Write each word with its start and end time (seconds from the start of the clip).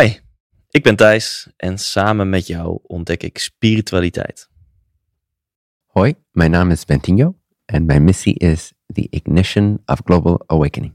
Hi, 0.00 0.16
ik 0.70 0.82
ben 0.82 0.96
Thijs 0.96 1.48
en 1.56 1.78
samen 1.78 2.28
met 2.28 2.46
jou 2.46 2.78
ontdek 2.82 3.22
ik 3.22 3.38
spiritualiteit. 3.38 4.48
Hoi, 5.86 6.14
mijn 6.30 6.50
naam 6.50 6.70
is 6.70 6.84
Bentinho 6.84 7.34
en 7.64 7.84
mijn 7.84 8.04
missie 8.04 8.38
is 8.38 8.72
The 8.86 9.06
Ignition 9.10 9.82
of 9.86 10.00
Global 10.04 10.42
Awakening. 10.46 10.94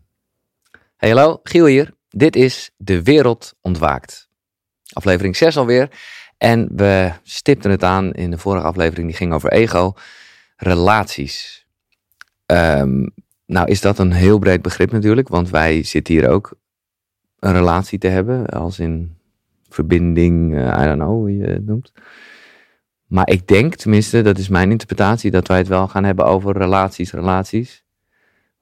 Hey 0.95 1.09
hallo, 1.09 1.39
Giel 1.43 1.65
hier. 1.65 1.93
Dit 2.09 2.35
is 2.35 2.71
De 2.77 3.03
Wereld 3.03 3.53
Ontwaakt. 3.61 4.29
Aflevering 4.93 5.35
6 5.35 5.57
alweer. 5.57 5.89
En 6.37 6.69
we 6.75 7.11
stipten 7.23 7.71
het 7.71 7.83
aan 7.83 8.13
in 8.13 8.31
de 8.31 8.37
vorige 8.37 8.65
aflevering, 8.65 9.07
die 9.07 9.17
ging 9.17 9.33
over 9.33 9.51
ego. 9.51 9.93
Relaties. 10.55 11.67
Ehm, 12.45 13.07
nou 13.45 13.67
is 13.67 13.81
dat 13.81 13.99
een 13.99 14.11
heel 14.11 14.39
breed 14.39 14.61
begrip 14.61 14.91
natuurlijk, 14.91 15.27
want 15.27 15.49
wij 15.49 15.83
zitten 15.83 16.13
hier 16.13 16.29
ook 16.29 16.57
een 17.39 17.53
relatie 17.53 17.99
te 17.99 18.07
hebben, 18.07 18.45
als 18.45 18.79
in 18.79 19.15
verbinding, 19.69 20.55
eh, 20.55 20.61
I 20.81 20.85
don't 20.85 20.99
know 20.99 21.09
hoe 21.09 21.37
je 21.37 21.43
het 21.43 21.65
noemt. 21.65 21.91
Maar 23.07 23.29
ik 23.29 23.47
denk, 23.47 23.75
tenminste, 23.75 24.21
dat 24.21 24.37
is 24.37 24.49
mijn 24.49 24.71
interpretatie, 24.71 25.31
dat 25.31 25.47
wij 25.47 25.57
het 25.57 25.67
wel 25.67 25.87
gaan 25.87 26.03
hebben 26.03 26.25
over 26.25 26.57
relaties, 26.57 27.11
relaties. 27.11 27.83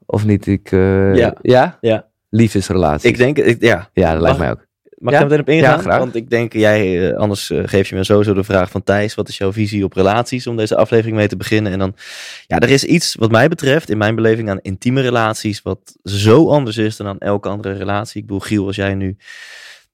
Of 0.06 0.26
niet? 0.26 0.48
Ik, 0.48 0.72
eh, 0.72 1.16
Ja. 1.16 1.36
ja? 1.42 1.78
Ja. 1.82 2.08
Liefdesrelaties. 2.30 3.10
Ik 3.10 3.18
denk, 3.18 3.38
ik, 3.38 3.62
ja, 3.62 3.90
ja, 3.94 4.12
dat 4.14 4.22
lijkt 4.22 4.38
mij 4.38 4.52
ook. 4.52 4.67
Mag 4.98 5.14
Ja? 5.14 5.22
ik 5.22 5.30
daar 5.30 5.38
meteen 5.38 5.56
op 5.56 5.64
ingaan? 5.64 5.92
Ja. 5.92 6.00
Want 6.00 6.16
ik 6.16 6.30
denk, 6.30 6.54
jij, 6.54 7.10
eh, 7.12 7.18
anders 7.18 7.50
eh, 7.50 7.62
geef 7.66 7.90
je 7.90 7.96
me 7.96 8.04
sowieso 8.04 8.34
de 8.34 8.44
vraag 8.44 8.72
van 8.72 8.84
Thijs, 8.84 9.16
wat 9.16 9.30
is 9.30 9.38
jouw 9.38 9.52
visie 9.54 9.84
op 9.84 9.94
relaties 9.94 10.48
om 10.48 10.56
deze 10.58 10.76
aflevering 10.76 11.16
mee 11.16 11.28
te 11.28 11.38
beginnen? 11.38 11.72
En 11.72 11.80
dan, 11.80 11.96
ja, 12.48 12.60
er 12.60 12.70
is 12.70 12.84
iets 12.84 13.16
wat 13.16 13.32
mij 13.32 13.48
betreft, 13.48 13.90
in 13.90 13.98
mijn 13.98 14.16
beleving 14.16 14.50
aan 14.50 14.60
intieme 14.62 15.02
relaties, 15.02 15.62
wat 15.62 15.96
zo 16.04 16.50
anders 16.50 16.78
is 16.78 16.96
dan 16.96 17.08
aan 17.08 17.20
elke 17.20 17.50
andere 17.50 17.74
relatie. 17.74 18.22
Ik 18.22 18.28
bedoel, 18.28 18.42
Giel, 18.42 18.66
als 18.66 18.76
jij 18.76 18.96
nu 18.96 19.18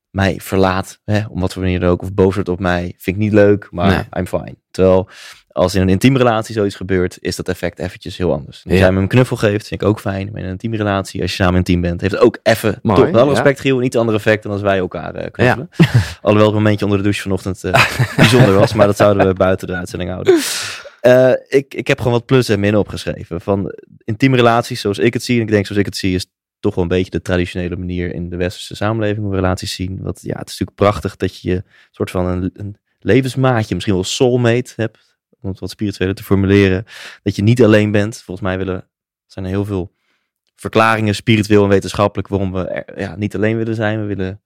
mij 0.09 0.39
verlaat, 0.41 0.99
hè, 1.05 1.21
om 1.29 1.39
wat 1.39 1.53
voor 1.53 1.61
manier 1.61 1.79
dan 1.79 1.89
ook, 1.89 2.01
of 2.01 2.13
boos 2.13 2.33
wordt 2.33 2.49
op 2.49 2.59
mij, 2.59 2.81
vind 2.97 3.15
ik 3.15 3.21
niet 3.21 3.33
leuk, 3.33 3.67
maar 3.71 3.87
Nee. 3.87 4.23
I'm 4.23 4.27
fine. 4.27 4.55
Terwijl, 4.71 5.09
als 5.53 5.75
in 5.75 5.81
een 5.81 5.89
intieme 5.89 6.17
relatie 6.17 6.55
zoiets 6.55 6.75
gebeurt, 6.75 7.17
is 7.21 7.35
dat 7.35 7.49
effect 7.49 7.79
eventjes 7.79 8.17
heel 8.17 8.31
anders. 8.33 8.61
Als 8.63 8.73
Ja. 8.73 8.79
jij 8.79 8.91
me 8.91 9.01
een 9.01 9.07
knuffel 9.07 9.35
geeft, 9.37 9.67
vind 9.67 9.81
ik 9.81 9.87
ook 9.87 9.99
fijn. 9.99 10.29
Maar 10.31 10.39
in 10.39 10.45
een 10.45 10.51
intieme 10.51 10.77
relatie, 10.77 11.21
als 11.21 11.35
je 11.35 11.43
samen 11.43 11.57
intiem 11.57 11.81
bent, 11.81 12.01
heeft 12.01 12.13
het 12.13 12.21
ook 12.21 12.37
even, 12.43 12.79
Mooi, 12.81 13.01
toch 13.01 13.11
wel 13.11 13.25
ja. 13.25 13.29
respect, 13.31 13.59
Giel, 13.59 13.79
niet 13.79 13.97
ander 13.97 14.15
effect 14.15 14.43
dan 14.43 14.51
als 14.51 14.61
wij 14.61 14.77
elkaar 14.77 15.15
eh, 15.15 15.31
knuffelen. 15.31 15.69
Alhoewel 16.21 16.47
het 16.47 16.55
momentje 16.55 16.85
onder 16.85 16.97
de 16.97 17.03
douche 17.03 17.21
vanochtend 17.21 17.63
eh, 17.63 17.85
bijzonder 18.15 18.53
was, 18.53 18.73
maar 18.73 18.87
dat 18.87 18.97
zouden 18.97 19.27
we 19.27 19.33
buiten 19.33 19.67
de 19.67 19.75
uitzending 19.75 20.11
houden. 20.11 20.39
Eh, 20.99 21.31
ik, 21.47 21.73
ik 21.73 21.87
heb 21.87 21.97
gewoon 21.97 22.13
wat 22.13 22.25
plus 22.25 22.49
en 22.49 22.59
min 22.59 22.77
opgeschreven. 22.77 23.41
Van 23.41 23.73
intieme 24.03 24.35
relaties, 24.35 24.81
zoals 24.81 24.99
ik 24.99 25.13
het 25.13 25.23
zie, 25.23 25.35
en 25.35 25.41
ik 25.41 25.49
denk 25.49 25.65
zoals 25.65 25.79
ik 25.79 25.85
het 25.87 25.97
zie, 25.97 26.15
is 26.15 26.25
toch 26.59 26.75
wel 26.75 26.83
een 26.83 26.89
beetje 26.89 27.11
de 27.11 27.21
traditionele 27.21 27.75
manier 27.75 28.13
in 28.13 28.29
de 28.29 28.35
westerse 28.35 28.75
samenleving 28.75 29.19
hoe 29.19 29.29
we 29.29 29.35
relaties 29.35 29.73
zien. 29.75 29.99
Wat, 30.01 30.19
ja, 30.21 30.37
het 30.37 30.49
is 30.49 30.59
natuurlijk 30.59 30.75
prachtig 30.77 31.15
dat 31.15 31.41
je 31.41 31.53
een 31.55 31.63
soort 31.91 32.11
van 32.11 32.25
een, 32.25 32.49
een 32.53 32.75
levensmaatje, 32.99 33.73
misschien 33.73 33.95
wel 33.95 34.03
soulmate 34.03 34.73
hebt, 34.75 35.12
om 35.43 35.49
het 35.49 35.59
wat 35.59 35.69
spiritueler 35.69 36.15
te 36.15 36.23
formuleren. 36.23 36.85
Dat 37.23 37.35
je 37.35 37.41
niet 37.41 37.63
alleen 37.63 37.91
bent. 37.91 38.21
Volgens 38.21 38.47
mij 38.47 38.57
willen, 38.57 38.87
zijn 39.25 39.45
er 39.45 39.51
heel 39.51 39.65
veel 39.65 39.93
verklaringen, 40.55 41.15
spiritueel 41.15 41.63
en 41.63 41.69
wetenschappelijk, 41.69 42.27
waarom 42.27 42.51
we 42.51 42.85
ja, 42.95 43.15
niet 43.15 43.35
alleen 43.35 43.57
willen 43.57 43.75
zijn. 43.75 43.99
We 43.99 44.05
willen 44.05 44.41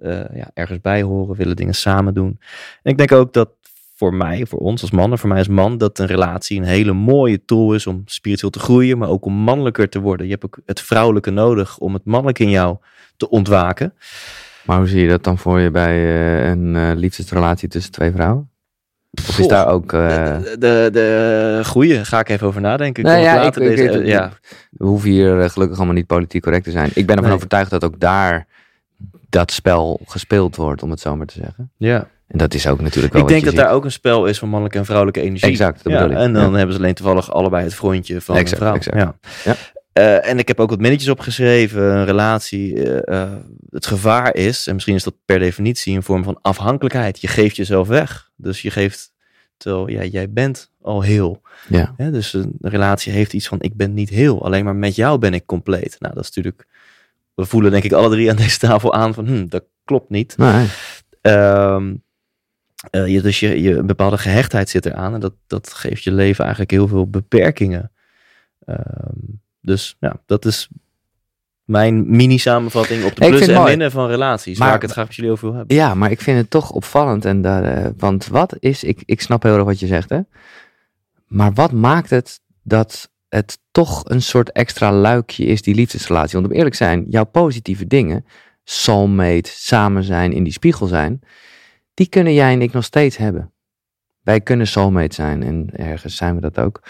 eh, 0.00 0.36
ja, 0.36 0.50
ergens 0.54 0.80
bij 0.80 1.02
horen, 1.02 1.36
willen 1.36 1.56
dingen 1.56 1.74
samen 1.74 2.14
doen. 2.14 2.40
En 2.82 2.90
ik 2.90 2.98
denk 2.98 3.12
ook 3.12 3.32
dat 3.32 3.50
voor 3.94 4.14
mij, 4.14 4.46
voor 4.46 4.58
ons 4.58 4.80
als 4.80 4.90
mannen, 4.90 5.18
voor 5.18 5.28
mij 5.28 5.38
als 5.38 5.48
man, 5.48 5.78
dat 5.78 5.98
een 5.98 6.06
relatie 6.06 6.58
een 6.58 6.64
hele 6.64 6.92
mooie 6.92 7.44
tool 7.44 7.74
is 7.74 7.86
om 7.86 8.02
spiritueel 8.06 8.50
te 8.50 8.58
groeien, 8.58 8.98
maar 8.98 9.08
ook 9.08 9.24
om 9.24 9.32
mannelijker 9.32 9.88
te 9.88 10.00
worden. 10.00 10.26
Je 10.26 10.32
hebt 10.32 10.44
ook 10.44 10.58
het 10.66 10.80
vrouwelijke 10.80 11.30
nodig 11.30 11.78
om 11.78 11.94
het 11.94 12.04
mannelijke 12.04 12.42
in 12.42 12.50
jou 12.50 12.76
te 13.16 13.28
ontwaken. 13.28 13.94
Maar 14.64 14.78
hoe 14.78 14.86
zie 14.86 15.02
je 15.02 15.08
dat 15.08 15.24
dan 15.24 15.38
voor 15.38 15.60
je 15.60 15.70
bij 15.70 15.94
eh, 15.94 16.48
een 16.48 16.76
eh, 16.76 16.90
liefdesrelatie 16.94 17.68
tussen 17.68 17.92
twee 17.92 18.12
vrouwen? 18.12 18.49
Of 19.28 19.38
is 19.38 19.48
daar 19.48 19.68
ook... 19.68 19.92
eh, 19.92 20.36
De, 20.38 20.56
de, 20.58 20.88
de 20.92 21.60
goeie, 21.64 22.04
ga 22.04 22.18
ik 22.20 22.28
even 22.28 22.46
over 22.46 22.60
nadenken. 22.60 23.04
Ik 23.04 23.10
kom 23.10 23.18
ja, 23.20 23.34
later 23.34 23.62
ik- 23.62 23.70
ik- 23.70 23.76
deze, 23.76 23.98
ik- 24.00 24.06
ja, 24.06 24.32
We 24.70 24.84
hoeven 24.86 25.10
hier 25.10 25.40
eh, 25.40 25.48
gelukkig 25.48 25.76
allemaal 25.76 25.94
niet 25.94 26.06
politiek 26.06 26.42
correct 26.42 26.64
te 26.64 26.70
zijn. 26.70 26.86
Ik 26.94 26.94
ben 27.06 27.14
ervan 27.14 27.24
Nee. 27.24 27.34
overtuigd 27.34 27.70
dat 27.70 27.84
ook 27.84 28.00
daar 28.00 28.46
dat 29.28 29.50
spel 29.52 30.00
gespeeld 30.06 30.56
wordt, 30.56 30.82
om 30.82 30.90
het 30.90 31.00
zo 31.00 31.16
maar 31.16 31.26
te 31.26 31.38
zeggen. 31.44 31.70
ja. 31.76 32.08
En 32.28 32.38
dat 32.38 32.54
is 32.54 32.66
ook 32.66 32.80
natuurlijk 32.80 33.12
wel 33.12 33.22
Ik 33.22 33.28
denk 33.28 33.44
dat 33.44 33.54
daar 33.54 33.70
ook 33.72 33.84
een 33.84 33.92
spel 33.92 34.26
is 34.26 34.38
van 34.38 34.48
mannelijke 34.48 34.78
en 34.78 34.84
vrouwelijke 34.84 35.20
energie. 35.20 35.48
Exact, 35.48 35.82
dat 35.84 35.92
ja, 35.92 35.98
bedoel 35.98 36.16
ik. 36.16 36.22
En 36.22 36.32
dan 36.32 36.50
Ja. 36.50 36.56
hebben 36.56 36.74
ze 36.74 36.80
alleen 36.80 36.94
toevallig 36.94 37.32
allebei 37.32 37.64
het 37.64 37.74
frontje 37.74 38.20
van 38.20 38.36
Exact, 38.36 38.52
een 38.60 38.66
vrouw. 38.66 38.74
exact. 38.74 38.96
Ja. 39.44 39.54
Eh, 39.92 40.28
en 40.28 40.38
ik 40.38 40.48
heb 40.48 40.60
ook 40.60 40.70
wat 40.70 40.80
minnetjes 40.80 41.10
opgeschreven. 41.10 41.82
Een 41.82 42.04
relatie, 42.04 42.84
eh, 42.84 43.22
eh, 43.22 43.32
het 43.70 43.86
gevaar 43.86 44.34
is, 44.34 44.66
en 44.66 44.74
misschien 44.74 44.94
is 44.94 45.02
dat 45.02 45.14
per 45.24 45.38
definitie 45.38 45.96
een 45.96 46.02
vorm 46.02 46.24
van 46.24 46.38
afhankelijkheid. 46.42 47.20
Je 47.20 47.28
geeft 47.28 47.56
jezelf 47.56 47.88
weg. 47.88 48.30
Dus 48.36 48.62
je 48.62 48.70
geeft, 48.70 49.12
terwijl 49.56 49.88
ja, 49.88 50.04
jij 50.04 50.30
bent 50.30 50.70
al 50.82 51.02
heel. 51.02 51.42
Ja. 51.68 51.94
Hè? 51.96 52.10
Dus 52.10 52.32
een 52.32 52.56
relatie 52.60 53.12
heeft 53.12 53.32
iets 53.32 53.48
van, 53.48 53.60
ik 53.60 53.76
ben 53.76 53.94
niet 53.94 54.08
heel. 54.08 54.44
Alleen 54.44 54.64
maar 54.64 54.76
met 54.76 54.94
jou 54.94 55.18
ben 55.18 55.34
ik 55.34 55.46
compleet. 55.46 55.96
Nou, 55.98 56.14
dat 56.14 56.22
is 56.22 56.28
natuurlijk, 56.34 56.66
we 57.34 57.44
voelen 57.44 57.70
denk 57.70 57.84
ik 57.84 57.92
alle 57.92 58.10
drie 58.10 58.30
aan 58.30 58.36
deze 58.36 58.58
tafel 58.58 58.94
aan 58.94 59.14
van, 59.14 59.26
hm, 59.26 59.46
dat 59.48 59.64
klopt 59.84 60.10
niet. 60.10 60.36
Nee. 60.36 60.66
Ehm, 61.20 61.94
eh, 62.90 63.06
je, 63.06 63.20
dus 63.22 63.40
je, 63.40 63.62
je, 63.62 63.76
een 63.76 63.86
bepaalde 63.86 64.18
gehechtheid 64.18 64.68
zit 64.68 64.86
eraan. 64.86 65.14
En 65.14 65.20
dat, 65.20 65.34
dat 65.46 65.72
geeft 65.72 66.04
je 66.04 66.12
leven 66.12 66.40
eigenlijk 66.40 66.72
heel 66.72 66.88
veel 66.88 67.10
beperkingen. 67.10 67.92
Ehm, 68.64 69.18
dus 69.60 69.96
ja, 70.00 70.16
dat 70.26 70.44
is 70.44 70.68
mijn 71.64 72.16
mini-samenvatting 72.16 73.04
op 73.04 73.16
de 73.16 73.24
het 73.24 73.48
en 73.48 73.54
mooi. 73.54 73.68
minnen 73.68 73.90
van 73.90 74.08
relaties. 74.08 74.58
Maar- 74.58 74.66
waar 74.66 74.76
ik 74.76 74.82
het 74.82 74.92
graag 74.92 75.06
met 75.06 75.14
jullie 75.14 75.30
over 75.30 75.46
wil 75.48 75.56
hebben. 75.56 75.76
Ja, 75.76 75.94
maar 75.94 76.10
ik 76.10 76.20
vind 76.20 76.38
het 76.38 76.50
toch 76.50 76.70
opvallend. 76.70 77.24
En 77.24 77.42
daar, 77.42 77.64
eh, 77.64 77.90
want 77.96 78.26
wat 78.26 78.56
is, 78.58 78.84
ik, 78.84 79.02
ik 79.04 79.20
snap 79.20 79.42
heel 79.42 79.54
erg 79.54 79.64
wat 79.64 79.80
je 79.80 79.86
zegt, 79.86 80.10
hè? 80.10 80.20
Maar 81.26 81.52
wat 81.52 81.72
maakt 81.72 82.10
het 82.10 82.40
dat 82.62 83.10
het 83.28 83.58
toch 83.70 84.08
een 84.08 84.22
soort 84.22 84.52
extra 84.52 84.92
luikje 84.92 85.44
is, 85.44 85.62
die 85.62 85.74
liefdesrelatie? 85.74 86.32
Want 86.32 86.46
om 86.46 86.56
eerlijk 86.56 86.74
te 86.74 86.84
zijn, 86.84 87.04
jouw 87.08 87.24
positieve 87.24 87.86
dingen, 87.86 88.24
soulmate, 88.64 89.50
samen 89.52 90.04
zijn, 90.04 90.32
in 90.32 90.44
die 90.44 90.52
spiegel 90.52 90.86
zijn, 90.86 91.20
die 91.94 92.08
kunnen 92.08 92.34
jij 92.34 92.52
en 92.52 92.62
ik 92.62 92.72
nog 92.72 92.84
steeds 92.84 93.16
hebben. 93.16 93.52
Wij 94.22 94.40
kunnen 94.40 94.66
soulmate 94.66 95.14
zijn 95.14 95.42
en 95.42 95.70
ergens 95.72 96.16
zijn 96.16 96.34
we 96.34 96.40
dat 96.40 96.58
ook. 96.58 96.80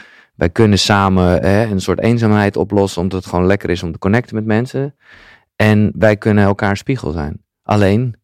Wij 0.41 0.51
kunnen 0.51 0.79
samen 0.79 1.43
hè, 1.43 1.65
een 1.65 1.81
soort 1.81 2.01
eenzaamheid 2.01 2.57
oplossen, 2.57 3.03
omdat 3.03 3.19
het 3.19 3.29
gewoon 3.31 3.47
lekker 3.47 3.71
is 3.71 3.83
om 3.83 3.93
te 3.93 3.99
connecten 3.99 4.35
met 4.35 4.45
mensen. 4.45 4.97
En 5.57 5.93
wij 5.99 6.17
kunnen 6.17 6.45
elkaar 6.45 6.77
spiegel 6.77 7.11
zijn. 7.11 7.43
Alleen, 7.63 8.15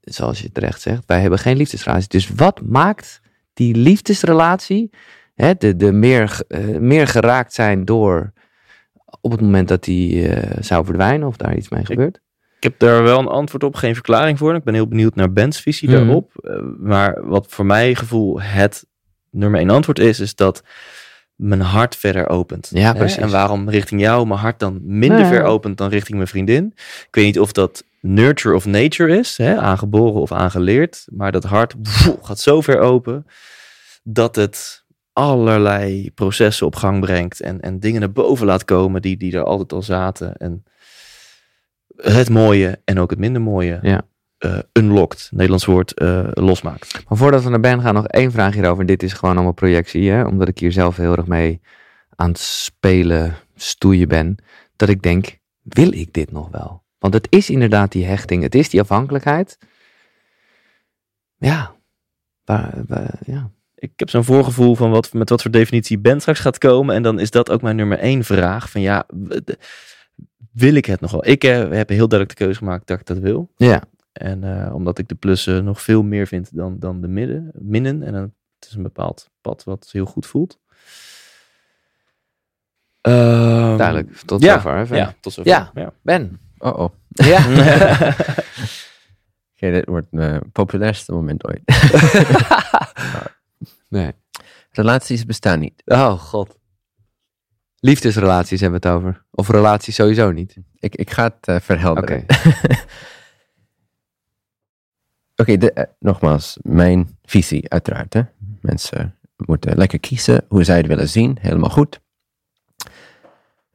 zoals 0.00 0.40
je 0.40 0.52
terecht 0.52 0.80
zegt, 0.80 1.02
wij 1.06 1.20
hebben 1.20 1.38
geen 1.38 1.56
liefdesrelatie. 1.56 2.08
Dus 2.08 2.28
wat 2.28 2.60
maakt 2.62 3.20
die 3.52 3.74
liefdesrelatie, 3.74 4.90
hè, 5.34 5.54
de, 5.58 5.76
de 5.76 5.92
meer, 5.92 6.40
eh, 6.48 6.64
meer 6.78 7.06
geraakt 7.06 7.52
zijn 7.52 7.84
door 7.84 8.32
op 9.20 9.30
het 9.30 9.40
moment 9.40 9.68
dat 9.68 9.84
die 9.84 10.28
eh, 10.28 10.56
zou 10.60 10.84
verdwijnen 10.84 11.28
of 11.28 11.36
daar 11.36 11.56
iets 11.56 11.68
mee 11.68 11.84
gebeurt? 11.84 12.20
Ik 12.56 12.62
heb 12.62 12.78
daar 12.78 13.02
wel 13.02 13.18
een 13.18 13.26
antwoord 13.26 13.64
op, 13.64 13.74
geen 13.74 13.94
verklaring 13.94 14.38
voor. 14.38 14.54
Ik 14.54 14.64
ben 14.64 14.74
heel 14.74 14.88
benieuwd 14.88 15.14
naar 15.14 15.32
Ben's 15.32 15.60
visie 15.60 15.88
Mhm. 15.88 15.98
daarop. 15.98 16.32
Eh, 16.36 16.60
maar 16.78 17.26
wat 17.26 17.46
voor 17.48 17.66
mijn 17.66 17.96
gevoel 17.96 18.40
het 18.40 18.86
nummer 19.30 19.60
één 19.60 19.70
antwoord 19.70 19.98
is, 19.98 20.20
is 20.20 20.34
dat 20.34 20.62
mijn 21.34 21.60
hart 21.60 21.96
verder 21.96 22.28
opent. 22.28 22.70
Ja, 22.72 22.92
Hè? 22.92 22.98
precies. 22.98 23.16
En 23.16 23.30
waarom 23.30 23.68
richting 23.68 24.00
jou 24.00 24.26
mijn 24.26 24.40
hart 24.40 24.58
dan 24.58 24.80
minder 24.82 25.18
Ja. 25.18 25.26
ver 25.28 25.42
opent 25.42 25.76
dan 25.78 25.88
richting 25.88 26.16
mijn 26.16 26.28
vriendin? 26.28 26.72
Ik 26.76 27.08
weet 27.10 27.24
niet 27.24 27.40
of 27.40 27.52
dat 27.52 27.84
nurture 28.00 28.54
of 28.54 28.64
nature 28.66 29.18
is, 29.18 29.36
hè? 29.36 29.56
aangeboren 29.58 30.20
of 30.20 30.32
aangeleerd. 30.32 31.06
Maar 31.10 31.32
dat 31.32 31.44
hart 31.44 31.82
pff, 31.82 32.16
gaat 32.22 32.38
zo 32.38 32.60
ver 32.60 32.78
open 32.80 33.26
dat 34.02 34.36
het 34.36 34.84
allerlei 35.12 36.10
processen 36.14 36.66
op 36.66 36.76
gang 36.76 37.00
brengt 37.00 37.40
en, 37.40 37.60
en 37.60 37.80
dingen 37.80 38.00
naar 38.00 38.12
boven 38.12 38.46
laat 38.46 38.64
komen 38.64 39.02
die, 39.02 39.16
die 39.16 39.32
er 39.36 39.44
altijd 39.44 39.72
al 39.72 39.82
zaten. 39.82 40.36
En 40.36 40.64
het 41.96 42.30
mooie 42.30 42.80
en 42.84 42.98
ook 42.98 43.10
het 43.10 43.18
minder 43.18 43.42
mooie 43.42 43.78
Ja. 43.82 44.02
Eh, 44.44 44.58
unlocked, 44.72 45.28
Nederlands 45.32 45.64
woord, 45.64 45.92
eh, 45.94 46.28
losmaakt. 46.30 47.04
Maar 47.08 47.18
voordat 47.18 47.42
we 47.42 47.50
naar 47.50 47.60
Ben 47.60 47.80
gaan, 47.80 47.94
nog 47.94 48.06
één 48.06 48.32
vraag 48.32 48.54
hierover. 48.54 48.80
En 48.80 48.86
dit 48.86 49.02
is 49.02 49.12
gewoon 49.12 49.34
allemaal 49.34 49.52
projectie, 49.52 50.10
hè? 50.10 50.24
omdat 50.24 50.48
ik 50.48 50.58
hier 50.58 50.72
zelf 50.72 50.96
heel 50.96 51.16
erg 51.16 51.26
mee 51.26 51.60
aan 52.16 52.28
het 52.28 52.38
spelen, 52.38 53.34
stoeien 53.56 54.08
ben. 54.08 54.36
Dat 54.76 54.88
ik 54.88 55.02
denk, 55.02 55.38
wil 55.62 55.92
ik 55.92 56.12
dit 56.12 56.32
nog 56.32 56.48
wel? 56.50 56.82
Want 56.98 57.14
het 57.14 57.26
is 57.30 57.50
inderdaad 57.50 57.92
die 57.92 58.04
hechting, 58.04 58.42
het 58.42 58.54
is 58.54 58.68
die 58.68 58.80
afhankelijkheid. 58.80 59.58
Ja, 61.38 61.74
waar, 62.44 62.82
waar- 62.86 63.18
ja. 63.26 63.50
Ik 63.74 63.92
heb 63.96 64.10
zo'n 64.10 64.24
voorgevoel 64.24 64.74
van 64.74 64.90
wat, 64.90 65.12
met 65.12 65.28
wat 65.28 65.42
voor 65.42 65.50
definitie 65.50 65.98
Ben 65.98 66.20
straks 66.20 66.40
gaat 66.40 66.58
komen. 66.58 66.94
En 66.94 67.02
dan 67.02 67.18
is 67.18 67.30
dat 67.30 67.50
ook 67.50 67.62
mijn 67.62 67.76
nummer 67.76 67.98
één 67.98 68.24
vraag. 68.24 68.70
Van 68.70 68.80
ja, 68.80 69.06
wil 70.52 70.74
ik 70.74 70.84
het 70.86 71.00
nog 71.00 71.10
wel? 71.10 71.26
Ik 71.26 71.44
eh, 71.44 71.50
heb 71.70 71.88
heel 71.88 72.08
duidelijk 72.08 72.28
de 72.28 72.44
keuze 72.44 72.58
gemaakt 72.58 72.86
dat 72.86 73.00
ik 73.00 73.06
dat 73.06 73.18
wil. 73.18 73.50
Ja, 73.56 73.82
En 74.14 74.64
eh, 74.66 74.74
omdat 74.74 74.98
ik 74.98 75.08
de 75.08 75.14
plussen 75.14 75.64
nog 75.64 75.82
veel 75.82 76.02
meer 76.02 76.26
vind 76.26 76.56
dan, 76.56 76.78
dan 76.78 77.00
de 77.00 77.08
midden, 77.08 77.50
minnen. 77.54 78.02
En 78.02 78.12
dan, 78.12 78.22
het 78.58 78.68
is 78.68 78.74
een 78.74 78.82
bepaald 78.82 79.30
pad 79.40 79.64
wat 79.64 79.88
heel 79.92 80.06
goed 80.06 80.26
voelt. 80.26 80.58
Ehm, 83.00 83.76
duidelijk. 83.76 84.16
Tot 84.16 84.42
ja, 84.42 84.60
zover. 84.60 84.96
Ja, 84.96 85.14
tot 85.20 85.32
zover. 85.32 85.50
Ja. 85.50 85.70
ja. 85.74 85.92
Ben. 86.02 86.40
Oh 86.58 86.78
oh. 86.78 86.90
Ja. 87.08 87.46
Oké, 89.54 89.70
dit 89.70 89.86
wordt 89.86 90.06
mijn 90.10 90.50
populairste 90.52 91.12
moment 91.12 91.46
ooit. 91.46 91.62
Nee. 93.88 94.12
Relaties 94.70 95.24
bestaan 95.24 95.58
niet. 95.58 95.82
Oh, 95.84 96.12
god. 96.12 96.58
Liefdesrelaties 97.78 98.60
hebben 98.60 98.80
we 98.80 98.88
het 98.88 98.96
over. 98.96 99.24
Of 99.30 99.48
relaties 99.48 99.94
sowieso 99.94 100.30
niet. 100.30 100.56
Ik, 100.78 100.94
ik 100.96 101.10
ga 101.10 101.24
het 101.24 101.48
eh, 101.48 101.60
verhelderen. 101.60 102.22
Oké. 102.22 102.34
Oké, 105.36 105.52
eh, 105.52 105.84
nogmaals, 105.98 106.58
mijn 106.62 107.18
visie 107.22 107.70
uiteraard. 107.70 108.14
Hè? 108.14 108.22
Mensen 108.60 109.18
moeten 109.36 109.76
lekker 109.76 110.00
kiezen 110.00 110.44
hoe 110.48 110.64
zij 110.64 110.76
het 110.76 110.86
willen 110.86 111.08
zien, 111.08 111.38
helemaal 111.40 111.70
goed. 111.70 112.00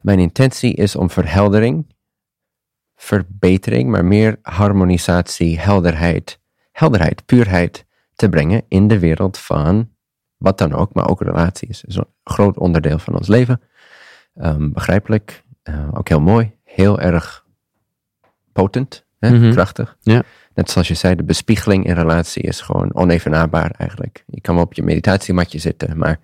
Mijn 0.00 0.18
intentie 0.18 0.74
is 0.74 0.96
om 0.96 1.10
verheldering, 1.10 1.94
verbetering, 2.96 3.90
maar 3.90 4.04
meer 4.04 4.38
harmonisatie, 4.42 5.58
helderheid, 5.58 6.40
helderheid, 6.72 7.26
puurheid 7.26 7.86
te 8.14 8.28
brengen 8.28 8.62
in 8.68 8.88
de 8.88 8.98
wereld 8.98 9.38
van 9.38 9.90
wat 10.36 10.58
dan 10.58 10.72
ook, 10.72 10.94
maar 10.94 11.08
ook 11.08 11.22
relaties. 11.22 11.84
is 11.84 11.96
een 11.96 12.06
groot 12.24 12.58
onderdeel 12.58 12.98
van 12.98 13.16
ons 13.16 13.28
leven. 13.28 13.60
Ehm, 14.34 14.70
begrijpelijk, 14.70 15.44
eh, 15.62 15.88
ook 15.92 16.08
heel 16.08 16.20
mooi, 16.20 16.56
heel 16.64 17.00
erg 17.00 17.46
potent, 18.52 19.04
hè? 19.18 19.30
Mhm. 19.30 19.52
krachtig. 19.52 19.96
Ja. 20.00 20.22
Net 20.60 20.70
zoals 20.70 20.88
je 20.88 20.94
zei, 20.94 21.14
de 21.14 21.24
bespiegeling 21.24 21.86
in 21.86 21.94
relatie 21.94 22.42
is 22.42 22.60
gewoon 22.60 22.94
onevenaarbaar 22.94 23.70
eigenlijk. 23.70 24.24
Je 24.26 24.40
kan 24.40 24.54
wel 24.54 24.64
op 24.64 24.74
je 24.74 24.82
meditatiematje 24.82 25.58
zitten, 25.58 25.98
maar 25.98 26.20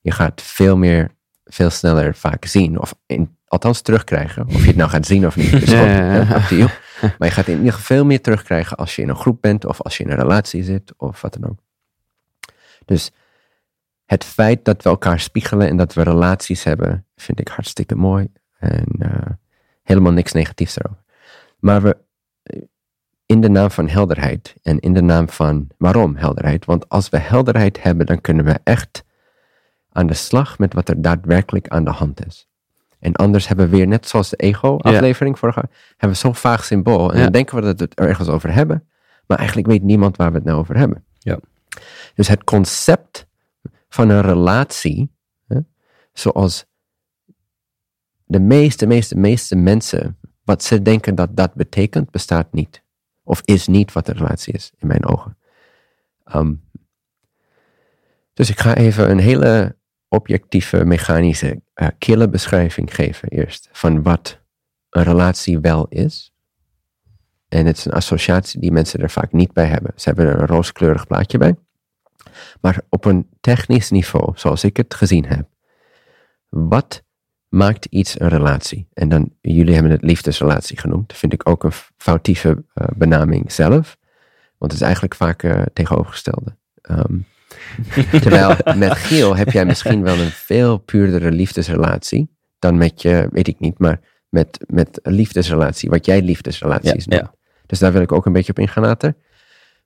je 0.00 0.10
gaat 0.10 0.42
veel 0.42 0.76
meer, 0.76 1.10
veel 1.44 1.70
sneller 1.70 2.14
vaak 2.14 2.44
zien. 2.44 2.80
Of 2.80 2.94
in, 3.06 3.36
althans 3.46 3.80
terugkrijgen. 3.80 4.46
Of 4.46 4.60
je 4.60 4.66
het 4.66 4.76
nou 4.76 4.90
gaat 4.90 5.06
zien 5.06 5.26
of 5.26 5.36
niet, 5.36 5.50
Ja, 5.70 5.84
ja, 5.84 6.14
ja. 6.14 6.48
you. 6.48 6.68
Maar 7.00 7.28
je 7.28 7.30
gaat 7.30 7.46
in 7.46 7.56
ieder 7.56 7.72
geval 7.72 7.96
veel 7.96 8.04
meer 8.04 8.20
terugkrijgen 8.20 8.76
als 8.76 8.96
je 8.96 9.02
in 9.02 9.08
een 9.08 9.16
groep 9.16 9.40
bent. 9.40 9.64
Of 9.64 9.82
als 9.82 9.96
je 9.96 10.04
in 10.04 10.10
een 10.10 10.18
relatie 10.18 10.62
zit, 10.62 10.92
of 10.96 11.20
wat 11.20 11.32
dan 11.40 11.50
ook. 11.50 11.58
Dus 12.84 13.10
het 14.04 14.24
feit 14.24 14.64
dat 14.64 14.82
we 14.82 14.88
elkaar 14.88 15.20
spiegelen 15.20 15.68
en 15.68 15.76
dat 15.76 15.94
we 15.94 16.02
relaties 16.02 16.64
hebben, 16.64 17.06
vind 17.16 17.40
ik 17.40 17.48
hartstikke 17.48 17.94
mooi. 17.94 18.28
En 18.58 18.86
eh, 18.98 19.30
helemaal 19.82 20.12
niks 20.12 20.32
negatiefs 20.32 20.76
erover. 20.76 21.02
Maar 21.58 21.82
we, 21.82 21.96
in 23.34 23.40
de 23.40 23.48
naam 23.48 23.70
van 23.70 23.88
helderheid 23.88 24.54
en 24.62 24.78
in 24.80 24.94
de 24.94 25.02
naam 25.02 25.28
van 25.28 25.66
waarom 25.78 26.16
helderheid? 26.16 26.64
Want 26.64 26.88
als 26.88 27.08
we 27.08 27.18
helderheid 27.18 27.82
hebben, 27.82 28.06
dan 28.06 28.20
kunnen 28.20 28.44
we 28.44 28.58
echt 28.64 29.04
aan 29.92 30.06
de 30.06 30.14
slag 30.14 30.58
met 30.58 30.74
wat 30.74 30.88
er 30.88 31.02
daadwerkelijk 31.02 31.68
aan 31.68 31.84
de 31.84 31.90
hand 31.90 32.26
is. 32.26 32.48
En 32.98 33.12
anders 33.14 33.48
hebben 33.48 33.70
we 33.70 33.76
weer, 33.76 33.86
net 33.86 34.08
zoals 34.08 34.28
de 34.30 34.36
ego-aflevering 34.36 35.38
vorige, 35.38 35.68
hebben 35.90 36.08
we 36.08 36.14
zo'n 36.14 36.34
vaag 36.34 36.64
symbool. 36.64 37.10
En 37.10 37.16
Ja. 37.16 37.22
dan 37.22 37.32
denken 37.32 37.56
we 37.56 37.62
dat 37.62 37.78
we 37.78 37.84
het 37.84 37.98
er 38.00 38.08
ergens 38.08 38.28
over 38.28 38.52
hebben, 38.52 38.88
maar 39.26 39.38
eigenlijk 39.38 39.68
weet 39.68 39.82
niemand 39.82 40.16
waar 40.16 40.30
we 40.30 40.36
het 40.36 40.46
nou 40.46 40.58
over 40.58 40.76
hebben. 40.76 41.04
Ja. 41.18 41.38
Dus 42.14 42.28
het 42.28 42.44
concept 42.44 43.26
van 43.88 44.08
een 44.08 44.22
relatie, 44.22 45.10
hè, 45.46 45.58
zoals 46.12 46.66
de 48.24 48.40
meeste, 48.40 48.86
meeste, 48.86 49.16
meeste 49.16 49.56
mensen, 49.56 50.18
wat 50.44 50.62
ze 50.62 50.82
denken 50.82 51.14
dat 51.14 51.36
dat 51.36 51.54
betekent, 51.54 52.10
bestaat 52.10 52.52
niet. 52.52 52.82
Of 53.24 53.40
is 53.44 53.66
niet 53.66 53.92
wat 53.92 54.08
een 54.08 54.16
relatie 54.16 54.52
is, 54.52 54.72
in 54.78 54.86
mijn 54.86 55.06
ogen. 55.06 55.38
Ehm, 56.24 56.54
dus 58.32 58.50
ik 58.50 58.60
ga 58.60 58.74
even 58.74 59.10
een 59.10 59.18
hele 59.18 59.76
objectieve, 60.08 60.84
mechanische, 60.84 61.62
eh, 61.74 61.88
kille 61.98 62.28
beschrijving 62.28 62.94
geven 62.94 63.28
eerst. 63.28 63.68
Van 63.72 64.02
wat 64.02 64.40
een 64.90 65.02
relatie 65.02 65.58
wel 65.58 65.86
is. 65.88 66.32
En 67.48 67.66
het 67.66 67.76
is 67.76 67.84
een 67.84 67.92
associatie 67.92 68.60
die 68.60 68.72
mensen 68.72 69.00
er 69.00 69.10
vaak 69.10 69.32
niet 69.32 69.52
bij 69.52 69.66
hebben. 69.66 69.92
Ze 69.96 70.08
hebben 70.08 70.26
er 70.26 70.40
een 70.40 70.46
rooskleurig 70.46 71.06
plaatje 71.06 71.38
bij. 71.38 71.56
Maar 72.60 72.80
op 72.88 73.04
een 73.04 73.28
technisch 73.40 73.90
niveau, 73.90 74.32
zoals 74.34 74.64
ik 74.64 74.76
het 74.76 74.94
gezien 74.94 75.26
heb. 75.26 75.48
Wat 76.48 77.02
maakt 77.54 77.84
iets 77.84 78.20
een 78.20 78.28
relatie? 78.28 78.88
En 78.92 79.08
dan, 79.08 79.30
jullie 79.40 79.74
hebben 79.74 79.92
het 79.92 80.02
liefdesrelatie 80.02 80.78
genoemd. 80.78 81.12
Vind 81.12 81.32
ik 81.32 81.48
ook 81.48 81.64
een 81.64 81.72
foutieve 81.96 82.64
eh, 82.74 82.86
benaming 82.96 83.52
zelf. 83.52 83.96
Want 84.58 84.72
het 84.72 84.80
is 84.80 84.80
eigenlijk 84.80 85.14
vaak 85.14 85.42
eh, 85.42 85.62
tegenovergestelde. 85.72 86.56
Ehm, 86.80 87.18
terwijl 88.22 88.56
met 88.76 88.92
Giel 88.92 89.36
heb 89.36 89.50
jij 89.50 89.64
misschien 89.64 90.02
wel 90.02 90.18
een 90.18 90.30
veel 90.30 90.78
puurdere 90.78 91.30
liefdesrelatie. 91.30 92.30
Dan 92.58 92.76
met 92.76 93.02
je, 93.02 93.28
weet 93.30 93.48
ik 93.48 93.58
niet, 93.58 93.78
maar 93.78 94.00
met, 94.28 94.64
met 94.66 94.98
een 95.02 95.12
liefdesrelatie. 95.12 95.90
Wat 95.90 96.06
jij 96.06 96.22
liefdesrelaties 96.22 97.04
Ja, 97.04 97.16
noemt. 97.16 97.30
Dus 97.66 97.78
daar 97.78 97.92
wil 97.92 98.02
ik 98.02 98.12
ook 98.12 98.26
een 98.26 98.32
beetje 98.32 98.52
op 98.52 98.58
ingaan 98.58 98.82
later. 98.82 99.14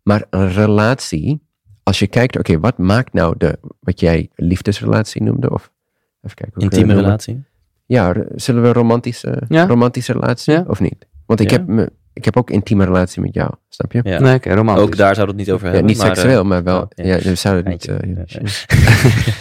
Maar 0.02 0.24
een 0.30 0.52
relatie, 0.52 1.42
als 1.82 1.98
je 1.98 2.06
kijkt, 2.06 2.38
oké, 2.38 2.60
wat 2.60 2.78
maakt 2.78 3.12
nou 3.12 3.34
de, 3.38 3.58
wat 3.80 4.00
jij 4.00 4.30
liefdesrelatie 4.34 5.22
noemde? 5.22 5.50
Of 5.50 5.70
even 6.22 6.36
kijken. 6.36 6.60
Intieme 6.60 6.94
relatie. 6.94 7.46
Ja, 7.88 8.14
zullen 8.34 8.62
we 8.62 8.72
romantische, 8.72 9.42
Ja. 9.48 9.66
romantische 9.66 10.12
relatie 10.12 10.52
Ja. 10.52 10.64
of 10.66 10.80
niet? 10.80 11.06
Want 11.26 11.40
ik, 11.40 11.50
Ja. 11.50 11.56
heb 11.56 11.66
me, 11.66 11.92
ik 12.12 12.24
heb 12.24 12.36
ook 12.36 12.50
intieme 12.50 12.84
relatie 12.84 13.22
met 13.22 13.34
jou, 13.34 13.50
snap 13.68 13.92
je? 13.92 14.00
Ja. 14.04 14.18
Nee, 14.20 14.38
romantisch. 14.42 14.84
Ook 14.84 14.96
daar 14.96 15.14
zou 15.14 15.28
het 15.28 15.36
niet 15.36 15.50
over 15.50 15.66
Ja, 15.66 15.72
hebben. 15.72 15.90
niet 15.90 15.98
maar, 16.00 16.10
eh, 16.10 16.14
seksueel, 16.14 16.44
maar 16.44 16.62
wel. 16.62 16.80
oh, 16.80 16.86
ja. 16.94 17.04
ja. 17.04 17.18
we 17.18 17.34
zouden 17.34 17.72
het 17.72 17.86
niet. 17.86 18.00
Eh, 18.36 18.46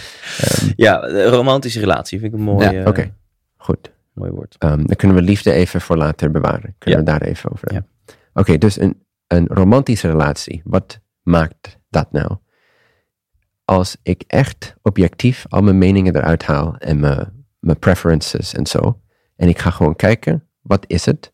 ja, 0.86 1.04
een 1.04 1.26
romantische 1.30 1.80
relatie 1.80 2.20
vind 2.20 2.34
ik 2.34 2.40
een 2.40 2.46
mooi, 2.46 2.70
Ja, 2.70 2.82
eh, 2.82 2.88
oké. 2.88 3.12
Goed. 3.58 3.92
mooi 4.14 4.32
woord. 4.32 4.56
Ehm, 4.58 4.84
dan 4.86 4.96
kunnen 4.96 5.18
we 5.18 5.24
liefde 5.24 5.52
even 5.52 5.82
voor 5.82 5.98
later 5.98 6.32
bewaren. 6.32 6.76
Kunnen 6.78 7.00
Ja. 7.00 7.06
we 7.06 7.12
daar 7.20 7.22
even 7.30 7.52
over 7.52 7.68
hebben. 7.74 7.90
Oké, 8.34 8.58
dus 8.58 8.80
een, 8.80 9.04
een 9.28 9.48
romantische 9.48 10.08
relatie. 10.08 10.62
Wat 10.64 11.00
maakt 11.24 11.78
dat 11.90 12.12
nou? 12.12 12.32
Als 13.66 13.98
ik 14.04 14.24
echt 14.28 14.76
objectief 14.82 15.46
al 15.50 15.62
mijn 15.62 15.78
meningen 15.78 16.16
eruit 16.16 16.44
haal 16.46 16.76
en 16.78 17.00
mijn, 17.00 17.37
mijn 17.68 17.80
preferences 17.80 18.54
en 18.54 18.66
zo. 18.66 19.02
En 19.36 19.48
ik 19.48 19.60
ga 19.60 19.70
gewoon 19.70 19.96
kijken, 19.96 20.48
wat 20.62 20.84
is 20.88 21.06
het? 21.06 21.34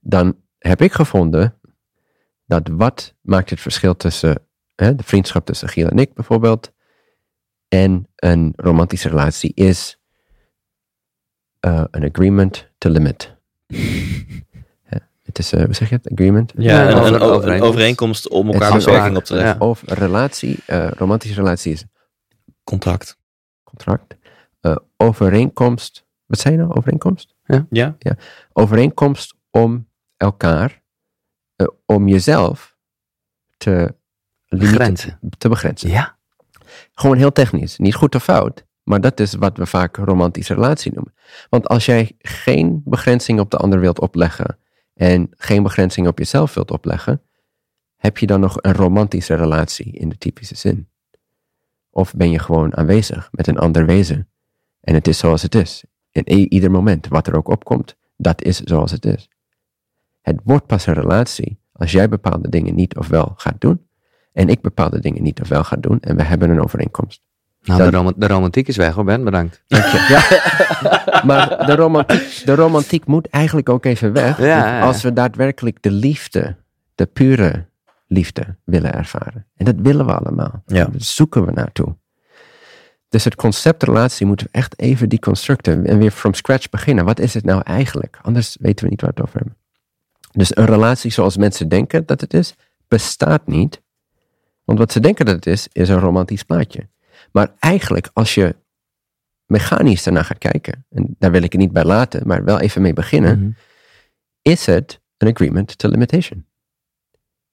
Dan 0.00 0.36
heb 0.58 0.80
ik 0.82 0.92
gevonden 0.92 1.58
dat 2.46 2.68
wat 2.72 3.14
maakt 3.20 3.50
het 3.50 3.60
verschil 3.60 3.96
tussen 3.96 4.46
hè, 4.74 4.94
de 4.94 5.02
vriendschap 5.02 5.44
tussen 5.46 5.68
Giel 5.68 5.88
en 5.88 5.98
ik 5.98 6.14
bijvoorbeeld 6.14 6.72
en 7.68 8.08
een 8.16 8.52
romantische 8.56 9.08
relatie 9.08 9.52
is 9.54 9.98
uh, 11.66 11.84
an 11.90 12.04
agreement 12.04 12.68
to 12.78 12.90
limit. 12.90 13.32
Het 15.24 15.38
is, 15.38 15.52
uh, 15.52 15.64
hoe 15.64 15.74
zeg 15.74 15.88
je 15.88 15.94
het? 15.94 16.12
Agreement? 16.12 16.52
Ja, 16.56 16.82
Ja, 16.82 16.88
een, 17.06 17.20
over- 17.20 17.48
een, 17.48 17.54
een 17.54 17.62
overeenkomst. 17.62 18.28
om 18.28 18.50
elkaar 18.50 18.78
beperking 18.78 19.16
op 19.16 19.24
te 19.24 19.34
leggen. 19.34 19.54
ja. 19.58 19.66
Of 19.66 19.82
een 19.86 19.96
relatie, 19.96 20.58
uh, 20.66 20.90
romantische 20.90 21.36
relatie 21.36 21.72
is 21.72 21.84
Contract. 22.64 23.18
contract. 23.62 24.14
Uh, 24.66 24.76
overeenkomst, 24.96 26.06
wat 26.26 26.38
zei 26.38 26.54
je 26.54 26.60
nou? 26.60 26.74
Overeenkomst? 26.74 27.34
Ja? 27.70 27.96
Overeenkomst 28.52 29.34
om 29.50 29.88
elkaar, 30.16 30.82
uh, 31.56 31.68
om 31.86 32.08
jezelf 32.08 32.76
te, 33.56 33.94
limieten, 34.46 34.74
Grenzen. 34.74 35.18
te 35.38 35.48
begrenzen. 35.48 35.90
Ja. 35.90 36.18
Gewoon 36.92 37.16
heel 37.16 37.32
technisch. 37.32 37.78
Niet 37.78 37.94
goed 37.94 38.14
of 38.14 38.22
fout. 38.22 38.66
Maar 38.82 39.00
dat 39.00 39.20
is 39.20 39.34
wat 39.34 39.56
we 39.56 39.66
vaak 39.66 39.96
romantische 39.96 40.54
relatie 40.54 40.92
noemen. 40.92 41.14
Want 41.48 41.68
als 41.68 41.84
jij 41.84 42.14
geen 42.18 42.82
begrenzing 42.84 43.40
op 43.40 43.50
de 43.50 43.56
ander 43.56 43.80
wilt 43.80 44.00
opleggen 44.00 44.58
en 44.94 45.30
geen 45.36 45.62
begrenzing 45.62 46.06
op 46.06 46.18
jezelf 46.18 46.54
wilt 46.54 46.70
opleggen, 46.70 47.22
heb 47.96 48.18
je 48.18 48.26
dan 48.26 48.40
nog 48.40 48.56
een 48.60 48.74
romantische 48.74 49.34
relatie 49.34 49.92
in 49.92 50.08
de 50.08 50.18
typische 50.18 50.56
zin? 50.56 50.88
Of 51.90 52.14
ben 52.14 52.30
je 52.30 52.38
gewoon 52.38 52.76
aanwezig 52.76 53.28
met 53.32 53.46
een 53.46 53.58
ander 53.58 53.86
wezen 53.86 54.28
en 54.84 54.94
het 54.94 55.08
is 55.08 55.18
zoals 55.18 55.42
het 55.42 55.54
is? 55.54 55.84
In 56.12 56.28
ieder 56.28 56.70
moment, 56.70 57.08
wat 57.08 57.26
er 57.26 57.36
ook 57.36 57.48
opkomt, 57.48 57.96
dat 58.16 58.42
is 58.42 58.60
zoals 58.60 58.90
het 58.90 59.04
is. 59.04 59.28
Het 60.22 60.40
wordt 60.44 60.66
pas 60.66 60.86
een 60.86 60.94
relatie 60.94 61.58
als 61.72 61.92
jij 61.92 62.08
bepaalde 62.08 62.48
dingen 62.48 62.74
niet 62.74 62.96
of 62.96 63.08
wel 63.08 63.32
gaat 63.36 63.60
doen 63.60 63.86
en 64.32 64.48
ik 64.48 64.60
bepaalde 64.60 65.00
dingen 65.00 65.22
niet 65.22 65.40
of 65.40 65.48
wel 65.48 65.64
ga 65.64 65.76
doen 65.76 66.00
en 66.00 66.16
we 66.16 66.22
hebben 66.22 66.50
een 66.50 66.62
overeenkomst. 66.62 67.22
Nou, 67.62 67.90
de, 67.90 67.96
rom- 67.96 68.12
de 68.16 68.26
romantiek 68.26 68.68
is 68.68 68.76
weg 68.76 68.94
hoor, 68.94 69.04
Ben. 69.04 69.24
Bedankt. 69.24 69.62
Dank 69.66 69.84
je. 69.84 70.06
Ja. 70.08 70.22
maar 71.28 71.66
de 71.66 71.74
romantiek, 71.74 72.42
de 72.44 72.54
romantiek 72.54 73.06
moet 73.06 73.28
eigenlijk 73.28 73.68
ook 73.68 73.84
even 73.84 74.12
weg. 74.12 74.38
Ja, 74.38 74.44
ja, 74.44 74.78
ja. 74.78 74.80
Als 74.80 75.02
we 75.02 75.12
daadwerkelijk 75.12 75.82
de 75.82 75.90
liefde, 75.90 76.56
de 76.94 77.06
pure 77.06 77.66
liefde 78.06 78.56
willen 78.64 78.92
ervaren. 78.94 79.46
En 79.56 79.64
dat 79.64 79.74
willen 79.78 80.06
we 80.06 80.14
allemaal. 80.14 80.62
Ja. 80.66 80.84
Daar 80.84 80.90
zoeken 80.96 81.44
we 81.46 81.52
naartoe. 81.52 81.96
Dus 83.14 83.24
het 83.24 83.34
concept 83.34 83.82
relatie 83.82 84.26
moeten 84.26 84.46
we 84.46 84.52
echt 84.58 84.78
even 84.78 85.08
deconstructen 85.08 85.86
en 85.86 85.98
weer 85.98 86.10
from 86.10 86.34
scratch 86.34 86.68
beginnen. 86.68 87.04
Wat 87.04 87.18
is 87.18 87.34
het 87.34 87.44
nou 87.44 87.62
eigenlijk? 87.64 88.18
Anders 88.22 88.56
weten 88.60 88.84
we 88.84 88.90
niet 88.90 89.00
waar 89.00 89.10
we 89.14 89.20
het 89.20 89.28
over 89.28 89.40
hebben. 89.40 89.56
Dus 90.32 90.56
een 90.56 90.64
relatie 90.66 91.10
zoals 91.10 91.36
mensen 91.36 91.68
denken 91.68 92.06
dat 92.06 92.20
het 92.20 92.34
is, 92.34 92.54
bestaat 92.88 93.46
niet. 93.46 93.82
Want 94.64 94.78
wat 94.78 94.92
ze 94.92 95.00
denken 95.00 95.24
dat 95.26 95.34
het 95.34 95.46
is, 95.46 95.68
is 95.72 95.88
een 95.88 95.98
romantisch 95.98 96.42
plaatje. 96.42 96.88
Maar 97.32 97.52
eigenlijk, 97.58 98.10
als 98.12 98.34
je 98.34 98.56
mechanisch 99.46 100.02
daarna 100.02 100.22
gaat 100.22 100.38
kijken, 100.38 100.86
en 100.90 101.14
daar 101.18 101.30
wil 101.30 101.42
ik 101.42 101.52
het 101.52 101.60
niet 101.60 101.72
bij 101.72 101.84
laten, 101.84 102.26
maar 102.26 102.44
wel 102.44 102.60
even 102.60 102.82
mee 102.82 102.92
beginnen, 102.92 103.38
Mhm. 103.38 103.50
is 104.42 104.66
het 104.66 105.00
een 105.16 105.28
agreement 105.32 105.78
to 105.78 105.88
limitation. 105.88 106.46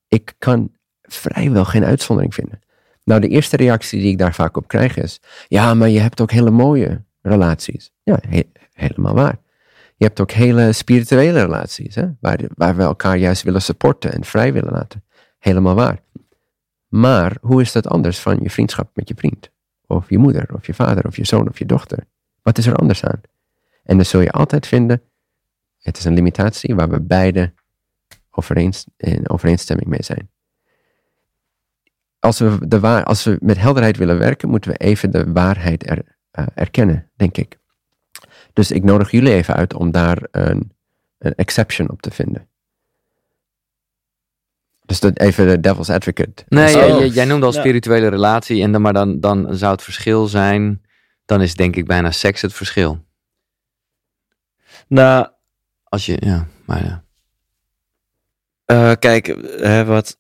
ik 0.08 0.34
kan 0.38 0.72
vrijwel 1.02 1.66
geen 1.66 1.84
uitzondering 1.84 2.34
vinden. 2.34 2.60
Nou, 3.04 3.22
de 3.22 3.28
eerste 3.28 3.56
reactie 3.58 4.00
die 4.02 4.12
ik 4.12 4.18
daar 4.18 4.34
vaak 4.34 4.58
op 4.58 4.68
krijg 4.68 4.98
is, 4.98 5.20
ja, 5.48 5.74
maar 5.74 5.90
je 5.90 6.00
hebt 6.00 6.22
ook 6.22 6.32
hele 6.32 6.52
mooie 6.52 7.04
relaties. 7.22 7.92
Ja, 8.04 8.20
he- 8.28 8.52
helemaal 8.74 9.14
waar. 9.14 9.40
Je 9.96 10.06
hebt 10.06 10.20
ook 10.20 10.32
hele 10.32 10.72
spirituele 10.74 11.42
relaties, 11.42 11.96
hè? 11.96 12.08
Waar, 12.20 12.40
waar 12.56 12.76
we 12.76 12.82
elkaar 12.84 13.18
juist 13.18 13.44
willen 13.44 13.62
supporten 13.62 14.14
en 14.14 14.24
vrij 14.24 14.54
willen 14.54 14.72
laten. 14.72 15.04
Helemaal 15.40 15.76
waar. 15.76 16.00
Maar 16.88 17.38
hoe 17.42 17.62
is 17.62 17.72
dat 17.72 17.88
anders 17.88 18.20
van 18.20 18.40
je 18.42 18.50
vriendschap 18.50 18.90
met 18.94 19.08
je 19.08 19.14
vriend? 19.18 19.52
Of 19.88 20.10
je 20.10 20.18
moeder, 20.18 20.50
of 20.56 20.66
je 20.66 20.74
vader, 20.74 21.06
of 21.06 21.16
je 21.16 21.26
zoon, 21.26 21.50
of 21.50 21.60
je 21.60 21.66
dochter? 21.66 22.08
Wat 22.42 22.58
is 22.58 22.66
er 22.66 22.76
anders 22.76 23.04
aan? 23.06 23.22
En 23.84 23.96
dan 23.96 24.06
zul 24.06 24.22
je 24.22 24.32
altijd 24.32 24.68
vinden, 24.68 25.02
het 25.82 25.98
is 25.98 26.06
een 26.06 26.14
limitatie 26.14 26.76
waar 26.76 26.90
we 26.90 27.00
beide 27.02 27.54
overeens, 28.32 28.86
in 28.98 29.30
overeenstemming 29.30 29.88
mee 29.90 30.04
zijn. 30.04 30.30
Als 32.22 32.40
we, 32.40 32.58
de 32.68 32.80
waar, 32.80 33.04
als 33.04 33.24
we 33.24 33.38
met 33.42 33.58
helderheid 33.58 33.98
willen 33.98 34.18
werken, 34.20 34.50
moeten 34.50 34.72
we 34.72 34.78
even 34.78 35.12
de 35.12 35.32
waarheid 35.32 35.90
er, 35.90 36.02
eh, 36.32 36.46
erkennen, 36.56 37.10
denk 37.16 37.38
ik. 37.38 37.60
Dus 38.54 38.72
ik 38.72 38.84
nodig 38.84 39.12
jullie 39.12 39.34
even 39.34 39.54
uit 39.56 39.74
om 39.74 39.92
daar 39.92 40.18
een, 40.32 40.72
een 41.18 41.36
exception 41.36 41.90
op 41.90 42.02
te 42.02 42.12
vinden. 42.12 42.48
Dus 44.86 45.00
dat 45.00 45.20
even 45.20 45.48
de 45.48 45.60
devil's 45.60 45.90
advocate. 45.90 46.44
Nee, 46.48 46.76
Oh. 46.94 47.14
jij, 47.14 47.26
noemde 47.26 47.46
al 47.46 47.54
Ja. 47.54 47.60
spirituele 47.60 48.08
relatie. 48.08 48.62
En 48.64 48.72
dan, 48.72 48.82
maar 48.82 48.94
dan, 48.94 49.20
dan 49.20 49.56
zou 49.56 49.72
het 49.72 49.82
verschil 49.84 50.28
zijn. 50.28 50.82
Dan 51.26 51.42
is 51.42 51.56
denk 51.56 51.76
ik 51.76 51.86
bijna 51.86 52.12
seks 52.12 52.42
het 52.42 52.54
verschil. 52.54 53.06
Nou, 54.88 55.28
Als 55.84 56.06
je, 56.06 56.18
ja, 56.20 56.48
maar 56.66 56.84
ja. 56.86 57.04
Eh, 58.66 58.92
kijk, 59.00 59.26
hè, 59.62 59.86
wat, 59.86 60.18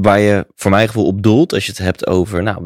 waar 0.00 0.20
je 0.20 0.46
voor 0.54 0.70
mijn 0.70 0.86
gevoel 0.86 1.06
op 1.06 1.22
doelt, 1.22 1.52
als 1.52 1.64
je 1.64 1.70
het 1.70 1.80
hebt 1.80 2.06
over, 2.06 2.42
nou, 2.42 2.64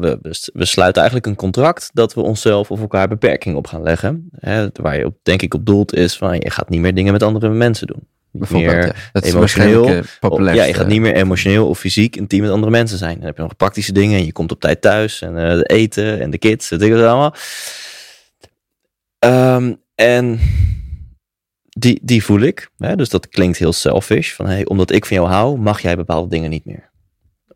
we, 0.53 0.65
sluiten 0.65 1.01
eigenlijk 1.01 1.31
een 1.31 1.35
contract 1.35 1.89
dat 1.93 2.13
we 2.13 2.21
onszelf 2.21 2.71
of 2.71 2.81
elkaar 2.81 3.07
beperkingen 3.07 3.57
op 3.57 3.67
gaan 3.67 3.83
leggen. 3.83 4.29
Hè, 4.39 4.67
waar 4.73 4.97
je 4.97 5.05
op, 5.05 5.17
denk 5.23 5.41
ik 5.41 5.53
op 5.53 5.65
doelt 5.65 5.93
is 5.93 6.17
van, 6.17 6.39
je 6.39 6.49
gaat 6.49 6.69
niet 6.69 6.79
meer 6.79 6.93
dingen 6.93 7.11
met 7.11 7.23
andere 7.23 7.49
mensen 7.49 7.87
doen. 7.87 8.07
Niet 8.31 8.49
meer, 8.49 8.85
ja. 8.85 8.93
dat 9.11 9.25
is 9.25 9.33
emotioneel, 9.33 9.87
eh, 9.87 9.99
populair. 10.19 10.55
ja, 10.55 10.63
je 10.63 10.73
gaat 10.73 10.87
niet 10.87 11.01
meer 11.01 11.15
emotioneel 11.15 11.67
of 11.67 11.79
fysiek 11.79 12.15
intiem 12.15 12.41
met 12.41 12.51
andere 12.51 12.71
mensen 12.71 12.97
zijn. 12.97 13.15
Dan 13.15 13.25
heb 13.25 13.35
je 13.35 13.41
nog 13.41 13.55
praktische 13.55 13.93
dingen 13.93 14.19
en 14.19 14.25
je 14.25 14.31
komt 14.31 14.51
op 14.51 14.59
tijd 14.59 14.81
thuis 14.81 15.21
en 15.21 15.37
eh, 15.37 15.55
de 15.55 15.63
eten 15.63 16.21
en 16.21 16.29
de 16.29 16.37
kids, 16.37 16.69
dat 16.69 16.79
dingen 16.79 17.09
allemaal. 17.09 17.35
Ehm, 19.19 19.73
en 19.95 20.39
die, 21.69 21.99
die 22.03 22.23
voel 22.23 22.39
ik. 22.39 22.69
Hè? 22.77 22.95
Dus 22.95 23.09
dat 23.09 23.27
klinkt 23.27 23.57
heel 23.57 23.73
selfish. 23.73 24.33
Van, 24.33 24.47
hey, 24.47 24.65
omdat 24.65 24.91
ik 24.91 25.05
van 25.05 25.17
jou 25.17 25.29
hou, 25.29 25.59
mag 25.59 25.81
jij 25.81 25.95
bepaalde 25.95 26.29
dingen 26.29 26.49
niet 26.49 26.65
meer. 26.65 26.90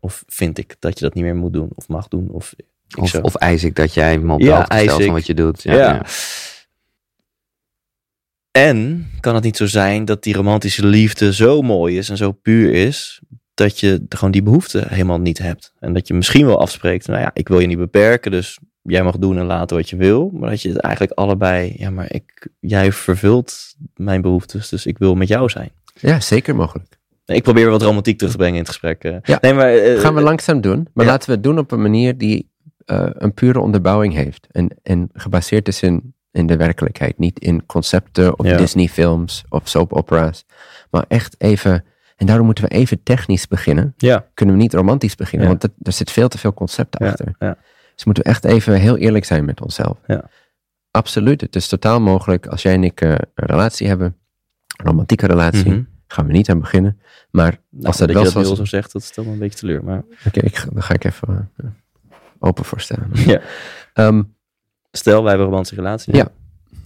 Of 0.06 0.24
vind 0.26 0.58
ik 0.58 0.76
dat 0.78 0.98
je 0.98 1.04
dat 1.04 1.14
niet 1.14 1.24
meer 1.24 1.36
moet 1.36 1.52
doen 1.52 1.68
of 1.74 1.88
mag 1.88 2.08
doen. 2.08 2.28
Of, 2.30 2.54
ik 2.56 2.98
Of, 2.98 3.08
zo. 3.08 3.20
of 3.20 3.34
eis 3.34 3.64
ik 3.64 3.74
dat 3.74 3.94
jij 3.94 4.18
me 4.18 4.32
op 4.32 4.38
de 4.38 4.44
Ja, 4.44 4.56
hoogte 4.56 4.78
stelt 4.78 5.04
van 5.04 5.12
wat 5.14 5.26
je 5.26 5.34
doet. 5.34 5.62
Ja, 5.62 5.74
Ja. 5.74 5.78
ja. 5.94 6.02
En 8.50 9.10
kan 9.20 9.34
het 9.34 9.44
niet 9.44 9.56
zo 9.56 9.66
zijn 9.66 10.04
dat 10.04 10.22
die 10.22 10.34
romantische 10.34 10.86
liefde 10.86 11.32
zo 11.34 11.62
mooi 11.62 11.98
is 11.98 12.08
en 12.08 12.16
zo 12.16 12.32
puur 12.32 12.72
is, 12.72 13.20
dat 13.54 13.80
je 13.80 14.04
gewoon 14.08 14.30
die 14.30 14.42
behoefte 14.42 14.84
helemaal 14.88 15.18
niet 15.20 15.38
hebt. 15.38 15.72
En 15.78 15.92
dat 15.92 16.08
je 16.08 16.14
misschien 16.14 16.46
wel 16.46 16.60
afspreekt, 16.60 17.06
nou 17.06 17.20
ja, 17.20 17.30
ik 17.34 17.48
wil 17.48 17.60
je 17.60 17.66
niet 17.66 17.78
beperken, 17.78 18.30
dus 18.30 18.58
jij 18.82 19.02
mag 19.02 19.16
doen 19.18 19.38
en 19.38 19.44
laten 19.44 19.76
wat 19.76 19.90
je 19.90 19.96
wil. 19.96 20.30
Maar 20.32 20.50
dat 20.50 20.62
je 20.62 20.68
het 20.68 20.78
eigenlijk 20.78 21.18
allebei, 21.18 21.74
ja, 21.76 21.90
maar 21.90 22.12
ik, 22.12 22.48
jij 22.60 22.92
vervult 22.92 23.74
mijn 23.94 24.20
behoeftes, 24.22 24.68
dus 24.68 24.86
ik 24.86 24.98
wil 24.98 25.14
met 25.14 25.28
jou 25.28 25.48
zijn. 25.48 25.70
Ja, 26.00 26.20
zeker 26.20 26.54
mogelijk. 26.56 26.98
Ik 27.26 27.42
probeer 27.42 27.70
wat 27.70 27.82
romantiek 27.82 28.16
terug 28.18 28.32
te 28.32 28.38
brengen 28.38 28.54
in 28.54 28.60
het 28.60 28.70
gesprek. 28.70 29.04
eh. 29.04 29.16
Ja. 29.22 29.38
Nee, 29.40 29.54
maar, 29.54 29.72
eh, 29.74 30.00
gaan 30.00 30.14
we 30.14 30.20
langzaam 30.20 30.60
doen, 30.60 30.88
maar 30.94 31.04
ja. 31.04 31.10
laten 31.10 31.28
we 31.28 31.34
het 31.34 31.42
doen 31.44 31.58
op 31.58 31.70
een 31.70 31.82
manier 31.82 32.18
die 32.18 32.50
eh, 32.84 33.06
een 33.12 33.34
pure 33.34 33.60
onderbouwing 33.60 34.14
heeft. 34.14 34.46
En, 34.50 34.68
en 34.82 35.10
gebaseerd 35.12 35.68
is 35.68 35.82
in, 35.82 36.14
in 36.30 36.46
de 36.46 36.56
werkelijkheid. 36.56 37.18
Niet 37.18 37.38
in 37.38 37.66
concepten 37.66 38.38
of 38.38 38.46
Ja. 38.46 38.56
Disney-films 38.56 39.44
of 39.48 39.68
soap-opera's. 39.68 40.44
Maar 40.90 41.04
echt 41.08 41.34
even, 41.38 41.84
en 42.16 42.26
daarom 42.26 42.46
moeten 42.46 42.64
we 42.64 42.70
even 42.70 43.02
technisch 43.02 43.48
beginnen. 43.48 43.94
Ja, 43.96 44.26
Kunnen 44.34 44.54
we 44.54 44.60
niet 44.60 44.74
romantisch 44.74 45.14
beginnen, 45.14 45.48
want 45.48 45.60
dat- 45.60 45.70
er 45.82 45.92
zit 45.92 46.10
veel 46.10 46.28
te 46.28 46.38
veel 46.38 46.54
concepten 46.54 47.06
achter. 47.08 47.34
ja. 47.38 47.56
Dus 47.94 48.04
moeten 48.04 48.22
we 48.24 48.28
echt 48.30 48.44
even 48.44 48.74
heel 48.74 48.96
eerlijk 48.96 49.24
zijn 49.24 49.44
met 49.44 49.60
onszelf. 49.60 49.98
Ja. 50.06 50.24
Absoluut, 50.90 51.40
het 51.40 51.56
is 51.56 51.68
totaal 51.68 52.00
mogelijk 52.00 52.46
als 52.46 52.62
jij 52.62 52.72
en 52.74 52.84
ik 52.84 53.00
eh, 53.00 53.10
een 53.10 53.18
relatie 53.34 53.88
hebben, 53.88 54.16
een 54.76 54.86
romantieke 54.86 55.26
relatie, 55.26 55.70
Mhm. 55.70 55.82
gaan 56.06 56.26
we 56.26 56.32
niet 56.32 56.50
aan 56.50 56.60
beginnen. 56.60 57.00
Maar 57.30 57.60
Nou, 57.70 57.86
als 57.86 57.96
dat 57.98 58.08
dat 58.08 58.16
je 58.16 58.22
wel 58.22 58.32
dat 58.32 58.48
nu 58.50 58.56
zo 58.56 58.64
zegt, 58.64 58.92
dat 58.92 59.02
stelt 59.02 59.26
me 59.26 59.32
een 59.32 59.38
beetje 59.38 59.58
teleur. 59.58 59.84
Maar 59.84 60.02
Oké, 60.26 60.40
ik 60.40 60.56
ga- 60.56 60.68
dan 60.72 60.82
ga 60.82 60.94
ik 60.94 61.04
even 61.04 61.50
eh, 61.56 61.66
open 62.38 62.64
voorstellen. 62.64 63.10
Ja. 63.32 63.40
Ehm, 63.92 64.22
stel, 64.92 65.18
wij 65.20 65.28
hebben 65.28 65.40
een 65.46 65.50
romantische 65.52 65.76
relatie. 65.82 66.14
Ja. 66.16 66.28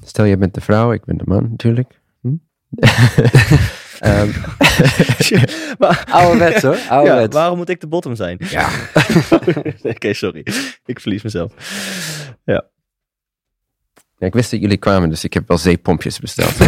stel, 0.05 0.27
jij 0.27 0.39
bent 0.39 0.55
de 0.55 0.61
vrouw, 0.61 0.93
ik 0.93 1.05
ben 1.05 1.17
de 1.17 1.25
man 1.27 1.49
natuurlijk. 1.51 2.01
Hm? 2.21 2.35
Ehm, 4.01 4.29
maar, 5.79 6.05
Ouderwets 6.11 6.63
hoor, 6.63 6.77
ja, 7.05 7.29
waarom 7.29 7.57
moet 7.57 7.69
ik 7.69 7.81
de 7.81 7.87
bottom 7.87 8.15
zijn? 8.15 8.37
Ja. 8.39 8.69
Oké, 9.83 10.13
sorry. 10.13 10.47
Ik 10.85 11.01
verlies 11.01 11.23
mezelf. 11.23 11.53
ja, 12.45 12.65
ik 14.27 14.35
wist 14.35 14.51
dat 14.51 14.61
jullie 14.61 14.77
kwamen, 14.77 15.09
dus 15.09 15.25
ik 15.25 15.35
heb 15.35 15.49
wel 15.49 15.59
zeepompjes 15.59 16.19
besteld. 16.19 16.57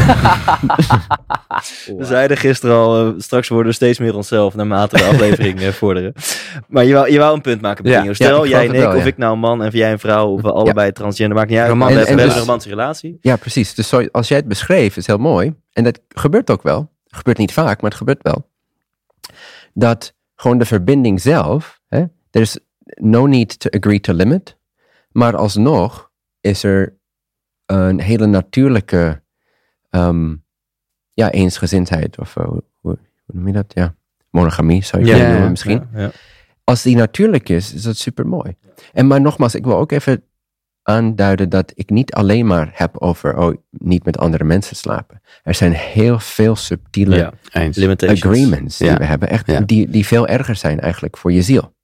We 1.98 2.04
zeiden 2.04 2.36
gisteren 2.36 2.76
al, 2.76 3.06
eh, 3.06 3.12
straks 3.18 3.48
worden 3.48 3.66
we 3.68 3.72
steeds 3.74 3.98
meer 3.98 4.14
onszelf 4.14 4.54
naarmate 4.54 4.96
de 4.96 5.04
aflevering 5.04 5.60
vorderen. 5.74 6.12
Maar 6.68 6.84
je 6.84 6.94
wou, 6.94 7.10
je 7.10 7.18
wou 7.18 7.34
een 7.34 7.40
punt 7.40 7.60
maken, 7.60 7.84
Ja. 7.88 8.12
Stel, 8.14 8.44
Ja, 8.44 8.50
jij 8.50 8.68
en 8.68 8.74
ik, 8.74 8.80
wel, 8.80 8.90
of 8.96 8.98
ja. 9.02 9.04
ik 9.04 9.16
nou 9.16 9.32
een 9.32 9.38
man 9.38 9.62
en 9.62 9.70
jij 9.70 9.92
een 9.92 9.98
vrouw, 9.98 10.28
of 10.28 10.42
we 10.42 10.52
allebei 10.52 10.92
transgender, 10.92 11.36
maakt 11.36 11.50
niet 11.50 11.58
uit. 11.58 11.68
Roman- 11.68 11.88
En- 11.88 11.96
hebben, 11.96 12.10
en 12.12 12.16
we 12.16 12.22
dus- 12.22 12.32
hebben 12.34 12.42
een 12.42 12.46
romantische 12.46 12.76
relatie. 12.76 13.18
ja, 13.20 13.36
precies. 13.36 13.74
Dus 13.74 13.92
als 14.12 14.28
jij 14.28 14.36
het 14.38 14.48
beschreef, 14.48 14.96
is 14.96 15.06
heel 15.06 15.18
mooi. 15.18 15.54
En 15.72 15.84
dat 15.84 16.00
gebeurt 16.08 16.50
ook 16.50 16.62
wel. 16.62 16.90
Het 17.06 17.16
gebeurt 17.16 17.38
niet 17.38 17.52
vaak, 17.52 17.80
maar 17.80 17.90
het 17.90 17.98
gebeurt 17.98 18.22
wel. 18.22 18.50
Dat 19.74 20.14
gewoon 20.36 20.58
de 20.58 20.64
verbinding 20.64 21.20
zelf, 21.20 21.80
hè, 21.88 22.02
there's 22.30 22.58
no 22.94 23.26
need 23.26 23.60
to 23.60 23.70
agree 23.70 24.00
to 24.00 24.12
limit. 24.12 24.56
Maar 25.10 25.36
alsnog 25.36 26.10
is 26.40 26.62
er 26.64 26.94
een 27.78 28.00
hele 28.00 28.26
natuurlijke 28.26 29.22
ehm, 29.90 30.34
ja, 31.12 31.30
eensgezindheid. 31.30 32.18
Of 32.18 32.36
eh, 32.36 32.44
hoe, 32.44 32.62
hoe 32.80 32.98
noem 33.26 33.46
je 33.46 33.52
dat? 33.52 33.72
Ja, 33.74 33.94
monogamie 34.30 34.84
zou 34.84 35.02
je 35.02 35.08
Ja, 35.08 35.12
kunnen 35.14 35.28
ja, 35.30 35.34
noemen 35.34 35.50
misschien. 35.50 35.88
Ja, 35.94 36.00
ja. 36.00 36.10
Als 36.64 36.82
die 36.82 36.96
natuurlijk 36.96 37.48
is, 37.48 37.74
is 37.74 37.82
dat 37.82 37.96
super 37.96 38.26
mooi. 38.26 38.56
En 38.92 39.06
maar 39.06 39.20
nogmaals, 39.20 39.54
ik 39.54 39.64
wil 39.64 39.76
ook 39.76 39.92
even 39.92 40.24
aanduiden 40.82 41.48
dat 41.48 41.72
ik 41.74 41.90
niet 41.90 42.12
alleen 42.12 42.46
maar 42.46 42.70
heb 42.74 42.98
over 42.98 43.36
oh, 43.36 43.56
niet 43.70 44.04
met 44.04 44.18
andere 44.18 44.44
mensen 44.44 44.76
slapen. 44.76 45.20
Er 45.42 45.54
zijn 45.54 45.72
heel 45.72 46.18
veel 46.18 46.56
subtiele 46.56 47.32
agreements 47.98 48.78
die 48.78 48.86
Ja. 48.88 48.96
we 48.96 49.04
hebben, 49.04 49.28
echt, 49.28 49.46
Ja. 49.46 49.60
die, 49.60 49.90
die 49.90 50.06
veel 50.06 50.26
erger 50.26 50.56
zijn 50.56 50.80
eigenlijk 50.80 51.16
voor 51.16 51.32
je 51.32 51.42
ziel. 51.42 51.74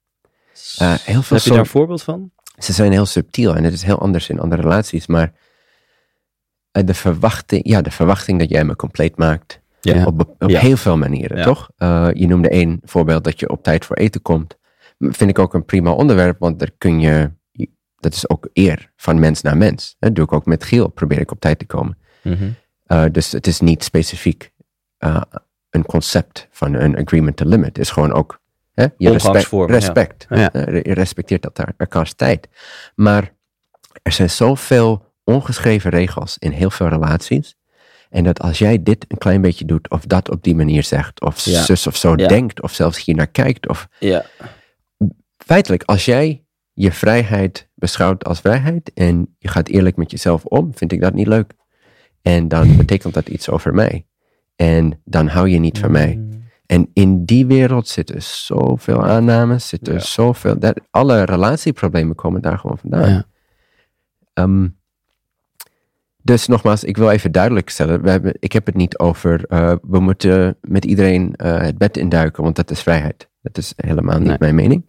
Eh, 0.77 0.93
heel 0.93 1.21
veel 1.21 1.37
Heb 1.37 1.45
je 1.45 1.49
daar 1.51 1.59
een 1.59 1.65
voorbeeld 1.65 2.03
van? 2.03 2.31
Ze 2.57 2.73
zijn 2.73 2.91
heel 2.91 3.05
subtiel 3.05 3.55
en 3.55 3.63
het 3.63 3.73
is 3.73 3.83
heel 3.83 3.99
anders 3.99 4.29
in 4.29 4.39
andere 4.39 4.61
relaties, 4.61 5.07
maar 5.07 5.31
de 6.71 6.93
verwachting, 6.93 7.67
ja, 7.67 7.81
de 7.81 7.91
verwachting 7.91 8.39
dat 8.39 8.49
jij 8.49 8.63
me 8.63 8.75
compleet 8.75 9.17
maakt, 9.17 9.61
Ja. 9.81 10.05
op, 10.05 10.35
op 10.39 10.49
Ja. 10.49 10.59
heel 10.59 10.77
veel 10.77 10.97
manieren, 10.97 11.37
Ja. 11.37 11.43
toch? 11.43 11.69
Eh, 11.77 12.07
je 12.13 12.27
noemde 12.27 12.49
één 12.49 12.79
voorbeeld 12.83 13.23
dat 13.23 13.39
je 13.39 13.49
op 13.49 13.63
tijd 13.63 13.85
voor 13.85 13.95
eten 13.95 14.21
komt. 14.21 14.57
Vind 14.99 15.29
ik 15.29 15.39
ook 15.39 15.53
een 15.53 15.65
prima 15.65 15.91
onderwerp, 15.91 16.39
want 16.39 16.59
daar 16.59 16.71
kun 16.77 16.99
je, 16.99 17.31
dat 17.99 18.13
is 18.13 18.29
ook 18.29 18.47
eer 18.53 18.91
van 18.95 19.19
mens 19.19 19.41
naar 19.41 19.57
mens. 19.57 19.95
Dat 19.99 20.15
doe 20.15 20.23
ik 20.25 20.33
ook 20.33 20.45
met 20.45 20.63
Giel, 20.63 20.87
probeer 20.87 21.19
ik 21.19 21.31
op 21.31 21.39
tijd 21.39 21.59
te 21.59 21.65
komen. 21.65 21.97
Mhm. 22.23 22.49
Eh, 22.85 23.03
dus 23.11 23.31
het 23.31 23.47
is 23.47 23.59
niet 23.59 23.83
specifiek 23.83 24.51
eh, 24.97 25.21
een 25.69 25.85
concept 25.85 26.47
van 26.51 26.73
een 26.73 26.97
agreement 26.97 27.35
to 27.37 27.45
limit. 27.45 27.67
Het 27.67 27.77
is 27.77 27.89
gewoon 27.89 28.13
ook 28.13 28.41
hè, 28.73 28.85
je 28.97 29.11
respect. 29.11 29.51
Respect. 29.51 30.25
Eh, 30.29 30.45
respecteert 30.81 31.41
dat 31.41 31.55
daar, 31.55 31.73
elkaars 31.77 32.13
tijd. 32.13 32.47
Maar 32.95 33.33
er 34.01 34.11
zijn 34.11 34.29
zoveel 34.29 35.08
ongeschreven 35.33 35.91
regels 35.91 36.37
in 36.37 36.51
heel 36.51 36.69
veel 36.69 36.87
relaties. 36.87 37.55
En 38.09 38.23
dat 38.23 38.39
als 38.41 38.57
jij 38.59 38.83
dit 38.83 39.05
een 39.07 39.17
klein 39.17 39.41
beetje 39.41 39.65
doet, 39.65 39.89
of 39.89 40.05
dat 40.05 40.29
op 40.29 40.43
die 40.43 40.55
manier 40.55 40.83
zegt, 40.83 41.21
of 41.21 41.39
Ja. 41.45 41.61
zus 41.63 41.87
of 41.87 41.95
zo 41.95 42.13
Ja. 42.15 42.27
denkt, 42.27 42.61
of 42.61 42.73
zelfs 42.73 43.05
hier 43.05 43.15
naar 43.15 43.27
kijkt, 43.27 43.67
of 43.67 43.87
Ja. 43.99 44.25
feitelijk, 45.37 45.83
als 45.83 46.05
jij 46.05 46.43
je 46.73 46.91
vrijheid 46.91 47.69
beschouwt 47.75 48.25
als 48.25 48.39
vrijheid 48.39 48.91
en 48.93 49.35
je 49.37 49.47
gaat 49.47 49.67
eerlijk 49.67 49.95
met 49.95 50.11
jezelf 50.11 50.45
om, 50.45 50.71
vind 50.75 50.91
ik 50.91 51.01
dat 51.01 51.13
niet 51.13 51.27
leuk. 51.27 51.53
En 52.21 52.47
dan 52.47 52.77
betekent 52.77 53.13
dat 53.13 53.29
iets 53.29 53.49
over 53.49 53.73
mij. 53.73 54.05
En 54.55 55.01
dan 55.05 55.27
hou 55.27 55.49
je 55.49 55.59
niet 55.59 55.79
van 55.79 55.91
mij. 55.91 56.15
Mm. 56.15 56.27
En 56.65 56.89
in 56.93 57.25
die 57.25 57.45
wereld 57.45 57.87
zitten 57.87 58.21
zoveel 58.21 59.03
aannames, 59.05 59.67
zitten 59.67 60.01
zoveel. 60.01 60.59
Dat, 60.59 60.79
alle 60.89 61.23
relatieproblemen 61.23 62.15
komen 62.15 62.41
daar 62.41 62.57
gewoon 62.59 62.77
vandaan. 62.77 63.09
Ja. 63.09 63.25
Dus 66.29 66.47
nogmaals, 66.47 66.83
ik 66.83 66.97
wil 66.97 67.09
even 67.09 67.31
duidelijk 67.31 67.69
stellen: 67.69 68.01
we 68.01 68.09
hebben, 68.09 68.33
ik 68.39 68.51
heb 68.51 68.65
het 68.65 68.75
niet 68.75 68.97
over. 68.97 69.45
eh, 69.45 69.73
we 69.81 69.99
moeten 69.99 70.57
met 70.61 70.85
iedereen 70.85 71.35
eh, 71.35 71.61
het 71.61 71.77
bed 71.77 71.97
induiken, 71.97 72.43
want 72.43 72.55
dat 72.55 72.71
is 72.71 72.81
vrijheid. 72.81 73.29
Dat 73.41 73.57
is 73.57 73.73
helemaal 73.75 74.17
niet 74.19 74.27
Nee. 74.27 74.37
mijn 74.39 74.55
mening. 74.55 74.85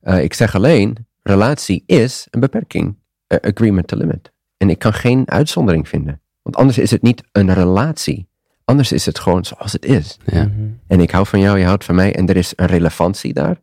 Eh, 0.00 0.22
ik 0.22 0.34
zeg 0.34 0.54
alleen, 0.54 1.06
relatie 1.22 1.82
is 1.86 2.26
een 2.30 2.40
beperking. 2.40 2.96
agreement 3.40 3.86
to 3.86 3.96
limit. 3.96 4.32
En 4.56 4.70
ik 4.70 4.78
kan 4.78 4.92
geen 4.92 5.30
uitzondering 5.30 5.88
vinden. 5.88 6.20
Want 6.42 6.56
anders 6.56 6.78
is 6.78 6.90
het 6.90 7.02
niet 7.02 7.22
een 7.32 7.54
relatie. 7.54 8.28
Anders 8.64 8.92
is 8.92 9.06
het 9.06 9.18
gewoon 9.18 9.44
zoals 9.44 9.72
het 9.72 9.84
is. 9.84 10.18
Ja. 10.24 10.50
En 10.86 11.00
ik 11.00 11.10
hou 11.10 11.26
van 11.26 11.40
jou, 11.40 11.58
je 11.58 11.64
houdt 11.64 11.84
van 11.84 11.94
mij. 11.94 12.14
En 12.14 12.28
er 12.28 12.36
is 12.36 12.52
een 12.56 12.66
relevantie 12.66 13.32
daar. 13.32 13.56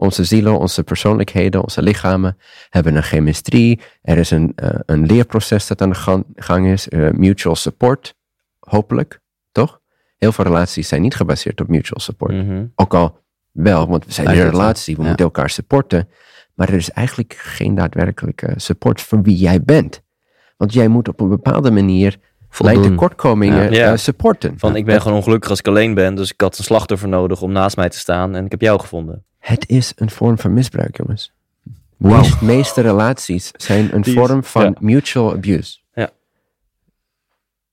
Onze 0.00 0.24
zielen, 0.24 0.58
onze 0.58 0.82
persoonlijkheden, 0.82 1.62
onze 1.62 1.82
lichamen 1.82 2.38
hebben 2.70 2.96
een 2.96 3.02
chemistrie. 3.02 3.80
Er 4.02 4.18
is 4.18 4.30
een, 4.30 4.52
eh, 4.56 4.68
een 4.86 5.06
leerproces 5.06 5.66
dat 5.66 5.82
aan 5.82 5.88
de 5.88 5.94
gang, 5.94 6.24
gang 6.34 6.66
is. 6.66 6.88
eh, 6.88 7.10
mutual 7.10 7.56
support, 7.56 8.14
hopelijk, 8.58 9.20
toch? 9.52 9.80
Heel 10.16 10.32
veel 10.32 10.44
relaties 10.44 10.88
zijn 10.88 11.02
niet 11.02 11.14
gebaseerd 11.14 11.60
op 11.60 11.68
mutual 11.68 12.00
support. 12.00 12.32
Mhm. 12.32 12.64
Ook 12.74 12.94
al 12.94 13.18
wel, 13.50 13.88
want 13.88 14.04
we 14.04 14.12
zijn 14.12 14.26
in 14.26 14.40
een 14.40 14.50
relatie, 14.50 14.96
we 14.96 15.02
ja. 15.02 15.06
moeten 15.08 15.24
elkaar 15.24 15.50
supporten. 15.50 16.08
Maar 16.54 16.68
er 16.68 16.74
is 16.74 16.90
eigenlijk 16.90 17.34
geen 17.34 17.74
daadwerkelijke 17.74 18.52
support 18.56 19.00
voor 19.00 19.22
wie 19.22 19.36
jij 19.36 19.62
bent. 19.62 20.02
Want 20.56 20.72
jij 20.72 20.88
moet 20.88 21.08
op 21.08 21.20
een 21.20 21.28
bepaalde 21.28 21.70
manier 21.70 22.18
mijn 22.58 22.74
Voldoen. 22.74 22.90
tekortkomingen 22.92 23.72
Ja. 23.72 23.90
Eh, 23.92 23.96
supporten. 23.98 24.58
Van 24.58 24.76
ik 24.76 24.84
ben 24.84 25.00
gewoon 25.02 25.16
ongelukkig 25.16 25.50
als 25.50 25.58
ik 25.58 25.66
alleen 25.68 25.94
ben, 25.94 26.14
dus 26.14 26.32
ik 26.32 26.40
had 26.40 26.58
een 26.58 26.64
slachtoffer 26.64 27.08
nodig 27.08 27.42
om 27.42 27.52
naast 27.52 27.76
mij 27.76 27.88
te 27.88 27.98
staan 27.98 28.34
en 28.34 28.44
ik 28.44 28.50
heb 28.50 28.60
jou 28.60 28.80
gevonden. 28.80 29.24
Het 29.38 29.68
is 29.68 29.92
een 29.96 30.10
vorm 30.10 30.38
van 30.38 30.52
misbruik, 30.52 30.96
jongens. 30.96 31.32
De 31.96 32.36
meeste 32.40 32.80
relaties 32.80 33.50
zijn 33.56 33.94
een 33.94 34.00
Die 34.00 34.14
is- 34.14 34.18
vorm 34.26 34.44
van 34.44 34.62
ja. 34.64 34.72
mutual 34.80 35.32
abuse. 35.32 35.78
Ja. 35.92 36.10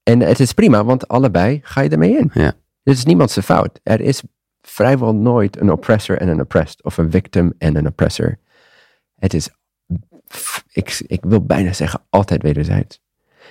En 0.03 0.19
het 0.19 0.39
is 0.39 0.53
prima, 0.53 0.84
want 0.86 1.07
allebei 1.07 1.60
ga 1.63 1.81
je 1.81 1.89
ermee 1.89 2.17
in. 2.17 2.29
Ja. 2.34 2.53
Dit 2.84 2.96
is 2.98 3.05
niemand 3.05 3.31
zijn 3.31 3.46
fout. 3.46 3.79
Er 3.84 4.01
is 4.01 4.22
vrijwel 4.62 5.15
nooit 5.15 5.62
een 5.62 5.72
oppressor 5.72 6.17
en 6.17 6.27
een 6.27 6.39
oppressed. 6.41 6.84
Of 6.84 6.98
een 6.98 7.12
victim 7.12 7.53
en 7.57 7.75
een 7.75 7.88
oppressor. 7.88 8.38
Het 9.19 9.34
is, 9.34 9.50
ik, 10.72 11.01
ik 11.07 11.24
wil 11.27 11.46
bijna 11.46 11.74
zeggen, 11.74 12.01
altijd 12.10 12.41
wederzijds. 12.41 13.00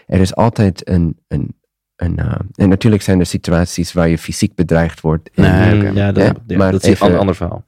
Er 0.06 0.20
is 0.20 0.34
altijd 0.34 0.88
een, 0.88 1.18
een, 1.28 1.60
een 1.96 2.18
eh, 2.18 2.34
en 2.54 2.68
natuurlijk 2.68 3.02
zijn 3.02 3.20
er 3.20 3.26
situaties 3.26 3.92
waar 3.92 4.08
je 4.08 4.18
fysiek 4.18 4.54
bedreigd 4.54 5.00
wordt. 5.00 5.30
En- 5.30 5.42
Nee. 5.42 5.92
Ja, 5.92 6.12
dat, 6.12 6.24
Ja, 6.24 6.32
ja, 6.46 6.56
maar 6.56 6.72
dat 6.72 6.80
is 6.82 6.86
een 6.86 6.92
even- 6.94 7.04
ander, 7.06 7.20
ander 7.20 7.34
verhaal. 7.34 7.64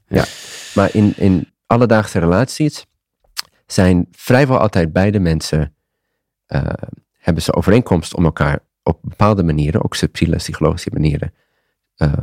Maar 0.75 0.95
in, 0.95 1.12
in 1.16 1.49
alledaagse 1.66 2.18
relaties 2.18 2.87
zijn 3.66 4.09
vrijwel 4.12 4.59
altijd 4.59 4.92
beide 4.92 5.18
mensen, 5.18 5.75
eh, 6.47 6.62
hebben 7.18 7.42
ze 7.42 7.54
overeenkomst 7.54 8.14
om 8.14 8.25
elkaar 8.25 8.59
op 8.83 8.99
bepaalde 9.02 9.42
manieren, 9.42 9.85
ook 9.85 9.95
subtiele 9.95 10.37
psychologische 10.37 10.90
manieren, 10.92 11.35
ehm, 11.97 12.21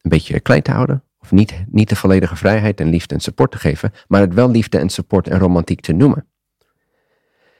een 0.00 0.10
beetje 0.10 0.40
klein 0.40 0.62
te 0.62 0.70
houden. 0.70 1.02
Of 1.18 1.32
niet, 1.32 1.64
niet 1.70 1.88
de 1.88 1.96
volledige 1.96 2.36
vrijheid 2.36 2.80
en 2.80 2.88
liefde 2.88 3.14
en 3.14 3.20
support 3.20 3.50
te 3.50 3.58
geven, 3.58 3.92
maar 4.08 4.20
het 4.20 4.34
wel 4.34 4.50
liefde 4.50 4.78
en 4.78 4.88
support 4.88 5.28
en 5.28 5.38
romantiek 5.38 5.80
te 5.80 5.92
noemen. 5.92 6.26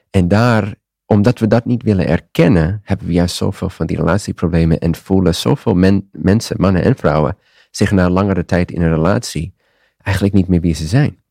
En 0.09 0.27
daar, 0.27 0.75
omdat 1.05 1.39
we 1.39 1.47
dat 1.47 1.65
niet 1.65 1.83
willen 1.83 2.07
erkennen, 2.07 2.81
hebben 2.83 3.07
we 3.07 3.13
juist 3.13 3.35
zoveel 3.35 3.69
van 3.69 3.85
die 3.85 3.97
relatieproblemen 3.97 4.79
en 4.79 4.95
voelen 4.95 5.35
zoveel 5.35 5.73
men- 5.73 6.09
mensen, 6.11 6.55
mannen 6.59 6.83
en 6.83 6.95
vrouwen, 6.95 7.37
zich 7.71 7.91
na 7.91 8.09
langere 8.09 8.45
tijd 8.45 8.71
in 8.71 8.81
een 8.81 8.89
relatie 8.93 9.53
eigenlijk 10.01 10.35
niet 10.35 10.47
meer 10.47 10.61
wie 10.61 10.73
ze 10.73 10.87
zijn. 10.87 11.23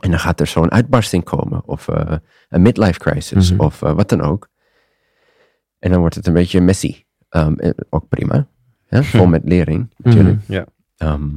En 0.00 0.10
dan 0.10 0.18
gaat 0.20 0.40
er 0.40 0.46
zo'n 0.46 0.70
uitbarsting 0.72 1.24
komen, 1.24 1.66
of 1.66 1.88
eh, 1.88 2.16
een 2.48 2.62
midlife 2.62 2.98
crisis, 2.98 3.52
Mhm. 3.52 3.60
of 3.60 3.82
eh, 3.82 3.92
wat 3.92 4.08
dan 4.08 4.20
ook. 4.20 4.48
En 5.78 5.90
dan 5.90 6.00
wordt 6.00 6.14
het 6.14 6.26
een 6.26 6.32
beetje 6.32 6.60
messy. 6.60 7.04
Ehm, 7.28 7.54
eh, 7.54 7.70
ook 7.90 8.08
prima. 8.08 8.46
Hè? 8.86 9.02
Vol 9.18 9.26
met 9.26 9.42
lering, 9.44 9.94
natuurlijk. 9.96 10.40
Ja. 10.46 10.66
Ehm, 10.96 11.28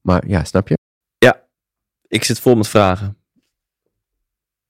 maar 0.00 0.26
ja, 0.28 0.44
snap 0.44 0.68
je? 0.68 0.76
Ik 2.08 2.24
zit 2.24 2.40
vol 2.40 2.54
met 2.54 2.68
vragen. 2.68 3.16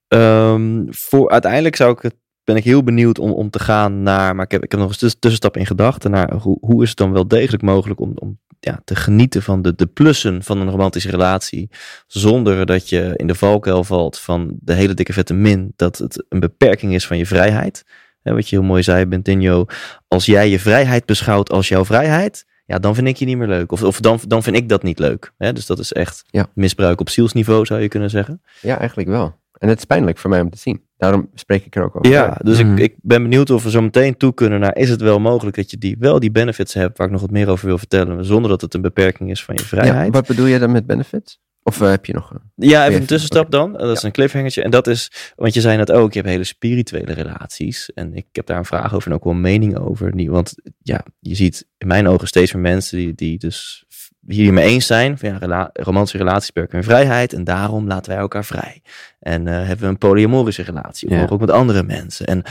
Ehm, 0.07 0.83
voor, 0.89 1.29
uiteindelijk 1.29 1.75
zou 1.75 1.91
ik 1.91 2.01
het, 2.01 2.15
ben 2.43 2.55
ik 2.55 2.63
heel 2.63 2.83
benieuwd 2.83 3.19
om, 3.19 3.31
om 3.31 3.49
te 3.49 3.59
gaan 3.59 4.03
naar, 4.03 4.35
maar 4.35 4.45
ik 4.45 4.51
heb, 4.51 4.63
ik 4.63 4.71
heb 4.71 4.79
nog 4.79 4.89
een 4.89 4.97
tuss- 4.97 5.15
tussenstap 5.19 5.57
in 5.57 5.65
gedachten 5.65 6.11
naar 6.11 6.33
hoe, 6.33 6.57
hoe 6.61 6.83
is 6.83 6.89
het 6.89 6.97
dan 6.97 7.11
wel 7.11 7.27
degelijk 7.27 7.63
mogelijk 7.63 7.99
om, 7.99 8.11
om 8.15 8.39
ja, 8.59 8.81
te 8.83 8.95
genieten 8.95 9.41
van 9.43 9.61
de, 9.61 9.75
de 9.75 9.85
plussen 9.85 10.43
van 10.43 10.59
een 10.59 10.69
romantische 10.69 11.09
relatie, 11.09 11.69
zonder 12.07 12.65
dat 12.65 12.89
je 12.89 13.13
in 13.15 13.27
de 13.27 13.35
valkuil 13.35 13.83
valt 13.83 14.19
van 14.19 14.57
de 14.59 14.73
hele 14.73 14.93
dikke 14.93 15.13
vette 15.13 15.33
min, 15.33 15.73
dat 15.75 15.97
het 15.97 16.25
een 16.29 16.39
beperking 16.39 16.93
is 16.93 17.07
van 17.07 17.17
je 17.17 17.25
vrijheid. 17.25 17.83
Wat 18.21 18.49
je 18.49 18.55
heel 18.55 18.65
mooi 18.65 18.83
zei, 18.83 19.05
Bentinho, 19.05 19.65
als 20.07 20.25
jij 20.25 20.49
je 20.49 20.59
vrijheid 20.59 21.05
beschouwt 21.05 21.51
als 21.51 21.67
jouw 21.67 21.85
vrijheid, 21.85 22.45
ja, 22.65 22.79
dan 22.79 22.95
vind 22.95 23.07
ik 23.07 23.15
je 23.15 23.25
niet 23.25 23.37
meer 23.37 23.47
leuk. 23.47 23.71
Of, 23.71 23.83
of 23.83 23.99
dan, 23.99 24.19
dan 24.27 24.43
vind 24.43 24.55
ik 24.55 24.69
dat 24.69 24.83
niet 24.83 24.99
leuk. 24.99 25.31
Hè? 25.37 25.53
Dus 25.53 25.65
dat 25.65 25.79
is 25.79 25.93
echt 25.93 26.23
Ja. 26.27 26.47
misbruik 26.53 26.99
op 26.99 27.09
zielsniveau, 27.09 27.65
zou 27.65 27.81
je 27.81 27.87
kunnen 27.87 28.09
zeggen. 28.09 28.41
Ja, 28.61 28.77
eigenlijk 28.77 29.09
wel. 29.09 29.35
En 29.57 29.67
het 29.69 29.77
is 29.77 29.85
pijnlijk 29.85 30.17
voor 30.17 30.29
mij 30.29 30.41
om 30.41 30.49
te 30.49 30.57
zien. 30.57 30.83
Daarom 30.97 31.29
spreek 31.33 31.65
ik 31.65 31.75
er 31.75 31.83
ook 31.83 31.95
over. 31.95 32.11
Ja, 32.11 32.37
dus 32.43 32.63
Mhm. 32.63 32.73
ik, 32.77 32.79
ik 32.79 32.95
ben 33.01 33.21
benieuwd 33.21 33.49
of 33.49 33.63
we 33.63 33.69
zo 33.69 33.81
meteen 33.81 34.17
toe 34.17 34.33
kunnen 34.33 34.59
naar, 34.59 34.75
is 34.77 34.89
het 34.89 35.01
wel 35.01 35.19
mogelijk 35.19 35.55
dat 35.55 35.71
je 35.71 35.77
die, 35.77 35.95
wel 35.99 36.19
die 36.19 36.31
benefits 36.31 36.73
hebt, 36.73 36.97
waar 36.97 37.07
ik 37.07 37.13
nog 37.13 37.21
wat 37.21 37.31
meer 37.31 37.49
over 37.49 37.65
wil 37.67 37.77
vertellen, 37.77 38.25
zonder 38.25 38.49
dat 38.49 38.61
het 38.61 38.73
een 38.73 38.81
beperking 38.81 39.29
is 39.31 39.43
van 39.43 39.55
je 39.55 39.61
Ja, 39.61 39.67
vrijheid. 39.67 40.13
wat 40.13 40.27
bedoel 40.27 40.45
je 40.45 40.59
dan 40.59 40.71
met 40.71 40.85
benefits? 40.85 41.39
Of 41.63 41.81
eh, 41.81 41.89
heb 41.89 42.05
je 42.05 42.13
nog... 42.13 42.31
een- 42.31 42.41
Ja, 42.67 42.87
even 42.87 43.01
een 43.01 43.07
tussenstap 43.07 43.51
dan. 43.51 43.73
Dat 43.73 43.97
is 43.97 44.03
een 44.03 44.11
cliffhangertje. 44.11 44.63
En 44.63 44.71
dat 44.71 44.87
is, 44.87 45.31
want 45.35 45.53
je 45.53 45.61
zei 45.61 45.77
net 45.77 45.91
ook, 45.91 46.13
je 46.13 46.19
hebt 46.19 46.31
hele 46.31 46.43
spirituele 46.43 47.13
relaties. 47.13 47.91
En 47.93 48.13
ik 48.13 48.25
heb 48.31 48.45
daar 48.45 48.57
een 48.57 48.65
vraag 48.65 48.93
over 48.95 49.09
en 49.09 49.15
ook 49.17 49.23
wel 49.23 49.33
een 49.33 49.41
mening 49.41 49.77
over. 49.77 50.15
Die, 50.15 50.29
want 50.31 50.55
ja, 50.81 51.05
je 51.19 51.35
ziet 51.35 51.67
in 51.77 51.87
mijn 51.87 52.07
ogen 52.07 52.27
steeds 52.27 52.53
meer 52.53 52.61
mensen 52.61 52.97
die, 52.97 53.13
die 53.15 53.37
dus 53.37 53.84
hiermee 54.27 54.65
eens 54.65 54.85
zijn. 54.85 55.17
Van 55.17 55.29
ja, 55.29 55.37
rela 55.37 55.69
romantische 55.73 56.17
relaties 56.17 56.51
beperken 56.51 56.83
vrijheid. 56.83 57.33
En 57.33 57.43
daarom 57.43 57.87
laten 57.87 58.11
wij 58.11 58.21
elkaar 58.21 58.45
vrij. 58.45 58.81
En 59.19 59.47
eh, 59.47 59.53
hebben 59.53 59.79
we 59.79 59.85
een 59.85 59.97
polyamorische 59.97 60.61
relatie. 60.63 61.09
Ja. 61.09 61.27
ook 61.29 61.39
met 61.39 61.51
andere 61.51 61.83
mensen. 61.83 62.25
En 62.25 62.43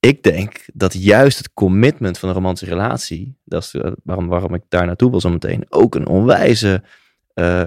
ik 0.00 0.22
denk 0.22 0.64
dat 0.72 0.94
juist 1.02 1.38
het 1.38 1.52
commitment 1.52 2.18
van 2.18 2.28
een 2.28 2.34
romantische 2.34 2.74
relatie, 2.74 3.36
dat 3.44 3.62
is 3.62 3.74
eh, 3.74 3.92
waarom, 4.04 4.26
waarom 4.28 4.54
ik 4.54 4.62
daar 4.68 4.86
naartoe 4.86 5.10
wil 5.10 5.20
zo 5.20 5.30
meteen, 5.30 5.66
ook 5.68 5.94
een 5.94 6.06
onwijze 6.06 6.82
eh, 7.34 7.62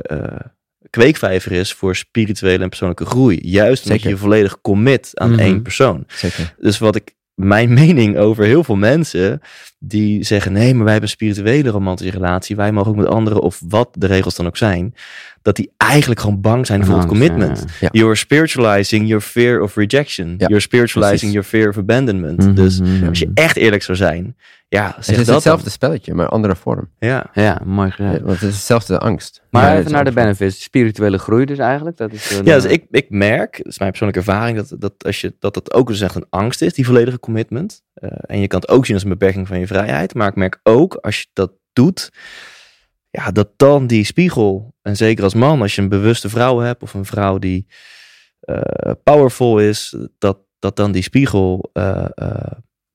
kweekvijver 0.89 1.51
is 1.51 1.73
voor 1.73 1.95
spirituele 1.95 2.63
en 2.63 2.69
persoonlijke 2.69 3.05
groei. 3.05 3.39
Juist 3.41 3.83
omdat 3.83 3.97
Zeker. 3.99 4.07
je 4.09 4.15
je 4.15 4.21
volledig 4.21 4.61
commit 4.61 5.11
aan 5.13 5.31
Mhm. 5.31 5.39
één 5.39 5.61
persoon. 5.61 6.03
Zeker. 6.07 6.55
Dus 6.59 6.77
wat 6.77 6.95
ik, 6.95 7.15
mijn 7.33 7.73
mening 7.83 8.17
over 8.17 8.43
heel 8.45 8.63
veel 8.63 8.75
mensen 8.75 9.41
die 9.79 10.23
zeggen: 10.23 10.51
nee, 10.51 10.73
maar 10.73 10.83
wij 10.83 10.91
hebben 10.91 11.09
een 11.09 11.15
spirituele 11.15 11.69
romantische 11.69 12.11
relatie, 12.13 12.55
wij 12.55 12.71
mogen 12.71 12.91
ook 12.91 12.97
met 12.97 13.07
anderen, 13.07 13.41
of 13.41 13.61
wat 13.67 13.89
de 13.91 14.07
regels 14.07 14.35
dan 14.35 14.45
ook 14.45 14.57
zijn, 14.57 14.93
dat 15.41 15.55
die 15.55 15.71
eigenlijk 15.77 16.19
gewoon 16.19 16.41
bang 16.41 16.65
zijn 16.65 16.85
voor 16.85 16.97
het 16.97 17.07
commitment. 17.07 17.59
ja. 17.59 17.65
Ja. 17.79 17.89
You're 17.91 18.15
spiritualizing 18.15 19.07
your 19.07 19.23
fear 19.23 19.61
of 19.61 19.75
rejection. 19.75 20.27
Ja, 20.27 20.47
You're 20.47 20.59
spiritualizing 20.59 21.31
precies. 21.31 21.33
your 21.33 21.47
fear 21.47 21.69
of 21.69 21.77
abandonment. 21.77 22.37
Mhm, 22.37 22.53
Dus 22.53 22.79
mhm. 22.79 23.07
als 23.07 23.19
je 23.19 23.31
echt 23.33 23.55
eerlijk 23.57 23.83
zou 23.83 23.97
zijn, 23.97 24.35
ja, 24.69 24.85
zeg 24.85 25.05
Het 25.05 25.17
is 25.17 25.25
dat 25.25 25.35
hetzelfde 25.35 25.69
spelletje, 25.69 26.13
maar 26.13 26.27
andere 26.29 26.55
vorm. 26.55 26.89
Ja. 26.99 27.29
Ja, 27.33 27.61
mooi 27.65 27.91
gezegd. 27.91 28.17
Ja, 28.17 28.23
want 28.23 28.39
het 28.39 28.49
is 28.49 28.55
hetzelfde 28.55 28.99
angst. 28.99 29.41
Maar 29.49 29.77
even 29.77 29.91
naar 29.91 30.05
de 30.05 30.11
benefits. 30.11 30.63
Spirituele 30.63 31.17
groei 31.17 31.45
dus 31.45 31.57
eigenlijk. 31.57 31.97
Dat 31.97 32.13
is 32.13 32.31
een, 32.31 32.45
Ja, 32.45 32.55
dus 32.55 32.65
eh, 32.65 32.71
ik, 32.71 32.85
ik 32.91 33.09
merk, 33.09 33.57
dat 33.57 33.65
is 33.65 33.79
mijn 33.79 33.91
persoonlijke 33.91 34.31
ervaring, 34.31 34.57
dat 34.57 34.81
dat, 34.81 34.93
als 35.05 35.21
je, 35.21 35.35
dat 35.39 35.53
dat 35.53 35.73
ook 35.73 35.87
dus 35.87 36.01
echt 36.01 36.15
een 36.15 36.25
angst 36.29 36.61
is, 36.61 36.73
die 36.73 36.85
volledige 36.85 37.19
commitment. 37.19 37.81
Eh, 37.99 38.09
en 38.21 38.39
je 38.39 38.47
kan 38.47 38.59
het 38.59 38.69
ook 38.69 38.85
zien 38.85 38.95
als 38.95 39.03
een 39.03 39.09
beperking 39.09 39.47
van 39.47 39.59
je 39.59 39.67
vrijheid. 39.67 40.13
Maar 40.13 40.27
ik 40.27 40.35
merk 40.35 40.59
ook, 40.63 40.95
als 40.95 41.19
je 41.19 41.27
dat 41.33 41.51
doet, 41.73 42.11
ja, 43.09 43.31
dat 43.31 43.49
dan 43.55 43.87
die 43.87 44.03
spiegel, 44.03 44.75
en 44.81 44.95
zeker 44.95 45.23
als 45.23 45.33
man, 45.33 45.61
als 45.61 45.75
je 45.75 45.81
een 45.81 45.89
bewuste 45.89 46.29
vrouw 46.29 46.59
hebt 46.59 46.83
of 46.83 46.93
een 46.93 47.05
vrouw 47.05 47.37
die 47.37 47.67
eh, 48.39 48.91
powerful 49.03 49.59
is, 49.59 49.97
dat, 50.17 50.37
dat 50.59 50.75
dan 50.75 50.91
die 50.91 51.01
spiegel 51.01 51.69
eh, 51.73 52.05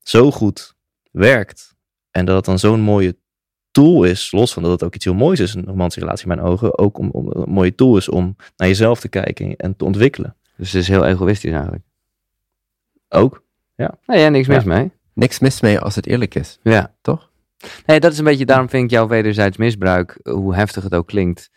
zo 0.02 0.30
goed 0.30 0.74
werkt. 1.10 1.74
En 2.10 2.24
dat 2.24 2.36
het 2.36 2.44
dan 2.44 2.58
zo'n 2.58 2.80
mooie 2.80 3.16
tool 3.70 4.04
is, 4.04 4.30
los 4.30 4.52
van 4.52 4.62
dat 4.62 4.72
het 4.72 4.82
ook 4.82 4.94
iets 4.94 5.04
heel 5.04 5.14
moois 5.14 5.40
is, 5.40 5.54
een 5.54 5.64
romantische 5.64 6.00
relatie 6.00 6.28
in 6.28 6.36
mijn 6.36 6.48
ogen, 6.48 6.78
ook 6.78 6.98
om, 6.98 7.10
om 7.10 7.30
een 7.30 7.50
mooie 7.50 7.74
tool 7.74 7.96
is 7.96 8.08
om 8.08 8.36
naar 8.56 8.68
jezelf 8.68 9.00
te 9.00 9.08
kijken 9.08 9.56
en 9.56 9.76
te 9.76 9.84
ontwikkelen. 9.84 10.36
Dus 10.56 10.72
het 10.72 10.82
is 10.82 10.88
heel 10.88 11.06
egoïstisch 11.06 11.52
eigenlijk. 11.52 11.84
Ook. 13.08 13.41
Nee, 14.06 14.20
ja, 14.20 14.28
niks 14.28 14.48
mis 14.48 14.64
Ja. 14.64 14.68
mee. 14.74 14.90
Niks 15.14 15.38
mis 15.38 15.60
mee 15.60 15.78
als 15.78 15.94
het 15.94 16.06
eerlijk 16.06 16.34
is, 16.34 16.58
Ja. 16.62 16.94
toch? 17.02 17.30
Nee, 17.86 18.00
dat 18.00 18.12
is 18.12 18.18
een 18.18 18.24
beetje, 18.24 18.46
daarom 18.46 18.68
vind 18.68 18.84
ik 18.84 18.90
jouw 18.90 19.06
wederzijds 19.08 19.56
misbruik, 19.56 20.18
hoe 20.22 20.54
heftig 20.54 20.82
het 20.82 20.94
ook 20.94 21.06
klinkt. 21.06 21.50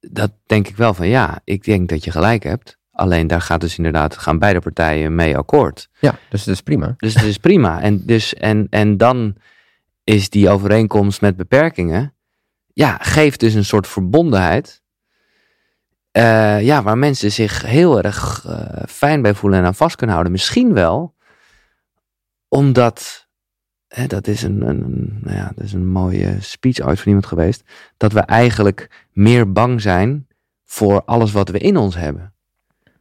Dat 0.00 0.30
denk 0.46 0.68
ik 0.68 0.76
wel 0.76 0.94
van 0.94 1.08
ja, 1.08 1.40
ik 1.44 1.64
denk 1.64 1.88
dat 1.88 2.04
je 2.04 2.10
gelijk 2.10 2.42
hebt. 2.42 2.76
Alleen 2.92 3.26
daar 3.26 3.40
gaat 3.40 3.60
dus 3.60 3.76
inderdaad, 3.76 4.16
gaan 4.18 4.38
beide 4.38 4.60
partijen 4.60 5.14
mee 5.14 5.36
akkoord. 5.36 5.88
Ja, 6.00 6.14
dus 6.28 6.44
het 6.44 6.54
is 6.54 6.60
prima. 6.60 6.94
Dus 6.96 7.14
het 7.14 7.22
is 7.24 7.38
prima. 7.38 7.80
En, 7.80 8.06
dus, 8.06 8.34
en, 8.34 8.66
en 8.70 8.96
dan 8.96 9.34
is 10.04 10.30
die 10.30 10.48
overeenkomst 10.48 11.20
met 11.20 11.36
beperkingen, 11.36 12.14
ja, 12.72 12.98
geeft 13.00 13.40
dus 13.40 13.54
een 13.54 13.64
soort 13.64 13.86
verbondenheid. 13.86 14.82
eh, 16.10 16.62
ja, 16.62 16.82
waar 16.82 16.98
mensen 16.98 17.32
zich 17.32 17.62
heel 17.62 18.02
erg 18.02 18.44
eh, 18.48 18.82
fijn 18.88 19.22
bij 19.22 19.34
voelen 19.34 19.58
en 19.58 19.64
aan 19.64 19.74
vast 19.74 19.96
kunnen 19.96 20.14
houden. 20.14 20.32
Misschien 20.32 20.74
wel 20.74 21.14
omdat 22.48 23.26
hè, 23.88 24.06
dat 24.06 24.26
is 24.26 24.42
een, 24.42 24.68
een, 24.68 25.18
nou 25.22 25.36
ja, 25.36 25.52
dat 25.54 25.64
is 25.64 25.72
een 25.72 25.86
mooie 25.88 26.36
speech 26.40 26.80
ooit 26.80 26.98
van 26.98 27.06
iemand 27.06 27.26
geweest, 27.26 27.62
dat 27.96 28.12
we 28.12 28.20
eigenlijk 28.20 29.06
meer 29.12 29.52
bang 29.52 29.80
zijn 29.80 30.26
voor 30.64 31.02
alles 31.04 31.32
wat 31.32 31.48
we 31.48 31.58
in 31.58 31.76
ons 31.76 31.94
hebben. 31.96 32.32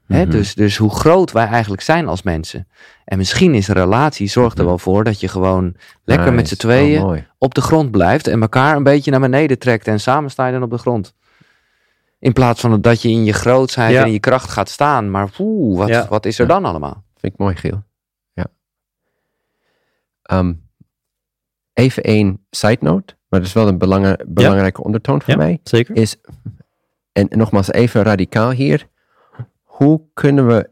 Hè, 0.06 0.22
Mhm. 0.22 0.30
dus, 0.32 0.56
dus 0.56 0.78
hoe 0.78 0.90
groot 0.90 1.32
wij 1.32 1.46
eigenlijk 1.48 1.82
zijn 1.82 2.08
als 2.08 2.22
mensen. 2.22 2.68
En 3.06 3.18
misschien 3.18 3.54
is 3.56 3.68
een 3.68 3.76
relatie, 3.76 4.28
zorgt 4.28 4.54
er 4.58 4.60
Mhm. 4.64 4.68
wel 4.68 4.78
voor 4.80 5.04
dat 5.04 5.20
je 5.20 5.28
gewoon 5.28 5.76
lekker 6.04 6.34
met 6.34 6.48
z'n 6.48 6.56
tweeën 6.56 6.98
Oh, 7.00 7.06
mooi. 7.06 7.28
op 7.38 7.54
de 7.54 7.62
grond 7.62 7.92
blijft 7.92 8.28
en 8.28 8.42
elkaar 8.42 8.76
een 8.76 8.84
beetje 8.84 9.12
naar 9.12 9.20
beneden 9.20 9.60
trekt 9.60 9.88
en 9.88 10.00
samen 10.00 10.32
sta 10.32 10.46
je 10.46 10.54
dan 10.54 10.64
op 10.64 10.70
de 10.72 10.78
grond. 10.78 11.14
In 12.20 12.34
plaats 12.34 12.62
van 12.62 12.82
dat 12.82 13.02
je 13.02 13.10
in 13.10 13.24
je 13.26 13.34
grootheid 13.34 13.92
Ja. 13.94 14.00
en 14.02 14.06
in 14.08 14.14
je 14.14 14.20
kracht 14.20 14.50
gaat 14.50 14.70
staan. 14.70 15.12
Maar 15.12 15.30
oeh, 15.40 15.78
wat, 15.78 15.88
Ja. 15.88 16.08
wat 16.10 16.26
is 16.26 16.40
er 16.40 16.48
Ja. 16.48 16.54
dan 16.54 16.66
allemaal? 16.66 17.04
Vind 17.18 17.34
ik 17.34 17.40
mooi, 17.40 17.56
Giel. 17.56 17.84
Ehm, 20.28 20.54
even 21.74 22.04
één 22.04 22.46
side 22.50 22.78
note, 22.80 23.16
maar 23.28 23.40
dat 23.40 23.48
is 23.50 23.54
wel 23.54 23.68
een 23.68 23.78
belangrijke 24.28 24.84
ondertoon 24.84 25.22
voor 25.22 25.34
Ja, 25.34 25.38
mij. 25.40 25.60
zeker. 25.64 25.96
Is, 25.96 26.16
en 27.12 27.28
nogmaals 27.30 27.72
even 27.72 28.04
radicaal 28.04 28.52
hier. 28.52 28.88
Hoe 29.64 30.02
kunnen 30.14 30.48
we, 30.48 30.70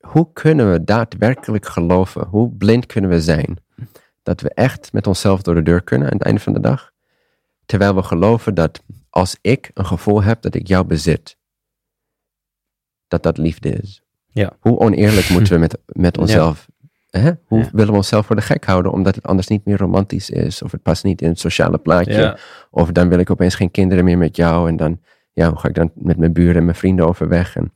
hoe 0.00 0.32
kunnen 0.32 0.72
we 0.72 0.84
daadwerkelijk 0.84 1.66
geloven? 1.66 2.26
Hoe 2.26 2.50
blind 2.52 2.86
kunnen 2.86 3.10
we 3.10 3.20
zijn? 3.20 3.58
Dat 4.22 4.40
we 4.40 4.50
echt 4.54 4.92
met 4.92 5.06
onszelf 5.06 5.42
door 5.42 5.54
de 5.54 5.62
deur 5.62 5.82
kunnen 5.82 6.06
aan 6.08 6.16
het 6.16 6.22
einde 6.26 6.40
van 6.40 6.52
de 6.52 6.60
dag. 6.60 6.92
Terwijl 7.66 7.94
we 7.94 8.02
geloven 8.02 8.54
dat 8.54 8.82
als 9.10 9.38
ik 9.40 9.70
een 9.74 9.86
gevoel 9.86 10.22
heb 10.22 10.42
dat 10.42 10.54
ik 10.54 10.66
jou 10.66 10.84
bezit, 10.86 11.36
dat 13.08 13.22
dat 13.22 13.38
liefde 13.38 13.68
is. 13.70 14.02
Ja. 14.26 14.56
Hoe 14.60 14.78
oneerlijk 14.78 15.28
moeten 15.28 15.52
we 15.52 15.58
met, 15.58 15.78
met 15.86 16.18
onszelf 16.22 16.66
Hè? 17.18 17.30
Hoe 17.46 17.58
Ja. 17.58 17.68
willen 17.72 17.90
we 17.90 17.96
onszelf 17.96 18.26
voor 18.26 18.36
de 18.36 18.42
gek 18.42 18.64
houden 18.64 18.92
omdat 18.92 19.14
het 19.14 19.26
anders 19.26 19.46
niet 19.48 19.64
meer 19.64 19.76
romantisch 19.78 20.30
is? 20.30 20.62
Of 20.62 20.72
het 20.72 20.82
past 20.82 21.04
niet 21.04 21.22
in 21.22 21.28
het 21.28 21.38
sociale 21.40 21.78
plaatje? 21.78 22.12
Ja. 22.12 22.36
Of 22.70 22.90
dan 22.92 23.08
wil 23.08 23.18
ik 23.18 23.30
opeens 23.30 23.54
geen 23.54 23.70
kinderen 23.70 24.04
meer 24.04 24.18
met 24.18 24.36
jou. 24.36 24.68
En 24.68 24.76
dan 24.76 25.00
ja, 25.32 25.48
hoe 25.48 25.58
ga 25.58 25.68
ik 25.68 25.74
dan 25.74 25.90
met 25.94 26.16
mijn 26.18 26.32
buren 26.32 26.56
en 26.56 26.64
mijn 26.64 26.76
vrienden 26.76 27.06
overweg? 27.06 27.56
En 27.56 27.72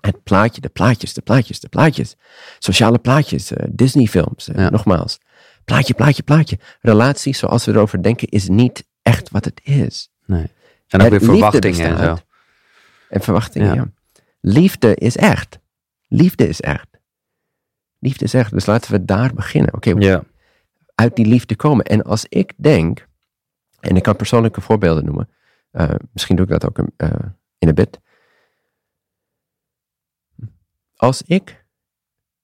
het 0.00 0.22
plaatje, 0.22 0.60
de 0.60 0.68
plaatjes, 0.68 1.14
de 1.14 1.20
plaatjes, 1.22 1.60
de 1.60 1.68
plaatjes. 1.68 2.16
Sociale 2.58 2.98
plaatjes, 2.98 3.52
eh, 3.52 3.66
Disney-films, 3.70 4.48
eh, 4.48 4.56
Ja. 4.62 4.70
nogmaals. 4.70 5.18
Plaatje, 5.64 5.94
plaatje, 5.94 6.22
plaatje. 6.22 6.58
Relatie, 6.80 7.34
zoals 7.34 7.64
we 7.64 7.72
erover 7.72 8.02
denken, 8.02 8.28
is 8.28 8.48
niet 8.48 8.84
echt 9.02 9.30
wat 9.30 9.44
het 9.44 9.60
is. 9.64 10.10
Nee. 10.26 10.46
En 10.88 11.02
ook 11.02 11.08
weer 11.08 11.20
verwachtingen 11.20 11.96
en 11.96 12.04
zo. 12.04 12.16
En 13.08 13.20
verwachtingen, 13.20 13.74
ja. 13.74 13.90
Liefde 14.40 14.94
is 14.94 15.16
echt. 15.16 15.58
Liefde 16.08 16.48
is 16.48 16.60
echt. 16.60 16.86
Liefde 18.04 18.24
is 18.24 18.34
echt. 18.34 18.50
Dus 18.52 18.66
laten 18.66 18.92
we 18.92 19.04
daar 19.04 19.34
beginnen. 19.34 19.74
Oké, 19.74 19.90
Ja. 19.98 20.24
uit 20.94 21.16
die 21.16 21.26
liefde 21.26 21.56
komen. 21.56 21.84
En 21.84 22.02
als 22.02 22.26
ik 22.28 22.52
denk, 22.56 23.08
en 23.80 23.96
ik 23.96 24.02
kan 24.02 24.16
persoonlijke 24.16 24.60
voorbeelden 24.60 25.04
noemen, 25.04 25.28
eh, 25.70 25.94
misschien 26.12 26.36
doe 26.36 26.44
ik 26.44 26.50
dat 26.50 26.66
ook 26.66 26.78
een, 26.78 26.92
eh, 26.96 27.26
in 27.58 27.68
een 27.68 27.74
bit. 27.74 28.00
Als 30.96 31.22
ik 31.22 31.64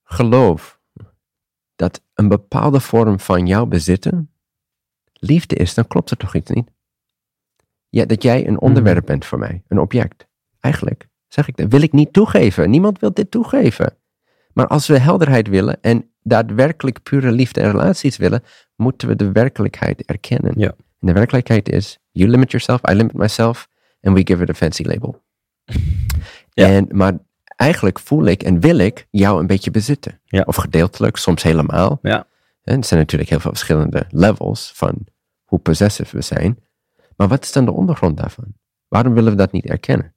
geloof 0.05 0.81
dat 1.77 2.03
een 2.15 2.29
bepaalde 2.29 2.81
vorm 2.81 3.21
van 3.21 3.47
jouw 3.47 3.67
bezitten 3.67 4.31
liefde 5.13 5.55
is, 5.55 5.75
dan 5.75 5.87
klopt 5.87 6.11
er 6.11 6.17
toch 6.17 6.35
iets 6.35 6.51
niet? 6.51 6.71
Ja, 7.89 8.05
dat 8.05 8.23
jij 8.23 8.47
een 8.47 8.61
onderwerp 8.61 9.07
bent 9.07 9.25
voor 9.25 9.39
mij, 9.39 9.63
een 9.69 9.79
object. 9.79 10.27
Eigenlijk 10.61 11.09
zeg 11.29 11.49
ik 11.49 11.57
dat, 11.57 11.71
wil 11.71 11.83
ik 11.83 11.93
niet 11.93 12.13
toegeven. 12.13 12.71
Niemand 12.71 12.99
wil 12.99 13.13
dit 13.13 13.31
toegeven. 13.31 13.99
Maar 14.61 14.69
als 14.69 14.87
we 14.87 14.99
helderheid 14.99 15.49
willen 15.49 15.79
en 15.81 16.11
daadwerkelijk 16.23 17.03
pure 17.03 17.31
liefde 17.31 17.61
en 17.61 17.71
relaties 17.71 18.17
willen, 18.17 18.43
moeten 18.77 19.09
we 19.09 19.17
de 19.17 19.33
werkelijkheid 19.33 20.05
erkennen. 20.05 20.53
Ja. 20.57 20.69
En 20.69 21.07
de 21.07 21.13
werkelijkheid 21.13 21.69
is, 21.69 21.99
you 22.11 22.31
limit 22.31 22.51
yourself, 22.51 22.81
I 22.91 22.95
limit 22.95 23.13
myself, 23.13 23.69
and 24.01 24.17
we 24.17 24.21
give 24.25 24.43
it 24.43 24.51
a 24.51 24.55
fancy 24.55 24.83
label. 24.83 25.23
Ja. 26.53 26.67
En, 26.67 26.87
maar 26.91 27.19
eigenlijk 27.57 27.99
voel 27.99 28.25
ik 28.25 28.43
en 28.43 28.61
wil 28.61 28.79
ik 28.79 29.07
jou 29.11 29.41
een 29.41 29.47
beetje 29.47 29.71
bezitten. 29.71 30.21
Ja. 30.25 30.43
Of 30.47 30.57
gedeeltelijk, 30.57 31.17
soms 31.17 31.43
helemaal. 31.43 31.99
Ja. 32.03 32.27
En 32.63 32.79
er 32.79 32.85
zijn 32.85 33.01
natuurlijk 33.01 33.31
heel 33.31 33.41
veel 33.41 33.51
verschillende 33.51 34.07
levels 34.09 34.73
van 34.75 35.07
hoe 35.45 35.59
possessive 35.59 36.17
we 36.17 36.23
zijn. 36.23 36.59
Maar 37.17 37.29
wat 37.29 37.43
is 37.43 37.53
dan 37.53 37.65
de 37.65 37.73
ondergrond 37.73 38.17
daarvan? 38.17 38.55
Waarom 38.89 39.15
willen 39.15 39.31
we 39.31 39.39
dat 39.39 39.53
niet 39.53 39.67
erkennen? 39.67 40.15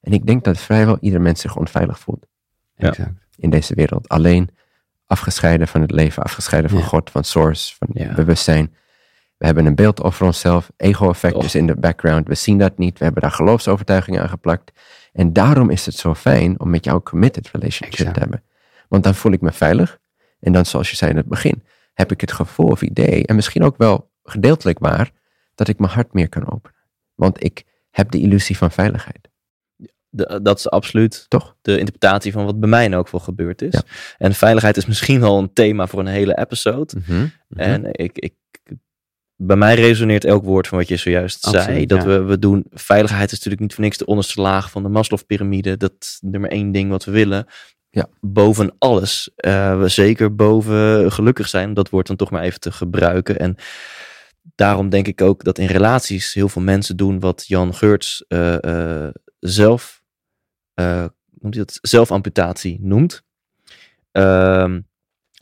En 0.00 0.12
ik 0.12 0.26
denk 0.26 0.44
dat 0.44 0.58
vrijwel 0.58 0.96
ieder 1.00 1.20
mens 1.20 1.40
zich 1.40 1.56
onveilig 1.56 1.98
voelt 1.98 2.26
Ja. 2.74 2.88
Exact. 2.88 3.27
In 3.38 3.50
deze 3.50 3.74
wereld. 3.74 4.08
Alleen 4.08 4.48
afgescheiden 5.06 5.68
van 5.68 5.80
het 5.80 5.90
leven, 5.90 6.22
afgescheiden 6.22 6.70
van 6.70 6.80
Ja. 6.80 6.84
God, 6.86 7.10
van 7.10 7.24
source, 7.24 7.74
van 7.78 7.88
Ja. 7.92 8.14
bewustzijn. 8.14 8.74
We 9.36 9.46
hebben 9.46 9.66
een 9.66 9.74
beeld 9.74 10.02
over 10.02 10.26
onszelf, 10.26 10.70
ego-effect 10.76 11.42
is 11.44 11.54
in 11.54 11.66
de 11.66 11.76
background. 11.76 12.28
We 12.28 12.34
zien 12.34 12.58
dat 12.58 12.78
niet, 12.78 12.98
we 12.98 13.04
hebben 13.04 13.22
daar 13.22 13.30
geloofsovertuigingen 13.30 14.22
aan 14.22 14.28
geplakt. 14.28 14.72
En 15.12 15.32
daarom 15.32 15.70
is 15.70 15.86
het 15.86 15.94
zo 15.94 16.14
fijn 16.14 16.60
om 16.60 16.70
met 16.70 16.84
jou 16.84 16.96
een 16.96 17.02
committed 17.02 17.50
relationship 17.52 17.92
Exact. 17.98 18.14
te 18.14 18.20
hebben. 18.20 18.42
Want 18.88 19.04
dan 19.04 19.14
voel 19.14 19.32
ik 19.32 19.40
me 19.40 19.52
veilig. 19.52 19.98
En 20.40 20.52
dan, 20.52 20.66
zoals 20.66 20.90
je 20.90 20.96
zei 20.96 21.10
in 21.10 21.16
het 21.16 21.26
begin, 21.26 21.62
heb 21.94 22.12
ik 22.12 22.20
het 22.20 22.32
gevoel 22.32 22.68
of 22.68 22.82
idee, 22.82 23.26
en 23.26 23.34
misschien 23.34 23.62
ook 23.62 23.76
wel 23.76 24.10
gedeeltelijk 24.24 24.78
waar, 24.78 25.10
dat 25.54 25.68
ik 25.68 25.78
mijn 25.78 25.92
hart 25.92 26.12
meer 26.12 26.28
kan 26.28 26.50
openen. 26.52 26.76
Want 27.14 27.44
ik 27.44 27.64
heb 27.90 28.10
de 28.10 28.20
illusie 28.20 28.56
van 28.56 28.70
veiligheid. 28.70 29.27
De- 30.10 30.40
dat 30.42 30.58
is 30.58 30.70
absoluut 30.70 31.24
Toch? 31.28 31.56
de 31.62 31.78
interpretatie 31.78 32.32
van 32.32 32.44
wat 32.44 32.60
bij 32.60 32.68
mij 32.68 32.96
ook 32.96 33.10
wel 33.10 33.20
gebeurd 33.20 33.62
is. 33.62 33.72
Ja. 33.72 33.82
En 34.18 34.34
veiligheid 34.34 34.76
is 34.76 34.86
misschien 34.86 35.20
wel 35.20 35.38
een 35.38 35.52
thema 35.52 35.86
voor 35.86 36.00
een 36.00 36.06
hele 36.06 36.38
episode. 36.38 36.94
Mhm. 37.06 37.26
En 37.56 37.84
ik, 37.92 38.18
ik, 38.18 38.34
bij 39.36 39.56
mij 39.56 39.74
resoneert 39.74 40.24
elk 40.24 40.44
woord 40.44 40.68
van 40.68 40.78
wat 40.78 40.88
je 40.88 40.96
zojuist 40.96 41.40
zei. 41.44 41.86
Dat 41.86 42.02
ja. 42.02 42.06
we, 42.08 42.22
we 42.22 42.38
doen, 42.38 42.66
veiligheid 42.70 43.26
is 43.26 43.36
natuurlijk 43.36 43.62
niet 43.62 43.74
voor 43.74 43.84
niks 43.84 43.96
de 43.96 44.06
onderste 44.06 44.40
laag 44.40 44.70
van 44.70 44.82
de 44.82 44.88
Maslow-pyramide. 44.88 45.76
Dat 45.76 46.18
nummer 46.20 46.50
één 46.50 46.72
ding 46.72 46.90
wat 46.90 47.04
we 47.04 47.10
willen. 47.10 47.46
Ja. 47.90 48.08
Boven 48.20 48.74
alles. 48.78 49.30
eh, 49.36 49.80
we 49.80 49.88
zeker 49.88 50.34
boven 50.34 51.12
gelukkig 51.12 51.48
zijn. 51.48 51.74
Dat 51.74 51.90
woord 51.90 52.06
dan 52.06 52.16
toch 52.16 52.30
maar 52.30 52.42
even 52.42 52.60
te 52.60 52.72
gebruiken. 52.72 53.38
En 53.38 53.56
daarom 54.54 54.88
denk 54.88 55.06
ik 55.06 55.20
ook 55.20 55.44
dat 55.44 55.58
in 55.58 55.66
relaties 55.66 56.34
heel 56.34 56.48
veel 56.48 56.62
mensen 56.62 56.96
doen 56.96 57.20
wat 57.20 57.44
Jan 57.46 57.74
Geurts 57.74 58.24
eh, 58.28 59.04
eh, 59.04 59.14
zelf, 59.40 59.82
eh, 59.94 59.97
noemt 61.40 61.54
hij 61.54 61.64
dat? 61.64 61.78
zelfamputatie 61.82 62.78
noemt. 62.80 63.22
Ehm, 64.12 64.80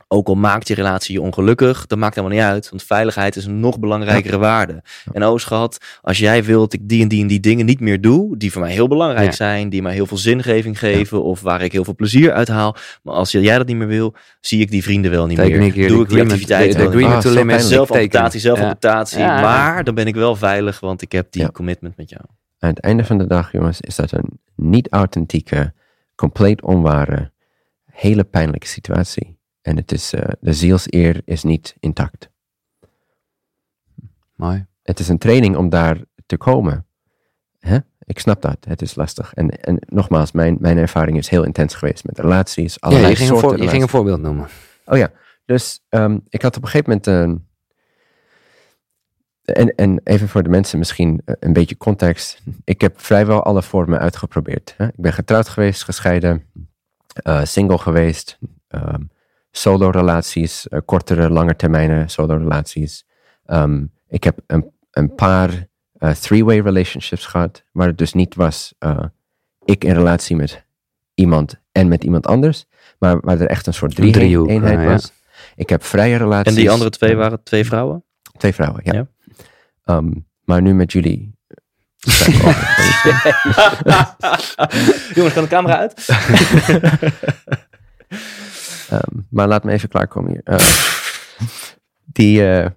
ook 0.09 0.29
al 0.29 0.35
maakt 0.35 0.69
je 0.69 0.75
relatie 0.75 1.15
je 1.15 1.21
ongelukkig, 1.21 1.87
dat 1.87 1.99
maakt 1.99 2.15
helemaal 2.15 2.37
niet 2.37 2.47
uit. 2.47 2.69
Want 2.71 2.83
veiligheid 2.83 3.37
is 3.37 3.45
een 3.45 3.61
nog 3.61 3.79
belangrijkere 3.79 4.39
waarde. 4.39 4.83
En 5.13 5.25
oh 5.27 5.39
schat, 5.39 5.79
als 6.03 6.19
jij 6.19 6.45
wilt 6.45 6.71
dat 6.71 6.81
ik 6.81 6.89
die 6.89 7.03
en 7.03 7.09
die 7.09 7.21
en 7.23 7.27
die 7.27 7.41
dingen 7.41 7.67
niet 7.67 7.81
meer 7.81 8.01
doe, 8.01 8.37
die 8.37 8.53
voor 8.53 8.63
mij 8.63 8.73
heel 8.73 8.89
belangrijk 8.89 9.27
Ja. 9.27 9.33
zijn, 9.33 9.69
die 9.69 9.83
mij 9.83 9.93
heel 9.95 10.07
veel 10.07 10.17
zingeving 10.17 10.79
geven 10.79 11.23
of 11.23 11.41
waar 11.41 11.63
ik 11.63 11.73
heel 11.73 11.85
veel 11.85 11.95
plezier 11.95 12.33
uit 12.33 12.49
haal. 12.49 12.77
Maar 13.03 13.15
als 13.15 13.31
jij 13.31 13.59
dat 13.59 13.67
niet 13.67 13.77
meer 13.77 13.87
wil, 13.87 14.15
zie 14.41 14.61
ik 14.61 14.71
die 14.71 14.83
vrienden 14.83 15.11
wel 15.11 15.27
niet 15.27 15.39
Teken 15.39 15.59
meer. 15.59 15.73
Doe 15.73 15.77
ik 15.79 15.89
die 15.89 15.97
agreement- 16.03 16.31
activiteiten 16.31 16.79
de 16.79 16.89
wel 16.89 17.35
niet 17.35 17.45
meer. 17.45 17.61
Zelfamputatie, 17.61 18.41
zelfamputatie. 18.41 19.19
Maar 19.19 19.85
dan 19.85 19.95
ben 19.95 20.07
ik 20.07 20.15
wel 20.15 20.37
veilig, 20.37 20.81
want 20.81 21.03
ik 21.03 21.13
heb 21.13 21.33
die 21.33 21.53
commitment 21.53 21.97
met 21.97 22.11
jou. 22.11 22.23
Aan 22.59 22.71
het 22.71 22.81
einde 22.81 23.05
van 23.05 23.19
de 23.19 23.27
dag, 23.27 23.53
jongens, 23.53 23.81
is 23.81 23.97
dat 23.97 24.13
een 24.13 24.41
niet 24.55 24.89
authentieke, 24.93 25.75
compleet 26.15 26.63
onware, 26.63 27.33
hele 27.85 28.25
pijnlijke 28.25 28.67
situatie. 28.67 29.39
En 29.63 29.77
het 29.77 29.93
is, 29.93 30.13
eh, 30.13 30.33
de 30.41 30.53
zielseer 30.53 31.23
is 31.25 31.43
niet 31.43 31.77
intact. 31.81 32.31
Mooi. 34.35 34.67
Het 34.83 34.99
is 34.99 35.09
een 35.09 35.19
training 35.19 35.57
om 35.57 35.69
daar 35.69 35.99
te 36.27 36.37
komen. 36.37 36.87
Hè? 37.59 37.79
Ik 37.99 38.19
snap 38.19 38.43
dat, 38.43 38.57
het 38.69 38.83
is 38.83 38.95
lastig. 38.95 39.35
En, 39.35 39.51
en 39.51 39.79
nogmaals, 39.87 40.33
mijn, 40.33 40.57
mijn 40.61 40.79
ervaring 40.79 41.19
is 41.19 41.29
heel 41.29 41.45
intens 41.45 41.75
geweest 41.75 42.05
met 42.05 42.19
relaties, 42.19 42.73
Ja, 42.73 42.79
allerlei 42.81 43.11
je, 43.11 43.17
ging 43.17 43.31
een 43.31 43.37
soorten 43.37 43.57
voor- 43.57 43.65
je 43.67 43.71
ging 43.71 43.83
een 43.83 43.89
voorbeeld 43.89 44.21
noemen. 44.21 44.49
Oh 44.85 44.97
ja, 44.97 45.13
dus 45.45 45.85
ehm, 45.89 46.19
ik 46.29 46.43
had 46.43 46.57
op 46.57 46.63
een 46.63 46.69
gegeven 46.69 46.91
moment 46.91 47.07
een. 47.07 47.47
En, 49.47 49.75
en 49.75 50.01
even 50.05 50.29
voor 50.29 50.43
de 50.43 50.49
mensen 50.49 50.79
misschien 50.79 51.23
eh, 51.25 51.35
een 51.41 51.53
beetje 51.53 51.77
context. 51.77 52.43
Ik 52.65 52.81
heb 52.81 53.01
vrijwel 53.01 53.43
alle 53.43 53.63
vormen 53.63 53.99
uitgeprobeerd. 53.99 54.75
Hè? 54.77 54.87
Ik 54.87 54.97
ben 54.97 55.13
getrouwd 55.13 55.49
geweest, 55.49 55.85
gescheiden, 55.85 56.45
eh, 57.23 57.45
single 57.45 57.79
geweest, 57.79 58.39
ehm, 58.69 59.03
solo-relaties, 59.51 60.69
eh, 60.69 60.81
kortere, 60.85 61.31
lange 61.31 61.57
termijnen 61.57 62.09
solo-relaties. 62.11 63.07
Ehm, 63.45 63.85
ik 64.09 64.25
heb 64.25 64.39
een, 64.47 64.71
een 64.91 65.15
paar 65.15 65.69
three-way 66.21 66.61
relationships 66.61 67.27
gehad, 67.27 67.65
waar 67.73 67.87
het 67.87 67.99
dus 67.99 68.13
niet 68.13 68.35
was 68.35 68.75
ik 69.67 69.85
in 69.85 69.95
relatie 69.95 70.37
met 70.37 70.65
iemand 71.15 71.61
en 71.73 71.89
met 71.89 72.05
iemand 72.05 72.27
anders, 72.27 72.65
maar 72.99 73.21
waar 73.21 73.41
er 73.41 73.47
echt 73.47 73.67
een 73.67 73.75
soort 73.75 73.95
drie 73.95 74.13
driehoek, 74.13 74.49
eenheid 74.49 74.79
eh, 74.79 74.85
ja. 74.85 74.91
was. 74.91 75.13
Ik 75.57 75.69
heb 75.69 75.85
vrije 75.85 76.17
relaties. 76.17 76.53
En 76.53 76.59
die 76.61 76.71
andere 76.71 76.91
twee 76.91 77.17
waren 77.17 77.43
twee 77.43 77.65
vrouwen? 77.65 78.05
Twee 78.37 78.55
vrouwen, 78.55 78.81
ja. 78.85 78.93
Ja. 78.93 79.07
Ehm, 79.87 80.13
maar 80.45 80.63
nu 80.63 80.75
met 80.75 80.93
jullie. 80.93 81.35
Jongens, 85.15 85.35
kan 85.35 85.43
de 85.43 85.49
camera 85.49 85.77
uit? 85.79 85.95
Ehm, 88.91 89.19
maar 89.31 89.49
laat 89.49 89.65
me 89.65 89.73
even 89.73 89.89
klaarkomen 89.89 90.31
hier. 90.31 90.41
Eh, 90.45 90.59
die, 92.05 92.43
eh, 92.43 92.71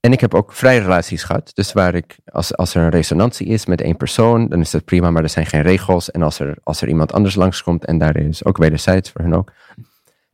en 0.00 0.12
ik 0.12 0.20
heb 0.20 0.34
ook 0.34 0.52
vrije 0.52 0.80
relaties 0.80 1.22
gehad. 1.22 1.50
Dus 1.54 1.72
waar 1.72 1.94
ik, 1.94 2.16
als, 2.24 2.56
als 2.56 2.74
er 2.74 2.82
een 2.82 2.90
resonantie 2.90 3.46
is 3.46 3.66
met 3.66 3.80
één 3.80 3.96
persoon, 3.96 4.48
dan 4.48 4.60
is 4.60 4.70
dat 4.70 4.84
prima, 4.84 5.10
maar 5.10 5.22
er 5.22 5.28
zijn 5.28 5.46
geen 5.46 5.62
regels. 5.62 6.10
En 6.10 6.22
als 6.22 6.38
er, 6.38 6.56
als 6.62 6.82
er 6.82 6.88
iemand 6.88 7.12
anders 7.12 7.34
langskomt 7.34 7.84
en 7.84 7.98
daar 7.98 8.16
is 8.16 8.44
ook 8.44 8.56
wederzijds 8.56 9.10
voor 9.10 9.20
hen 9.20 9.34
ook. 9.34 9.52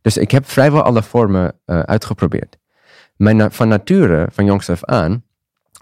Dus 0.00 0.16
ik 0.16 0.30
heb 0.30 0.46
vrijwel 0.46 0.82
alle 0.82 1.02
vormen 1.02 1.60
eh, 1.64 1.80
uitgeprobeerd. 1.80 2.58
Mijn, 3.16 3.52
van 3.52 3.68
nature, 3.68 4.28
van 4.32 4.44
jongs 4.44 4.70
af 4.70 4.84
aan, 4.84 5.24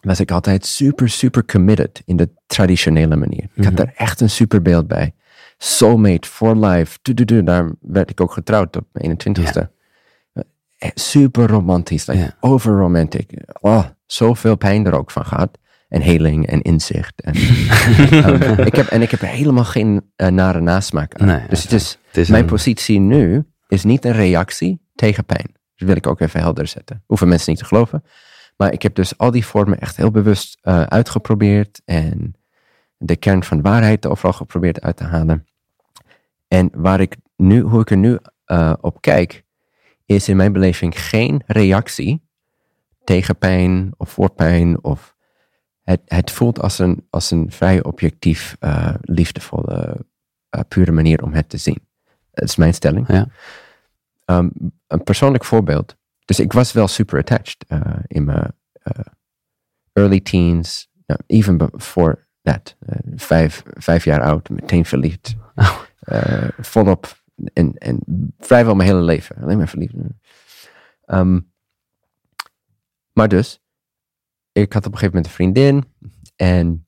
was 0.04 0.20
ik 0.20 0.30
altijd 0.30 0.66
super, 0.66 1.08
super 1.08 1.44
committed 1.44 2.02
in 2.04 2.16
de 2.16 2.30
traditionele 2.46 3.16
manier. 3.16 3.42
Ik 3.54 3.64
had 3.64 3.72
Mhm. 3.72 3.74
daar 3.84 3.92
echt 3.96 4.20
een 4.20 4.30
super 4.30 4.62
beeld 4.62 4.86
bij. 4.86 5.14
Soulmate, 5.58 6.28
for 6.28 6.56
life, 6.66 6.98
du, 7.02 7.14
du, 7.14 7.24
du. 7.24 7.42
daar 7.42 7.72
werd 7.80 8.10
ik 8.10 8.20
ook 8.20 8.32
getrouwd 8.32 8.76
op 8.76 8.84
mijn 8.92 9.04
21ste. 9.10 9.70
Eh, 10.78 10.90
Super 10.94 11.46
romantisch, 11.48 12.06
like 12.06 12.20
Ja. 12.20 12.36
over 12.40 12.72
romantic. 12.78 13.30
Oh, 13.60 13.84
zoveel 14.06 14.56
pijn 14.56 14.86
er 14.86 14.98
ook 14.98 15.10
van 15.10 15.24
gehad. 15.26 15.58
En 15.88 16.00
heling 16.00 16.46
en 16.46 16.62
inzicht. 16.62 17.20
En, 17.22 17.34
Ehm, 17.34 18.60
ik 18.70 18.74
heb, 18.76 18.86
en 18.86 19.02
ik 19.02 19.10
heb 19.10 19.20
er 19.20 19.26
helemaal 19.28 19.64
geen 19.64 20.02
eh, 20.16 20.28
nare 20.28 20.60
nasmaak 20.60 21.14
aan. 21.14 21.26
Nee, 21.26 21.40
dus 21.48 21.62
het 21.62 21.72
is, 21.72 21.98
Het 22.06 22.16
is 22.16 22.28
mijn 22.28 22.42
een- 22.42 22.48
positie 22.48 22.98
nu 23.00 23.44
is 23.68 23.84
niet 23.84 24.04
een 24.04 24.12
reactie 24.12 24.80
tegen 24.94 25.24
pijn. 25.24 25.46
Dat 25.76 25.88
wil 25.88 25.96
ik 25.96 26.06
ook 26.06 26.20
even 26.20 26.40
helder 26.40 26.66
zetten. 26.66 27.02
Hoeven 27.06 27.28
mensen 27.28 27.50
niet 27.50 27.60
te 27.60 27.64
geloven. 27.66 28.04
Maar 28.56 28.72
ik 28.72 28.82
heb 28.82 28.94
dus 28.94 29.18
al 29.18 29.30
die 29.30 29.46
vormen 29.46 29.80
echt 29.80 29.96
heel 29.96 30.10
bewust 30.10 30.58
eh, 30.60 30.82
uitgeprobeerd. 30.82 31.82
En 31.84 32.34
de 32.96 33.16
kern 33.16 33.44
van 33.44 33.62
waarheid 33.62 34.04
er 34.04 34.10
overal 34.10 34.32
geprobeerd 34.32 34.80
uit 34.80 34.96
te 34.96 35.04
halen. 35.04 35.46
En 36.48 36.70
waar 36.72 37.00
ik 37.00 37.16
nu, 37.36 37.60
hoe 37.60 37.80
ik 37.80 37.90
er 37.90 37.96
nu 37.96 38.18
eh, 38.44 38.72
op 38.80 39.00
kijk, 39.00 39.44
is 40.06 40.28
in 40.28 40.36
mijn 40.36 40.52
beleving 40.52 41.00
geen 41.00 41.42
reactie 41.46 42.22
tegen 43.04 43.38
pijn 43.38 43.92
of 43.96 44.10
voor 44.10 44.30
pijn. 44.30 44.84
Of 44.84 45.16
het, 45.82 46.00
het 46.04 46.30
voelt 46.30 46.60
als 46.60 46.78
een, 46.78 47.06
als 47.10 47.30
een 47.30 47.50
vrij 47.50 47.82
objectief, 47.82 48.56
eh, 48.60 48.94
liefdevolle, 49.00 50.06
pure 50.68 50.92
manier 50.92 51.22
om 51.22 51.32
het 51.32 51.48
te 51.48 51.56
zien. 51.56 51.78
Dat 52.30 52.48
is 52.48 52.56
mijn 52.56 52.74
stelling. 52.74 53.08
Ja. 53.08 53.26
Ehm, 54.24 54.48
een 54.86 55.02
persoonlijk 55.02 55.44
voorbeeld. 55.44 55.96
Dus 56.24 56.40
ik 56.40 56.52
was 56.52 56.72
wel 56.72 56.88
super 56.88 57.18
attached 57.18 57.64
eh, 57.68 57.98
in 58.06 58.24
mijn 58.24 58.54
eh, 58.72 59.04
early 59.92 60.20
teens, 60.20 60.90
ja, 61.06 61.18
even 61.26 61.56
before 61.56 62.26
that. 62.42 62.76
Eh, 62.78 62.98
vijf, 63.14 63.62
vijf 63.64 64.04
jaar 64.04 64.20
oud, 64.22 64.48
meteen 64.48 64.84
verliefd. 64.84 65.34
Oh. 65.54 65.82
Volop 66.58 67.22
en, 67.52 67.74
en 67.78 68.00
vrijwel 68.38 68.74
mijn 68.74 68.88
hele 68.88 69.02
leven. 69.02 69.36
Alleen 69.36 69.58
maar 69.58 69.68
verliefd. 69.68 69.94
Ehm, 71.04 71.40
maar 73.12 73.28
dus, 73.28 73.62
ik 74.52 74.72
had 74.72 74.86
op 74.86 74.92
een 74.92 74.98
gegeven 74.98 75.14
moment 75.14 75.26
een 75.26 75.32
vriendin 75.32 75.84
en, 76.36 76.86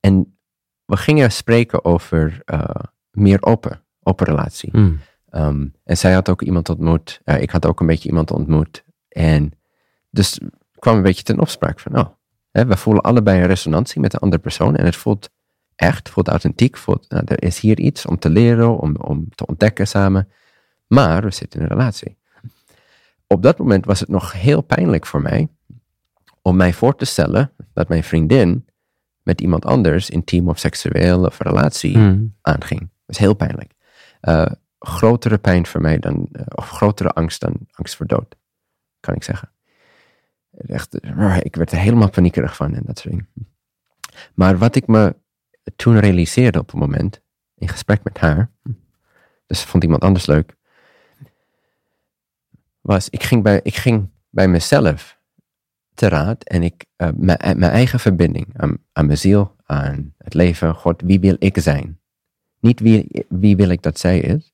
en 0.00 0.38
we 0.84 0.96
gingen 0.96 1.32
spreken 1.32 1.84
over 1.84 2.42
meer 3.10 3.42
open, 3.42 3.84
open 4.02 4.26
relatie. 4.26 4.70
Hmm. 4.70 5.00
Ehm, 5.32 5.66
en 5.84 5.96
zij 5.96 6.12
had 6.12 6.28
ook 6.28 6.42
iemand 6.42 6.68
ontmoet. 6.68 7.20
ik 7.24 7.50
had 7.50 7.66
ook 7.66 7.80
een 7.80 7.86
beetje 7.86 8.08
iemand 8.08 8.30
ontmoet. 8.30 8.84
En 9.08 9.52
dus 10.10 10.40
kwam 10.78 10.96
een 10.96 11.02
beetje 11.02 11.22
ten 11.22 11.40
opspraak 11.40 11.80
van, 11.80 11.98
oh, 11.98 12.08
hè, 12.50 12.66
we 12.66 12.76
voelen 12.76 13.02
allebei 13.02 13.40
een 13.40 13.46
resonantie 13.46 14.00
met 14.00 14.10
de 14.10 14.18
andere 14.18 14.42
persoon. 14.42 14.76
En 14.76 14.84
het 14.84 14.96
voelt 14.96 15.30
echt, 15.74 16.08
voelt 16.08 16.28
authentiek. 16.28 16.76
Voelt, 16.76 17.08
nou, 17.08 17.24
er 17.26 17.42
is 17.42 17.60
hier 17.60 17.78
iets 17.78 18.06
om 18.06 18.18
te 18.18 18.30
leren, 18.30 18.78
om, 18.78 18.96
om 18.96 19.28
te 19.34 19.46
ontdekken 19.46 19.88
samen. 19.88 20.28
Maar 20.86 21.22
we 21.22 21.30
zitten 21.30 21.60
in 21.60 21.66
een 21.66 21.72
relatie. 21.72 22.18
Op 23.26 23.42
dat 23.42 23.58
moment 23.58 23.84
was 23.84 24.00
het 24.00 24.08
nog 24.08 24.32
heel 24.32 24.60
pijnlijk 24.60 25.06
voor 25.06 25.22
mij 25.22 25.48
om 26.42 26.56
mij 26.56 26.72
voor 26.72 26.96
te 26.96 27.04
stellen 27.04 27.52
dat 27.72 27.88
mijn 27.88 28.04
vriendin 28.04 28.66
met 29.22 29.40
iemand 29.40 29.64
anders 29.64 30.10
intiem 30.10 30.48
of 30.48 30.58
seksueel 30.58 31.24
of 31.24 31.38
relatie 31.38 31.96
Hmm. 31.96 32.34
aanging. 32.40 32.80
Dat 32.80 32.88
was 33.06 33.18
heel 33.18 33.34
pijnlijk. 33.34 33.72
Eh, 34.20 34.46
grotere 34.82 35.38
pijn 35.38 35.66
voor 35.66 35.80
mij 35.80 35.98
dan, 35.98 36.28
eh, 36.32 36.42
of 36.48 36.68
grotere 36.68 37.10
angst 37.10 37.40
dan 37.40 37.56
angst 37.70 37.96
voor 37.96 38.06
dood, 38.06 38.36
kan 39.00 39.14
ik 39.14 39.22
zeggen. 39.22 39.52
Echt, 40.50 40.94
ik 41.42 41.56
werd 41.56 41.72
er 41.72 41.78
helemaal 41.78 42.10
paniekerig 42.10 42.56
van 42.56 42.74
en 42.74 42.82
dat 42.86 42.98
soort 42.98 43.14
dingen. 43.14 43.28
Maar 44.34 44.58
wat 44.58 44.74
ik 44.74 44.86
me 44.86 45.16
toen 45.76 45.98
realiseerde 45.98 46.58
op 46.58 46.72
een 46.72 46.78
moment, 46.78 47.20
in 47.54 47.68
gesprek 47.68 48.04
met 48.04 48.18
haar, 48.18 48.50
dus 49.46 49.64
vond 49.64 49.82
iemand 49.82 50.02
anders 50.02 50.26
leuk, 50.26 50.56
was 52.80 53.08
ik 53.08 53.22
ging 53.22 53.42
bij, 53.42 53.60
ik 53.62 53.76
ging 53.76 54.10
bij 54.30 54.48
mezelf 54.48 55.20
te 55.94 56.08
raad 56.08 56.44
en 56.44 56.62
ik, 56.62 56.84
eh, 56.96 57.08
mijn, 57.14 57.38
mijn 57.40 57.72
eigen 57.72 58.00
verbinding 58.00 58.46
aan, 58.56 58.78
aan 58.92 59.06
mijn 59.06 59.18
ziel, 59.18 59.56
aan 59.64 60.14
het 60.18 60.34
leven, 60.34 60.74
God, 60.74 61.02
wie 61.02 61.20
wil 61.20 61.36
ik 61.38 61.58
zijn? 61.58 62.00
Niet 62.60 62.80
wie, 62.80 63.26
wie 63.28 63.56
wil 63.56 63.68
ik 63.68 63.82
dat 63.82 63.98
zij 63.98 64.20
is. 64.20 64.51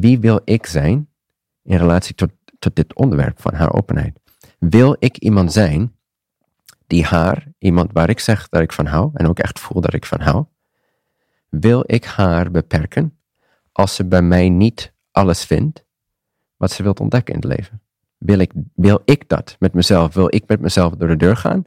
Wie 0.00 0.18
wil 0.18 0.40
ik 0.44 0.66
zijn 0.66 1.08
in 1.62 1.76
relatie 1.76 2.14
tot, 2.14 2.30
tot 2.58 2.76
dit 2.76 2.94
onderwerp 2.94 3.40
van 3.40 3.54
haar 3.54 3.72
openheid? 3.72 4.20
Wil 4.58 4.96
ik 4.98 5.16
iemand 5.16 5.52
zijn 5.52 5.96
die 6.86 7.04
haar, 7.04 7.46
iemand 7.58 7.92
waar 7.92 8.08
ik 8.08 8.20
zeg 8.20 8.48
dat 8.48 8.62
ik 8.62 8.72
van 8.72 8.86
hou 8.86 9.10
en 9.14 9.26
ook 9.26 9.38
echt 9.38 9.60
voel 9.60 9.80
dat 9.80 9.94
ik 9.94 10.06
van 10.06 10.20
hou, 10.20 10.44
wil 11.48 11.82
ik 11.86 12.04
haar 12.04 12.50
beperken 12.50 13.18
als 13.72 13.94
ze 13.94 14.04
bij 14.04 14.22
mij 14.22 14.48
niet 14.48 14.92
alles 15.10 15.44
vindt 15.44 15.84
wat 16.56 16.70
ze 16.70 16.82
wilt 16.82 17.00
ontdekken 17.00 17.34
in 17.34 17.40
het 17.40 17.58
leven? 17.58 17.82
Wil 18.18 18.38
ik, 18.38 18.52
wil 18.74 19.02
ik 19.04 19.28
dat 19.28 19.56
met 19.58 19.74
mezelf? 19.74 20.14
Wil 20.14 20.34
ik 20.34 20.48
met 20.48 20.60
mezelf 20.60 20.94
door 20.94 21.08
de 21.08 21.16
deur 21.16 21.36
gaan? 21.36 21.64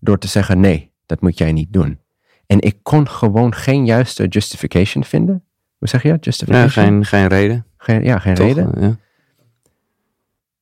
Door 0.00 0.18
te 0.18 0.28
zeggen, 0.28 0.60
nee, 0.60 0.92
dat 1.06 1.20
moet 1.20 1.38
jij 1.38 1.52
niet 1.52 1.72
doen. 1.72 2.00
En 2.46 2.60
ik 2.60 2.78
kon 2.82 3.08
gewoon 3.08 3.54
geen 3.54 3.86
juiste 3.86 4.26
justification 4.26 5.04
vinden. 5.04 5.47
Hoe 5.78 5.88
zeg 5.88 6.02
je 6.02 6.08
dat? 6.08 6.24
Ja, 6.24 6.30
Justification? 6.30 6.84
geen, 6.84 7.04
geen 7.04 7.26
reden. 7.26 7.66
geen, 7.76 8.04
ja, 8.04 8.18
geen 8.18 8.34
toch? 8.34 8.46
reden. 8.46 8.80
Ja. 8.80 8.96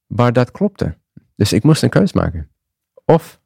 waar 0.07 0.33
dat 0.33 0.51
klopte. 0.51 0.97
Dus 1.37 1.53
ik 1.53 1.63
moest 1.63 1.83
een 1.83 1.89
keus 1.91 2.13
maken. 2.13 2.51
Of 3.05 3.41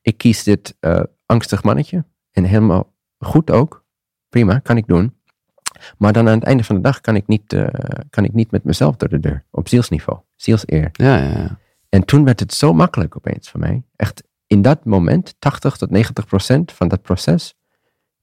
ik 0.00 0.16
kies 0.18 0.42
dit 0.42 0.76
eh, 0.80 1.02
angstig 1.26 1.62
mannetje. 1.62 2.04
En 2.30 2.44
helemaal 2.44 2.92
goed 3.18 3.50
ook. 3.50 3.84
Prima, 4.28 4.58
kan 4.58 4.76
ik 4.76 4.86
doen. 4.86 5.14
Maar 5.98 6.12
dan 6.12 6.28
aan 6.28 6.34
het 6.34 6.44
einde 6.44 6.64
van 6.64 6.76
de 6.76 6.82
dag 6.82 7.00
kan 7.00 7.16
ik 7.16 7.26
niet, 7.26 7.52
eh, 7.52 7.66
kan 8.10 8.24
ik 8.24 8.32
niet 8.32 8.50
met 8.50 8.64
mezelf 8.64 8.96
door 8.96 9.08
de 9.08 9.20
deur. 9.20 9.44
Op 9.50 9.68
zielsniveau. 9.68 10.20
Zielseer. 10.36 10.88
Ja, 10.92 11.16
ja, 11.16 11.28
ja. 11.28 11.58
En 11.88 12.04
toen 12.04 12.24
werd 12.24 12.40
het 12.40 12.54
zo 12.54 12.72
makkelijk 12.72 13.16
opeens 13.16 13.50
voor 13.50 13.60
mij. 13.60 13.82
Echt 13.96 14.22
in 14.46 14.62
dat 14.62 14.84
moment, 14.84 15.34
80 15.38 15.76
tot 15.76 15.90
90 15.90 16.26
procent 16.26 16.72
van 16.72 16.88
dat 16.88 17.02
proces 17.02 17.54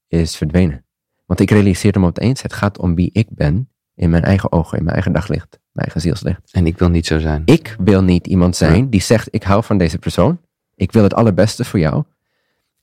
is 0.07 0.37
verdwenen. 0.37 0.85
Want 1.25 1.39
ik 1.39 1.51
realiseerde 1.51 1.99
me 1.99 2.07
opeens, 2.07 2.41
het 2.41 2.53
gaat 2.53 2.77
om 2.77 2.95
wie 2.95 3.09
ik 3.13 3.27
ben 3.29 3.69
in 3.95 4.09
mijn 4.09 4.23
eigen 4.23 4.51
ogen, 4.51 4.77
in 4.77 4.83
mijn 4.83 4.95
eigen 4.95 5.13
daglicht, 5.13 5.49
mijn 5.49 5.87
eigen 5.87 6.01
zielslicht. 6.01 6.51
En 6.51 6.65
ik 6.65 6.77
wil 6.77 6.89
niet 6.89 7.05
zo 7.05 7.19
zijn. 7.19 7.41
Ik 7.45 7.75
wil 7.79 8.03
niet 8.03 8.27
iemand 8.27 8.55
zijn 8.55 8.89
die 8.89 9.01
zegt, 9.01 9.27
ik 9.31 9.43
hou 9.43 9.63
van 9.63 9.77
deze 9.77 9.97
persoon. 9.97 10.39
Ik 10.75 10.91
wil 10.91 11.03
het 11.03 11.13
allerbeste 11.13 11.65
voor 11.65 11.79
jou. 11.79 12.03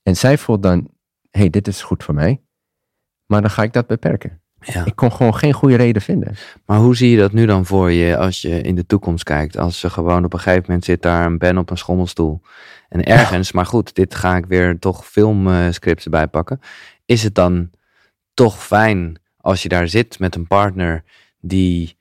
En 0.02 0.16
zij 0.16 0.38
voelt 0.38 0.62
dan, 0.62 0.88
hey, 1.30 1.50
dit 1.50 1.68
is 1.68 1.82
goed 1.82 2.04
voor 2.04 2.14
mij. 2.14 2.40
Maar 3.26 3.40
dan 3.40 3.50
ga 3.50 3.62
ik 3.62 3.72
dat 3.72 3.86
beperken. 3.86 4.40
Ja. 4.60 4.84
Ik 4.84 4.96
kon 4.96 5.12
gewoon 5.12 5.34
geen 5.34 5.52
goede 5.52 5.76
reden 5.76 6.02
vinden. 6.02 6.34
Maar 6.66 6.78
hoe 6.78 6.96
zie 6.96 7.10
je 7.10 7.16
dat 7.16 7.32
nu 7.32 7.46
dan 7.46 7.66
voor 7.66 7.90
je 7.90 8.16
als 8.16 8.42
je 8.42 8.60
in 8.60 8.74
de 8.74 8.86
toekomst 8.86 9.24
kijkt? 9.24 9.56
Als 9.56 9.78
ze 9.78 9.90
gewoon 9.90 10.24
op 10.24 10.32
een 10.32 10.38
gegeven 10.38 10.64
moment 10.66 10.84
zit 10.84 11.02
daar 11.02 11.26
een 11.26 11.38
Ben 11.38 11.58
op 11.58 11.70
een 11.70 11.78
schommelstoel. 11.78 12.40
En 12.88 13.04
ergens, 13.04 13.52
maar 13.52 13.66
goed, 13.66 13.94
dit 13.94 14.14
ga 14.14 14.36
ik 14.36 14.46
weer 14.46 14.78
toch 14.78 15.06
filmscripts 15.06 16.04
erbij 16.04 16.26
pakken. 16.26 16.60
Is 17.04 17.22
het 17.22 17.34
dan 17.34 17.70
toch 18.40 18.66
fijn 18.66 19.20
als 19.36 19.62
je 19.62 19.68
daar 19.68 19.88
zit 19.88 20.18
met 20.18 20.34
een 20.34 20.46
partner 20.46 21.04
die 21.40 21.98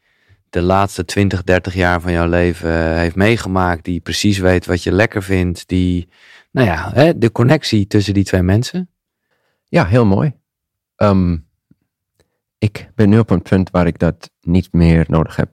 de 0.50 0.62
laatste 0.62 1.06
20, 1.06 1.44
30 1.44 1.74
jaar 1.74 2.02
van 2.02 2.12
jouw 2.12 2.28
leven 2.28 2.98
heeft 2.98 3.16
meegemaakt. 3.16 3.84
Die 3.84 4.00
precies 4.00 4.38
weet 4.38 4.66
wat 4.66 4.84
je 4.84 4.92
lekker 4.92 5.24
vindt. 5.24 5.68
Die, 5.68 6.10
nou 6.52 6.68
ja, 6.68 6.92
hè, 6.94 7.18
de 7.18 7.32
connectie 7.32 7.88
tussen 7.88 8.14
die 8.14 8.24
twee 8.24 8.42
mensen. 8.42 8.90
Ja, 9.66 9.86
heel 9.86 10.06
mooi. 10.06 10.34
Ehm, 10.96 11.38
ik 12.58 12.92
ben 12.96 13.10
nu 13.10 13.20
op 13.20 13.30
een 13.30 13.42
punt 13.42 13.70
waar 13.70 13.88
ik 13.88 14.00
dat 14.00 14.32
niet 14.42 14.74
meer 14.74 15.06
nodig 15.08 15.36
heb. 15.36 15.52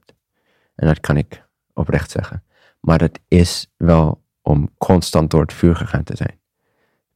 En 0.74 0.86
dat 0.86 1.00
kan 1.00 1.16
ik 1.16 1.46
oprecht 1.72 2.10
zeggen. 2.10 2.44
Maar 2.80 3.00
het 3.00 3.20
is 3.28 3.72
wel 3.76 4.22
om 4.42 4.70
constant 4.78 5.30
door 5.30 5.40
het 5.40 5.52
vuur 5.52 5.76
gegaan 5.76 6.04
te 6.04 6.16
zijn. 6.16 6.40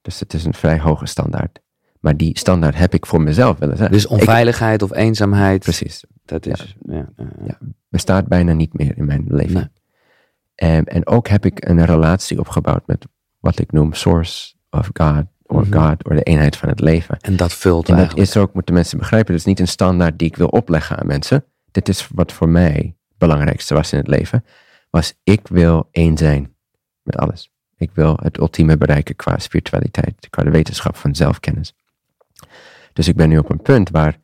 Dus 0.00 0.20
het 0.20 0.34
is 0.34 0.44
een 0.44 0.54
vrij 0.54 0.78
hoge 0.78 1.06
standaard. 1.06 1.60
Maar 2.00 2.16
die 2.16 2.38
standaard 2.38 2.76
heb 2.76 2.94
ik 2.94 3.06
voor 3.06 3.20
mezelf 3.20 3.58
willen 3.58 3.76
zijn. 3.76 3.90
Dus 3.90 4.04
Ik- 4.04 4.10
onveiligheid 4.10 4.82
of 4.82 4.92
eenzaamheid. 4.94 5.60
precies. 5.62 6.04
Dat 6.24 6.46
is, 6.46 6.76
ja. 6.82 7.08
ja. 7.44 7.58
Bestaat 7.88 8.26
bijna 8.28 8.52
niet 8.52 8.72
meer 8.78 8.96
in 8.96 9.04
mijn 9.04 9.24
leven. 9.28 9.54
Nee. 9.54 9.68
En, 10.54 10.84
en 10.84 11.06
ook 11.06 11.28
heb 11.28 11.44
ik 11.44 11.68
een 11.68 11.84
relatie 11.84 12.38
opgebouwd 12.38 12.86
met 12.86 13.06
wat 13.38 13.58
ik 13.58 13.72
noem 13.72 13.92
source 13.92 14.54
of 14.70 14.90
God. 14.92 15.24
Or 15.42 15.66
Mhm. 15.66 15.78
God, 15.78 16.04
of 16.04 16.12
de 16.16 16.22
eenheid 16.22 16.56
van 16.56 16.68
het 16.68 16.80
leven. 16.80 17.16
En 17.20 17.36
dat 17.36 17.52
vult 17.52 17.88
En 17.88 17.94
dat 17.94 17.96
eigenlijk. 18.04 18.28
is 18.28 18.36
ook, 18.36 18.54
moeten 18.54 18.74
mensen 18.74 18.98
begrijpen, 18.98 19.30
dat 19.30 19.40
is 19.40 19.46
niet 19.46 19.60
een 19.60 19.68
standaard 19.68 20.18
die 20.18 20.28
ik 20.28 20.36
wil 20.36 20.46
opleggen 20.48 20.96
aan 20.98 21.06
mensen. 21.06 21.44
Dit 21.70 21.88
is 21.88 22.08
wat 22.14 22.32
voor 22.32 22.48
mij 22.48 22.96
het 23.08 23.18
belangrijkste 23.18 23.74
was 23.74 23.92
in 23.92 23.98
het 23.98 24.08
leven. 24.08 24.44
was 24.90 25.14
ik 25.24 25.48
wil 25.48 25.88
één 25.90 26.16
zijn 26.18 26.54
met 27.02 27.16
alles. 27.16 27.50
Ik 27.76 27.90
wil 27.94 28.18
het 28.22 28.38
ultieme 28.38 28.76
bereiken 28.76 29.16
qua 29.16 29.38
spiritualiteit, 29.38 30.26
qua 30.30 30.42
de 30.42 30.50
wetenschap 30.50 30.96
van 30.96 31.14
zelfkennis. 31.14 31.74
Dus 32.92 33.08
ik 33.08 33.16
ben 33.16 33.28
nu 33.28 33.38
op 33.38 33.50
een 33.50 33.62
punt 33.62 33.90
waar 33.90 34.18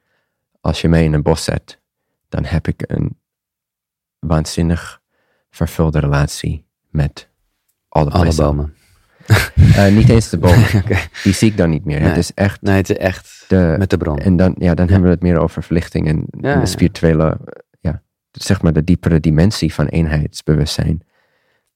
als 0.60 0.80
je 0.80 0.88
mij 0.88 1.04
in 1.04 1.12
een 1.12 1.22
bos 1.22 1.44
zet, 1.44 1.80
dan 2.28 2.44
heb 2.44 2.68
ik 2.68 2.84
een 2.86 3.18
waanzinnig 4.18 5.00
vervulde 5.50 5.98
relatie 5.98 6.66
met 6.90 7.28
alle, 7.88 8.10
Alle 8.10 8.34
bomen. 8.34 8.74
Eh, 9.76 9.92
niet 9.92 10.08
eens 10.08 10.28
de 10.28 10.38
bomen. 10.38 10.66
Die 11.24 11.32
zie 11.32 11.50
ik 11.50 11.56
dan 11.56 11.70
niet 11.70 11.84
meer. 11.84 12.00
Nee. 12.00 12.08
Het 12.08 12.16
is 12.16 12.34
echt 12.34 12.62
Nee, 12.62 12.76
het 12.76 12.90
is 12.90 12.96
echt 12.96 13.44
de, 13.48 13.74
met 13.78 13.90
de 13.90 13.96
bron. 13.96 14.18
en 14.18 14.36
dan, 14.36 14.54
ja, 14.58 14.74
dan 14.74 14.88
hebben 14.88 15.08
we 15.08 15.14
het 15.14 15.22
meer 15.22 15.38
over 15.38 15.62
verlichting 15.62 16.08
en, 16.08 16.26
Ja, 16.40 16.54
en 16.54 16.60
de 16.60 16.66
spirituele, 16.66 17.38
ja, 17.80 18.02
zeg 18.30 18.62
maar 18.62 18.72
de 18.72 18.84
diepere 18.84 19.20
dimensie 19.20 19.74
van 19.74 19.86
eenheidsbewustzijn. 19.86 21.02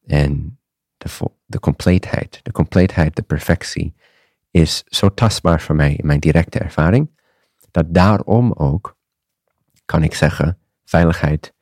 En 0.07 0.59
de, 0.96 1.09
de 1.46 1.59
compleetheid, 1.61 2.40
de 2.42 2.53
compleetheid, 2.53 3.16
de 3.16 3.22
perfectie 3.22 3.94
is 4.51 4.83
zo 4.87 5.15
tastbaar 5.15 5.61
voor 5.61 5.75
mij 5.75 5.95
in 5.95 6.07
mijn 6.07 6.21
directe 6.21 6.59
ervaring, 6.59 7.11
dat 7.71 7.85
daarom 7.89 8.53
ook 8.53 8.97
kan 9.85 10.03
ik 10.03 10.15
zeggen, 10.15 10.59
veiligheid 10.85 11.53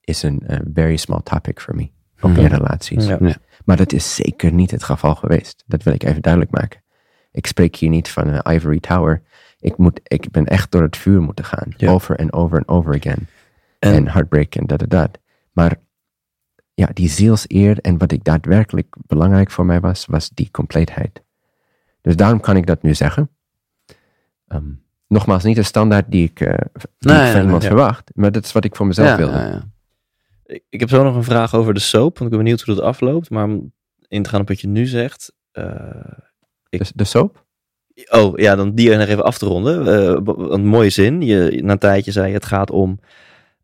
is 0.00 0.22
een 0.22 0.40
eh, 0.46 0.58
very 0.74 0.96
small 0.96 1.20
topic 1.22 1.60
voor 1.60 1.74
me, 1.74 1.90
ook 2.20 2.36
in 2.36 2.42
Mhm. 2.44 2.54
relaties. 2.54 3.06
Ja. 3.06 3.16
Ja. 3.20 3.34
Maar 3.64 3.76
dat 3.76 3.92
is 3.92 4.14
zeker 4.14 4.52
niet 4.52 4.70
het 4.70 4.82
geval 4.82 5.14
geweest. 5.14 5.64
Dat 5.66 5.82
wil 5.82 5.92
ik 5.92 6.02
even 6.02 6.22
duidelijk 6.22 6.52
maken. 6.52 6.82
Ik 7.32 7.46
spreek 7.46 7.76
hier 7.76 7.88
niet 7.90 8.08
van 8.08 8.26
een 8.28 8.52
ivory 8.54 8.80
tower. 8.80 9.22
Ik, 9.58 9.76
moet, 9.76 10.00
ik 10.04 10.30
ben 10.30 10.46
echt 10.46 10.70
door 10.70 10.82
het 10.82 10.96
vuur 10.96 11.20
moeten 11.22 11.44
gaan. 11.44 11.74
Ja. 11.76 11.90
Over 11.90 12.16
en 12.18 12.32
over 12.32 12.58
en 12.58 12.68
over 12.68 12.94
again. 12.96 13.26
En- 13.78 13.94
En, 13.94 14.08
heartbreak 14.08 14.54
en 14.54 14.66
dat 14.66 14.82
en 14.82 14.88
dat. 14.88 15.18
Maar 15.52 15.76
ja, 16.74 16.86
die 16.92 17.08
zielseer 17.08 17.78
en 17.78 17.98
wat 17.98 18.12
ik 18.12 18.24
daadwerkelijk 18.24 18.96
belangrijk 19.06 19.50
voor 19.50 19.66
mij 19.66 19.80
was, 19.80 20.06
was 20.06 20.28
die 20.30 20.50
compleetheid. 20.50 21.22
Dus 22.02 22.16
daarom 22.16 22.40
kan 22.40 22.56
ik 22.56 22.66
dat 22.66 22.82
nu 22.82 22.94
zeggen. 22.94 23.30
Ehm, 24.46 24.70
nogmaals, 25.06 25.42
niet 25.44 25.56
de 25.56 25.62
standaard 25.62 26.10
die 26.10 26.24
ik, 26.24 26.38
die 26.38 26.48
Nee, 26.98 27.26
ik 27.26 27.32
van 27.32 27.42
iemand 27.42 27.62
ja. 27.62 27.68
verwacht. 27.68 28.10
Maar 28.14 28.32
dat 28.32 28.44
is 28.44 28.52
wat 28.52 28.64
ik 28.64 28.76
voor 28.76 28.86
mezelf 28.86 29.08
ja, 29.08 29.16
wilde. 29.16 29.32
ja, 29.38 29.46
ja. 29.48 29.70
Ik, 30.44 30.62
ik 30.68 30.80
heb 30.80 30.88
zo 30.88 31.02
nog 31.04 31.14
een 31.16 31.24
vraag 31.24 31.54
over 31.54 31.74
de 31.74 31.80
soap, 31.80 32.18
want 32.18 32.30
ik 32.30 32.36
ben 32.36 32.38
benieuwd 32.38 32.60
hoe 32.60 32.74
dat 32.74 32.84
afloopt. 32.84 33.30
Maar 33.30 33.44
om 33.44 33.72
in 34.08 34.22
te 34.22 34.28
gaan 34.28 34.40
op 34.40 34.48
wat 34.48 34.60
je 34.60 34.68
nu 34.68 34.86
zegt. 34.86 35.32
Dus 36.68 36.92
de 36.94 37.04
soap? 37.04 37.44
oh 38.10 38.38
ja, 38.38 38.56
dan 38.56 38.74
die 38.74 38.90
er 38.92 38.98
nog 38.98 39.08
even 39.08 39.24
af 39.24 39.38
te 39.38 39.46
ronden. 39.46 40.22
B- 40.24 40.28
een 40.38 40.66
mooie 40.66 40.90
zin. 40.90 41.20
Je, 41.22 41.60
na 41.62 41.72
een 41.72 41.78
tijdje 41.78 42.12
zei 42.12 42.26
je, 42.28 42.34
het 42.34 42.46
gaat 42.46 42.70
om 42.70 43.00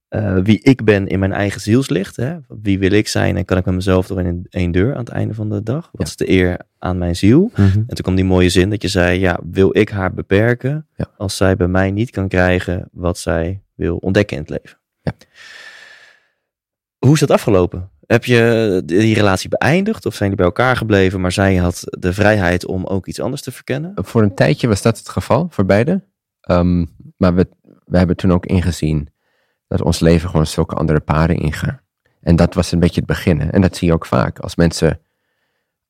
eh, 0.09 0.37
wie 0.43 0.61
ik 0.63 0.85
ben 0.85 1.07
in 1.07 1.19
mijn 1.19 1.33
eigen 1.33 1.61
zielslicht. 1.61 2.17
Hè? 2.17 2.37
Wie 2.63 2.79
wil 2.79 2.91
ik 2.91 3.09
zijn 3.09 3.37
en 3.37 3.45
kan 3.45 3.57
ik 3.59 3.65
met 3.65 3.75
mezelf 3.75 4.07
door 4.07 4.21
in 4.21 4.47
één 4.51 4.71
deur 4.73 4.93
aan 4.93 4.99
het 4.99 5.09
einde 5.09 5.35
van 5.35 5.49
de 5.51 5.63
dag? 5.63 5.89
Wat 5.93 6.01
Ja. 6.01 6.05
is 6.05 6.17
de 6.17 6.31
eer 6.31 6.59
aan 6.79 6.99
mijn 6.99 7.17
ziel? 7.17 7.51
Mhm. 7.53 7.63
En 7.63 7.87
toen 7.87 7.97
kwam 8.03 8.15
die 8.15 8.25
mooie 8.25 8.49
zin 8.49 8.71
dat 8.71 8.83
je 8.83 8.89
zei, 8.89 9.19
ja, 9.21 9.39
wil 9.51 9.77
ik 9.79 9.89
haar 9.89 10.15
beperken 10.15 10.87
Ja. 10.97 11.07
als 11.17 11.37
zij 11.37 11.57
bij 11.57 11.69
mij 11.69 11.91
niet 11.91 12.11
kan 12.11 12.29
krijgen 12.29 12.89
wat 12.93 13.19
zij 13.19 13.63
wil 13.75 13.97
ontdekken 13.97 14.37
in 14.37 14.43
het 14.43 14.51
leven? 14.63 14.79
Ja. 15.03 15.13
Hoe 16.99 17.15
is 17.15 17.21
dat 17.21 17.31
afgelopen? 17.31 17.91
Heb 18.07 18.25
je 18.25 18.83
die 18.85 19.15
relatie 19.15 19.49
beëindigd 19.49 20.07
of 20.07 20.15
zijn 20.15 20.29
die 20.29 20.39
bij 20.39 20.47
elkaar 20.47 20.77
gebleven, 20.77 21.21
maar 21.21 21.33
zij 21.33 21.57
had 21.57 21.83
de 21.85 22.13
vrijheid 22.13 22.67
om 22.67 22.85
ook 22.85 23.07
iets 23.07 23.21
anders 23.21 23.43
te 23.43 23.53
verkennen? 23.53 23.93
Voor 23.95 24.23
een 24.23 24.35
tijdje 24.35 24.69
was 24.69 24.83
dat 24.83 24.99
het 24.99 25.09
geval 25.09 25.47
voor 25.51 25.65
beide. 25.65 26.03
Ehm, 26.41 26.85
maar 27.17 27.35
we, 27.35 27.49
we 27.85 27.99
hebben 27.99 28.17
toen 28.17 28.33
ook 28.33 28.47
ingezien 28.47 29.09
dat 29.69 29.83
ons 29.83 30.01
leven 30.01 30.31
gewoon 30.31 30.47
zulke 30.47 30.75
andere 30.75 31.01
paden 31.01 31.37
ingaan. 31.37 31.81
En 32.21 32.37
dat 32.37 32.55
was 32.55 32.73
een 32.73 32.81
beetje 32.81 33.01
het 33.01 33.09
begin. 33.09 33.41
hè. 33.41 33.49
En 33.49 33.61
dat 33.61 33.77
zie 33.77 33.89
je 33.89 33.95
ook 33.95 34.07
vaak. 34.07 34.39
Als 34.39 34.57
mensen, 34.57 35.01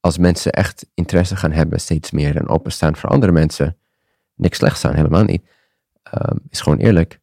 als 0.01 0.19
mensen 0.19 0.53
echt 0.53 0.87
interesse 0.95 1.37
gaan 1.37 1.53
hebben, 1.53 1.81
steeds 1.81 2.11
meer 2.11 2.37
en 2.37 2.49
openstaan 2.49 2.97
voor 2.97 3.11
andere 3.11 3.33
mensen. 3.33 3.77
Niks 4.35 4.59
slechts 4.59 4.85
aan, 4.85 4.95
helemaal 4.95 5.25
niet. 5.25 5.47
Ehm, 6.03 6.37
is 6.49 6.61
gewoon 6.61 6.79
eerlijk. 6.79 7.21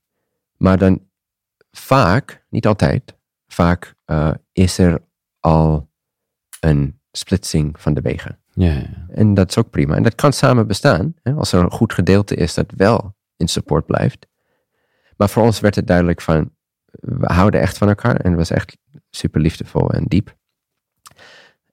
Maar 0.58 0.78
dan 0.78 1.02
vaak, 1.72 2.46
niet 2.50 2.68
altijd, 2.68 3.16
vaak 3.48 3.96
eh, 4.06 4.32
is 4.52 4.78
er 4.78 5.02
al 5.40 5.90
een 6.60 7.00
splitsing 7.12 7.82
van 7.82 7.94
de 7.94 8.02
wegen. 8.02 8.40
Ja, 8.54 8.74
ja. 8.74 9.06
En 9.10 9.34
dat 9.34 9.50
is 9.50 9.58
ook 9.58 9.70
prima. 9.70 9.96
En 9.96 10.04
dat 10.04 10.16
kan 10.16 10.34
samen 10.34 10.68
bestaan. 10.68 11.16
Hè, 11.24 11.34
als 11.34 11.52
er 11.52 11.60
een 11.60 11.72
goed 11.72 11.94
gedeelte 11.94 12.36
is 12.36 12.54
dat 12.54 12.72
wel 12.76 13.16
in 13.38 13.48
support 13.48 13.86
blijft. 13.86 14.28
Maar 15.16 15.30
voor 15.30 15.44
ons 15.44 15.60
werd 15.60 15.76
het 15.76 15.88
duidelijk 15.88 16.22
van, 16.22 16.52
we 16.92 17.26
houden 17.34 17.62
echt 17.62 17.78
van 17.78 17.88
elkaar. 17.88 18.16
En 18.16 18.30
het 18.30 18.40
was 18.40 18.50
echt 18.52 18.78
super 19.10 19.42
liefdevol 19.42 19.90
en 19.90 20.04
diep. 20.04 20.36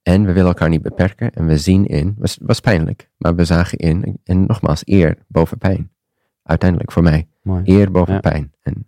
En 0.02 0.24
we 0.24 0.32
willen 0.32 0.48
elkaar 0.48 0.68
niet 0.68 0.82
beperken. 0.82 1.32
En 1.32 1.46
we 1.46 1.58
zien 1.58 1.86
in, 1.86 2.14
was, 2.18 2.38
was 2.40 2.60
pijnlijk. 2.60 3.10
Maar 3.16 3.34
we 3.34 3.44
zagen 3.44 3.78
in, 3.78 4.20
en 4.24 4.46
nogmaals, 4.46 4.82
eer 4.84 5.18
boven 5.26 5.58
pijn. 5.58 5.90
Uiteindelijk 6.42 6.92
voor 6.92 7.02
mij. 7.02 7.28
Mooi. 7.42 7.62
Eer 7.64 7.90
boven 7.90 8.14
Ja. 8.14 8.20
pijn. 8.20 8.52
En 8.62 8.86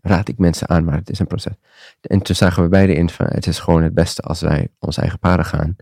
raad 0.00 0.28
ik 0.28 0.38
mensen 0.38 0.68
aan, 0.68 0.84
maar 0.84 0.94
het 0.96 1.10
is 1.10 1.18
een 1.18 1.26
proces. 1.26 1.52
En 2.00 2.22
toen 2.22 2.36
zagen 2.36 2.62
we 2.62 2.68
beide 2.68 2.94
in 2.94 3.10
van, 3.10 3.26
het 3.26 3.46
is 3.46 3.58
gewoon 3.58 3.82
het 3.82 3.94
beste 3.94 4.22
als 4.22 4.40
wij 4.40 4.68
onze 4.78 5.00
eigen 5.00 5.18
paden 5.18 5.44
gaan. 5.44 5.76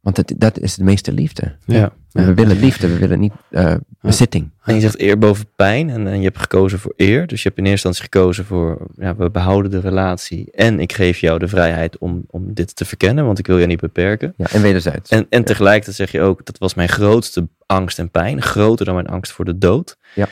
Want 0.00 0.16
het, 0.16 0.34
dat 0.36 0.58
is 0.58 0.74
de 0.74 0.84
meeste 0.84 1.12
liefde. 1.12 1.56
Ja. 1.64 1.92
En 2.12 2.26
we 2.26 2.34
willen 2.34 2.58
liefde, 2.58 2.88
we 2.88 2.98
willen 2.98 3.20
niet 3.20 3.32
eh, 3.50 3.74
bezitting. 4.00 4.50
En 4.64 4.74
je 4.74 4.80
zegt 4.80 5.00
eer 5.00 5.18
boven 5.18 5.46
pijn 5.56 5.90
en, 5.90 6.06
en 6.06 6.18
je 6.18 6.24
hebt 6.24 6.38
gekozen 6.38 6.78
voor 6.78 6.92
eer. 6.96 7.26
Dus 7.26 7.42
je 7.42 7.48
hebt 7.48 7.60
in 7.60 7.66
eerste 7.66 7.88
instantie 7.88 8.12
gekozen 8.12 8.44
voor, 8.44 8.86
ja, 8.96 9.16
we 9.16 9.30
behouden 9.30 9.70
de 9.70 9.80
relatie 9.80 10.50
en 10.52 10.80
ik 10.80 10.92
geef 10.92 11.18
jou 11.18 11.38
de 11.38 11.48
vrijheid 11.48 11.98
om, 11.98 12.24
om 12.26 12.54
dit 12.54 12.76
te 12.76 12.84
verkennen, 12.84 13.24
want 13.24 13.38
ik 13.38 13.46
wil 13.46 13.58
je 13.58 13.66
niet 13.66 13.80
beperken. 13.80 14.34
Ja, 14.36 14.46
en 14.50 14.62
wederzijds. 14.62 15.10
En, 15.10 15.26
en 15.28 15.44
tegelijkertijd 15.44 15.96
zeg 15.96 16.12
je 16.12 16.20
ook, 16.20 16.46
dat 16.46 16.58
was 16.58 16.74
mijn 16.74 16.88
grootste 16.88 17.48
angst 17.66 17.98
en 17.98 18.10
pijn, 18.10 18.42
groter 18.42 18.84
dan 18.84 18.94
mijn 18.94 19.08
angst 19.08 19.32
voor 19.32 19.44
de 19.44 19.58
dood. 19.58 19.96
Ja. 20.14 20.28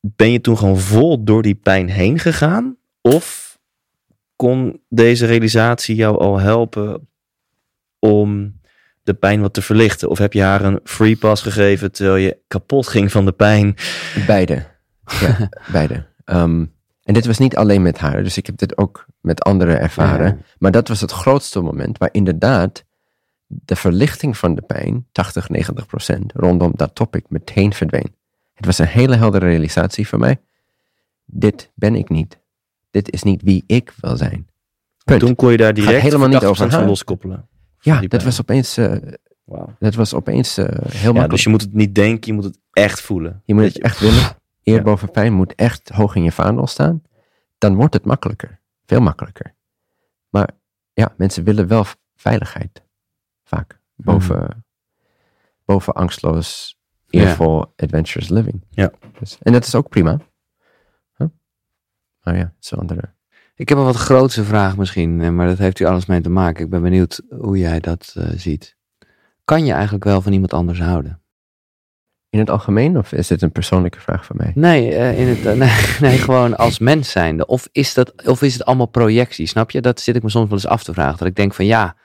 Ben 0.00 0.32
je 0.32 0.40
toen 0.40 0.58
gewoon 0.58 0.78
vol 0.78 1.24
door 1.24 1.42
die 1.42 1.54
pijn 1.54 1.88
heen 1.88 2.18
gegaan? 2.18 2.76
Of 3.00 3.58
kon 4.36 4.80
deze 4.88 5.26
realisatie 5.26 5.94
jou 5.94 6.18
al 6.18 6.38
helpen 6.38 7.08
om 8.00 8.60
de 9.02 9.14
pijn 9.14 9.40
wat 9.40 9.54
te 9.54 9.62
verlichten? 9.62 10.08
Of 10.08 10.18
heb 10.18 10.32
je 10.32 10.42
haar 10.42 10.64
een 10.64 10.80
free 10.84 11.16
pass 11.16 11.42
gegeven 11.42 11.92
terwijl 11.92 12.16
je 12.16 12.38
kapot 12.48 12.88
ging 12.88 13.10
van 13.10 13.24
de 13.24 13.32
pijn? 13.32 13.74
Beide. 14.26 14.66
Ja, 15.20 15.48
beide. 15.72 16.06
Ehm, 16.24 16.64
en 17.02 17.14
dit 17.14 17.26
was 17.26 17.38
niet 17.38 17.56
alleen 17.56 17.82
met 17.82 17.98
haar, 17.98 18.22
dus 18.22 18.36
ik 18.36 18.46
heb 18.46 18.56
dit 18.56 18.78
ook 18.78 19.06
met 19.20 19.42
anderen 19.42 19.80
ervaren. 19.80 20.26
Ja. 20.26 20.36
Maar 20.58 20.70
dat 20.70 20.88
was 20.88 21.00
het 21.00 21.10
grootste 21.10 21.60
moment 21.60 21.98
waar 21.98 22.08
inderdaad 22.12 22.84
de 23.46 23.76
verlichting 23.76 24.36
van 24.36 24.54
de 24.54 24.62
pijn, 24.62 25.06
80, 25.12 25.48
90 25.48 25.86
procent, 25.86 26.32
rondom 26.34 26.72
dat 26.74 26.94
topic 26.94 27.24
meteen 27.28 27.72
verdween. 27.72 28.14
Het 28.54 28.66
was 28.66 28.78
een 28.78 28.86
hele 28.86 29.16
heldere 29.16 29.46
realisatie 29.46 30.08
voor 30.08 30.18
mij. 30.18 30.40
Dit 31.24 31.70
ben 31.74 31.94
ik 31.94 32.08
niet. 32.08 32.40
Dit 32.90 33.10
is 33.12 33.22
niet 33.22 33.42
wie 33.42 33.64
ik 33.66 33.94
wil 34.00 34.16
zijn. 34.16 34.48
Punt. 35.04 35.20
Toen 35.20 35.34
kon 35.34 35.50
je 35.50 35.56
daar 35.56 35.74
direct 35.74 36.02
helemaal 36.02 36.28
niet 36.28 36.44
over 36.44 36.66
80% 36.66 36.70
van 36.70 36.86
loskoppelen. 36.86 37.48
Ja, 37.80 38.00
die 38.00 38.08
dat 38.08 38.22
was 38.22 38.40
opeens, 38.40 38.76
eh, 38.76 38.96
Wauw. 39.44 39.76
dat 39.78 39.94
was 39.94 40.14
opeens 40.14 40.56
eh, 40.58 40.64
heel 40.66 40.74
Ja, 40.90 41.04
makkelijk. 41.04 41.30
dus 41.30 41.42
je 41.42 41.48
moet 41.50 41.60
het 41.60 41.72
niet 41.74 41.94
denken, 41.94 42.26
je 42.26 42.32
moet 42.32 42.44
het 42.44 42.58
echt 42.72 43.00
voelen. 43.00 43.42
Je 43.44 43.54
moet 43.54 43.62
Dat 43.62 43.72
het 43.72 43.82
echt 43.82 44.00
willen. 44.00 44.22
Eer 44.64 44.76
Ja. 44.76 44.82
boven 44.82 45.10
pijn 45.10 45.32
moet 45.32 45.54
echt 45.54 45.88
hoog 45.88 46.14
in 46.14 46.22
je 46.22 46.32
vaandel 46.32 46.66
staan. 46.66 47.02
Dan 47.58 47.74
wordt 47.74 47.94
het 47.94 48.04
makkelijker. 48.04 48.60
Veel 48.86 49.00
makkelijker. 49.00 49.54
Maar 50.28 50.50
ja, 50.92 51.14
mensen 51.16 51.44
willen 51.44 51.66
wel 51.66 51.84
veiligheid. 52.16 52.82
Vaak. 53.44 53.78
Boven, 53.96 54.64
boven 55.64 55.92
angstloos, 55.94 56.78
Ja. 57.06 57.20
eervol, 57.20 57.72
adventurous 57.76 58.28
living. 58.28 58.64
Ja. 58.70 58.92
Dus, 59.18 59.38
en 59.42 59.52
dat 59.52 59.64
is 59.66 59.74
ook 59.74 59.88
prima. 59.88 60.18
Huh? 61.16 61.28
Maar 62.22 62.34
ja, 62.36 62.40
het 62.56 62.64
is 62.64 62.70
een 62.70 62.78
andere. 62.78 63.12
Ik 63.60 63.68
heb 63.68 63.78
een 63.78 63.84
wat 63.84 63.96
grootste 63.96 64.44
vraag 64.44 64.76
misschien, 64.76 65.20
eh, 65.20 65.30
maar 65.30 65.46
dat 65.46 65.58
heeft 65.58 65.80
u 65.80 65.84
alles 65.84 66.06
mee 66.06 66.20
te 66.20 66.30
maken. 66.30 66.64
Ik 66.64 66.70
ben 66.70 66.82
benieuwd 66.82 67.20
hoe 67.38 67.58
jij 67.58 67.80
dat 67.80 68.14
eh, 68.16 68.28
ziet. 68.36 68.76
Kan 69.44 69.64
je 69.64 69.72
eigenlijk 69.72 70.04
wel 70.04 70.20
van 70.20 70.32
iemand 70.32 70.52
anders 70.52 70.80
houden? 70.80 71.20
In 72.30 72.38
het 72.38 72.50
algemeen, 72.50 72.98
of 72.98 73.12
is 73.12 73.26
dit 73.26 73.42
een 73.42 73.52
persoonlijke 73.52 74.00
vraag 74.00 74.24
van 74.24 74.36
mij? 74.36 74.52
Nee, 74.54 74.94
eh, 74.94 75.18
in 75.18 75.26
het, 75.28 75.44
nee, 75.58 75.70
nee, 76.00 76.18
gewoon 76.18 76.56
als 76.56 76.78
mens 76.78 77.10
zijnde. 77.10 77.46
Of 77.46 77.68
is, 77.72 77.94
dat, 77.94 78.26
of 78.26 78.42
is 78.42 78.52
het 78.52 78.64
allemaal 78.64 78.86
projectie, 78.86 79.46
snap 79.46 79.70
je? 79.70 79.80
Dat 79.80 80.00
zit 80.00 80.16
ik 80.16 80.22
me 80.22 80.30
soms 80.30 80.48
wel 80.48 80.58
eens 80.58 80.66
af 80.66 80.82
te 80.82 80.92
vragen. 80.92 81.18
Dat 81.18 81.28
ik 81.28 81.36
denk 81.36 81.54
van 81.54 81.66
ja, 81.66 81.96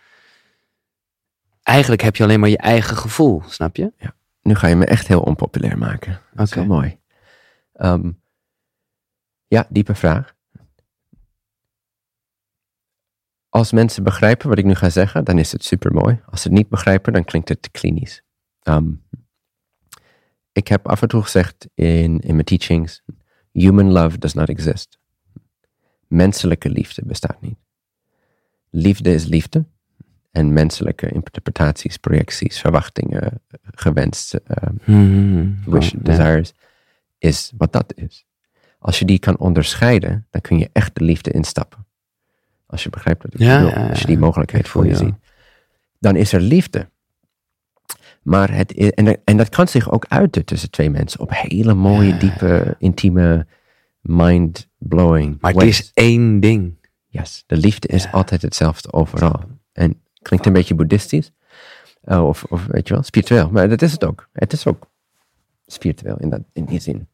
eigenlijk 1.64 2.02
heb 2.02 2.16
je 2.16 2.24
alleen 2.24 2.40
maar 2.40 2.50
je 2.50 2.58
eigen 2.58 2.98
gevoel, 2.98 3.44
snap 3.48 3.76
je? 3.76 3.94
Nu 4.42 4.56
ga 4.56 4.68
je 4.68 4.76
me 4.76 4.86
echt 4.86 5.08
heel 5.08 5.22
onpopulair 5.22 5.78
maken. 5.78 6.20
Dat 6.34 6.46
is 6.46 6.52
Oké. 6.52 6.68
wel 6.68 6.78
mooi. 6.78 7.00
Ehm, 7.74 8.12
ja, 9.48 9.66
diepe 9.70 9.96
vraag. 9.96 10.35
Als 13.56 13.72
mensen 13.72 14.04
begrijpen 14.04 14.50
wat 14.50 14.58
ik 14.58 14.66
nu 14.66 14.76
ga 14.76 14.90
zeggen, 14.90 15.24
dan 15.24 15.38
is 15.40 15.52
het 15.52 15.64
super 15.64 15.94
mooi. 15.94 16.20
Als 16.26 16.42
ze 16.42 16.48
het 16.48 16.58
niet 16.58 16.70
begrijpen, 16.70 17.14
dan 17.14 17.24
klinkt 17.24 17.50
het 17.50 17.62
te 17.62 17.70
klinisch. 17.70 18.22
Ehm, 18.62 18.92
ik 20.52 20.68
heb 20.68 20.88
af 20.88 21.02
en 21.02 21.08
toe 21.08 21.22
gezegd 21.22 21.68
in, 21.74 22.20
in 22.20 22.34
mijn 22.34 22.46
teachings: 22.46 23.02
human 23.52 23.92
love 23.92 24.18
does 24.18 24.34
not 24.34 24.50
exist. 24.50 25.00
Menselijke 26.08 26.70
liefde 26.70 27.02
bestaat 27.06 27.42
niet. 27.42 27.58
liefde 28.70 29.14
is 29.14 29.26
liefde. 29.26 29.66
En 30.32 30.54
menselijke 30.54 31.10
interpretaties, 31.12 31.98
projecties, 31.98 32.60
verwachtingen, 32.60 33.42
gewenst, 33.62 34.34
eh, 34.34 34.70
Mhm. 34.86 35.54
wish, 35.66 35.92
Ja. 35.92 36.00
desires, 36.02 36.54
is 37.18 37.54
wat 37.58 37.74
dat 37.74 37.94
is. 37.96 38.26
Als 38.80 39.00
je 39.00 39.06
die 39.06 39.20
kan 39.20 39.38
onderscheiden, 39.38 40.28
dan 40.30 40.42
kun 40.42 40.58
je 40.60 40.70
echt 40.74 40.96
de 40.96 41.04
liefde 41.04 41.32
instappen. 41.32 41.86
Als 42.76 42.84
je 42.84 42.90
begrijpt 42.90 43.24
wat 43.24 43.34
ik 43.34 43.40
Ja, 43.40 43.64
bedoel. 43.64 43.90
Als 43.90 44.00
je 44.00 44.06
die 44.06 44.18
mogelijkheid 44.18 44.68
voor 44.68 44.86
je 44.86 44.96
ziet. 44.96 45.16
Dan 46.00 46.16
is 46.16 46.34
er 46.34 46.42
liefde. 46.42 46.90
Maar 48.22 48.54
het 48.54 48.74
en, 48.74 49.24
en 49.24 49.38
dat 49.38 49.50
kan 49.50 49.68
zich 49.68 49.92
ook 49.92 50.06
uiten 50.08 50.46
tussen 50.46 50.70
twee 50.72 50.90
mensen. 50.90 51.20
Op 51.20 51.30
hele 51.34 51.74
mooie, 51.74 52.18
diepe, 52.18 52.76
intieme, 52.80 53.48
mind-blowing 54.02 55.38
Maar 55.42 55.54
het 55.54 55.64
is 55.64 55.92
één 55.94 56.40
ding. 56.40 56.78
Yes, 57.08 57.44
de 57.48 57.58
liefde 57.58 57.88
is 57.88 58.12
altijd 58.12 58.42
hetzelfde 58.42 58.94
overal. 58.94 59.44
En 59.72 60.02
klinkt 60.22 60.46
een 60.46 60.54
beetje 60.54 60.76
boeddhistisch. 60.76 61.32
eh, 62.02 62.28
of, 62.28 62.44
of 62.44 62.66
weet 62.66 62.88
je 62.88 62.94
wel, 62.94 63.04
spiritueel. 63.04 63.50
Maar 63.50 63.70
dat 63.70 63.82
is 63.82 63.92
het 63.92 64.04
ook. 64.04 64.30
Het 64.34 64.54
is 64.54 64.68
ook 64.68 64.88
spiritueel 65.66 66.18
in, 66.20 66.30
dat, 66.30 66.42
in 66.54 66.66
die 66.66 66.80
zin. 66.80 67.08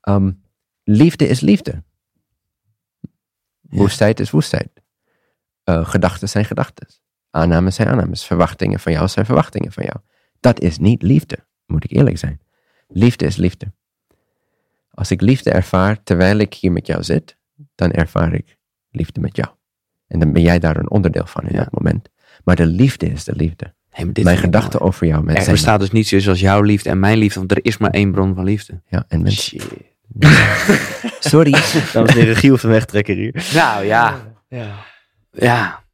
Ehm, 0.00 0.30
liefde 0.84 1.28
is 1.28 1.40
liefde. 1.40 1.82
Ja. 3.70 3.78
Woestheid 3.78 4.20
is 4.20 4.30
woestheid. 4.30 4.68
Eh, 5.68 5.86
gedachten 5.86 6.28
zijn 6.28 6.44
gedachten. 6.44 6.86
Aannames 7.30 7.74
zijn 7.74 7.88
aannames. 7.88 8.24
Verwachtingen 8.24 8.80
van 8.80 8.92
jou 8.92 9.08
zijn 9.08 9.24
verwachtingen 9.26 9.72
van 9.72 9.84
jou. 9.84 9.96
Dat 10.40 10.60
is 10.60 10.78
niet 10.78 11.02
liefde, 11.02 11.38
moet 11.66 11.84
ik 11.84 11.90
eerlijk 11.90 12.18
zijn. 12.18 12.40
Liefde 12.88 13.24
is 13.26 13.36
liefde. 13.36 13.72
Als 14.90 15.10
ik 15.10 15.20
liefde 15.20 15.50
ervaar 15.50 16.02
terwijl 16.02 16.38
ik 16.38 16.54
hier 16.54 16.72
met 16.72 16.86
jou 16.86 17.02
zit, 17.02 17.36
dan 17.74 17.90
ervaar 17.90 18.32
ik 18.34 18.56
liefde 18.90 19.20
met 19.20 19.36
jou. 19.36 19.48
En 20.06 20.18
dan 20.18 20.32
ben 20.32 20.42
jij 20.42 20.58
daar 20.58 20.76
een 20.76 20.90
onderdeel 20.90 21.26
van 21.26 21.44
in 21.44 21.54
Ja. 21.54 21.58
dat 21.58 21.72
moment. 21.72 22.08
Maar 22.44 22.56
de 22.56 22.66
liefde 22.66 23.06
is 23.06 23.24
de 23.24 23.36
liefde. 23.36 23.74
Hey, 23.90 24.04
maar 24.04 24.14
dit 24.14 24.24
Mijn 24.24 24.38
gedachten 24.38 24.80
over 24.80 25.06
jou 25.06 25.24
met 25.24 25.36
Er 25.36 25.42
zijn 25.42 25.54
bestaat 25.54 25.80
dus 25.80 25.90
niet 25.90 26.08
zoiets 26.08 26.28
als 26.28 26.40
jouw 26.40 26.60
liefde 26.60 26.90
en 26.90 26.98
mijn 27.00 27.18
liefde, 27.18 27.38
want 27.38 27.50
er 27.50 27.64
is 27.64 27.78
maar 27.78 27.90
één 27.90 28.12
bron 28.12 28.34
van 28.34 28.44
liefde. 28.44 28.82
Ja, 28.86 29.04
en 29.08 29.22
mensen. 29.22 29.60
Shit. 29.60 29.68
Sorry. 31.30 31.50
Dames 31.50 31.92
en 31.92 32.12
heren, 32.12 32.36
Giel 32.36 32.58
van 32.58 32.70
Wegtrekker 32.70 33.14
hier. 33.16 33.50
Nou 33.54 33.84
ja. 33.84 34.34
Ja. 34.48 34.86
Ja. 35.30 35.84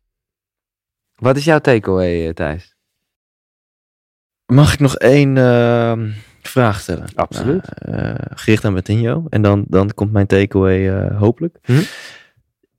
Wat 1.14 1.36
is 1.36 1.44
jouw 1.44 1.58
takeaway, 1.58 2.26
eh, 2.26 2.34
Thijs? 2.34 2.74
Mag 4.46 4.72
ik 4.72 4.78
nog 4.78 4.96
één 4.96 5.36
ehm, 5.36 6.10
vraag 6.42 6.80
stellen? 6.80 7.08
Absoluut. 7.14 7.68
Nou, 7.78 8.02
eh, 8.02 8.14
gericht 8.34 8.64
aan 8.64 8.74
Bettinho. 8.74 9.26
En 9.28 9.42
dan, 9.42 9.64
dan 9.68 9.94
komt 9.94 10.12
mijn 10.12 10.26
takeaway 10.26 10.90
eh, 10.90 11.18
hopelijk. 11.18 11.58
Mhm. 11.66 11.82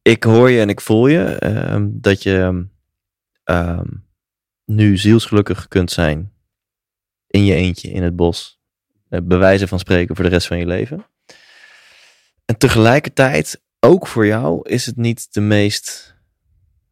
Ik 0.02 0.24
hoor 0.24 0.50
je 0.50 0.62
en 0.62 0.70
ik 0.70 0.82
voel 0.82 1.08
je 1.08 1.24
ehm, 1.24 1.88
dat 1.92 2.24
je 2.24 2.68
ehm, 3.44 3.88
nu 4.66 4.98
zielsgelukkig 4.98 5.68
kunt 5.68 5.92
zijn 5.92 6.34
in 7.28 7.46
je 7.46 7.54
eentje 7.54 7.92
in 7.92 8.04
het 8.04 8.16
bos. 8.16 8.60
Bewijzen 9.24 9.68
van 9.68 9.80
spreken 9.80 10.16
voor 10.16 10.26
de 10.26 10.32
rest 10.32 10.48
van 10.48 10.58
je 10.58 10.66
leven. 10.66 11.06
En 12.46 12.58
tegelijkertijd, 12.58 13.62
ook 13.80 14.08
voor 14.08 14.26
jou, 14.26 14.70
is 14.70 14.86
het 14.86 14.96
niet 14.96 15.34
de 15.34 15.42
meest 15.42 16.15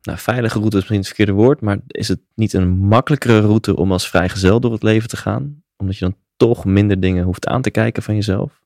nou, 0.04 0.18
veilige 0.18 0.58
route, 0.58 0.76
is 0.76 0.82
misschien 0.82 0.97
het 0.97 1.08
verkeerde 1.08 1.32
woord, 1.32 1.62
maar 1.62 1.78
is 1.88 2.08
het 2.08 2.20
niet 2.36 2.54
een 2.54 2.70
makkelijkere 2.70 3.39
route 3.39 3.76
om 3.76 3.91
als 3.91 4.10
vrijgezel 4.10 4.60
door 4.60 4.72
het 4.72 4.84
leven 4.84 5.10
te 5.10 5.18
gaan? 5.18 5.64
Omdat 5.78 5.97
je 5.97 6.06
dan 6.06 6.16
toch 6.38 6.66
minder 6.66 6.99
dingen 6.99 7.24
hoeft 7.24 7.47
aan 7.47 7.62
te 7.62 7.72
kijken 7.72 8.04
van 8.04 8.16
jezelf, 8.16 8.62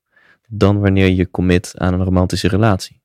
dan 0.48 0.80
wanneer 0.80 1.08
je 1.08 1.30
commit 1.30 1.72
aan 1.76 1.94
een 1.94 2.04
romantische 2.04 2.48
relatie. 2.48 3.00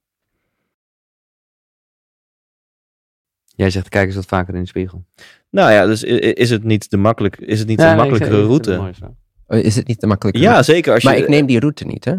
Jij 3.55 3.69
zegt, 3.69 3.89
kijk 3.89 4.05
eens 4.05 4.15
wat 4.15 4.25
vaker 4.25 4.55
in 4.55 4.61
de 4.61 4.67
spiegel. 4.67 5.05
Nou 5.49 5.71
ja, 5.71 5.85
dus 5.85 6.03
is 6.03 6.49
het 6.49 6.63
niet 6.63 6.89
de, 6.89 6.97
makkelijk, 6.97 7.37
is 7.37 7.59
het 7.59 7.67
niet 7.67 7.79
Ja, 7.79 7.91
een 7.91 7.95
nee, 7.97 8.05
ik 8.05 8.09
makkelijkere 8.11 8.41
het 8.41 8.69
route? 8.69 9.11
Eh, 9.47 9.63
Is 9.63 9.75
het 9.75 9.87
niet 9.87 9.99
te 9.99 10.07
makkelijk? 10.07 10.37
Ja, 10.37 10.63
zeker. 10.63 10.93
Als 10.93 11.03
je, 11.03 11.09
Maar 11.09 11.17
ik 11.17 11.27
neem 11.27 11.45
die 11.45 11.59
route 11.59 11.85
niet, 11.85 12.05
hè? 12.05 12.15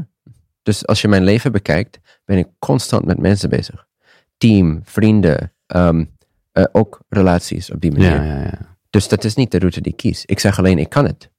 Dus 0.63 0.87
als 0.87 1.01
je 1.01 1.09
mijn 1.09 1.25
leven 1.25 1.53
bekijkt, 1.53 2.01
ben 2.25 2.39
ik 2.39 2.49
constant 2.59 3.05
met 3.05 3.19
mensen 3.19 3.49
bezig. 3.49 3.87
Team, 4.37 4.81
vrienden, 4.85 5.54
ehm, 5.67 6.05
eh, 6.53 6.65
ook 6.73 7.01
relaties 7.09 7.71
op 7.71 7.81
die 7.81 7.93
manier. 7.93 8.11
Ja, 8.11 8.23
ja, 8.25 8.41
ja. 8.43 8.77
Dus 8.91 9.09
dat 9.09 9.25
is 9.25 9.35
niet 9.35 9.51
de 9.51 9.59
route 9.59 9.81
die 9.81 9.93
ik 9.93 9.99
kies. 9.99 10.25
Ik 10.25 10.39
zeg 10.39 10.59
alleen, 10.59 10.79
ik 10.79 10.89
kan 10.89 11.05
het. 11.07 11.31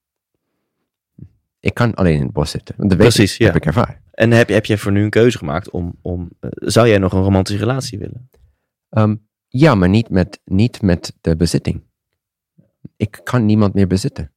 Ik 1.60 1.74
kan 1.74 1.94
alleen 1.94 2.16
in 2.16 2.22
het 2.24 2.32
bos 2.32 2.50
zitten. 2.52 2.76
Dat 2.88 2.98
Precies, 2.98 3.38
ik, 3.38 3.46
heb 3.46 3.56
ik 3.56 3.66
ervaren. 3.66 4.02
En 4.12 4.32
heb, 4.32 4.48
je- 4.48 4.54
heb 4.54 4.66
je 4.66 4.78
voor 4.78 4.92
nu 4.92 5.04
een 5.04 5.10
keuze 5.10 5.38
gemaakt 5.38 5.70
om, 5.70 5.96
om 6.02 6.30
eh, 6.40 6.50
zou 6.56 6.88
jij 6.88 6.98
nog 6.98 7.14
een 7.14 7.22
romantische 7.24 7.60
relatie 7.60 8.00
willen? 8.00 8.30
Ehm, 8.90 9.16
ja, 9.48 9.76
maar 9.76 9.90
niet 9.90 10.10
met, 10.10 10.40
niet 10.46 10.82
met 10.82 11.14
de 11.22 11.36
bezitting. 11.36 11.84
Ik 12.98 13.20
kan 13.24 13.46
niemand 13.46 13.74
meer 13.74 13.88
bezitten. 13.88 14.34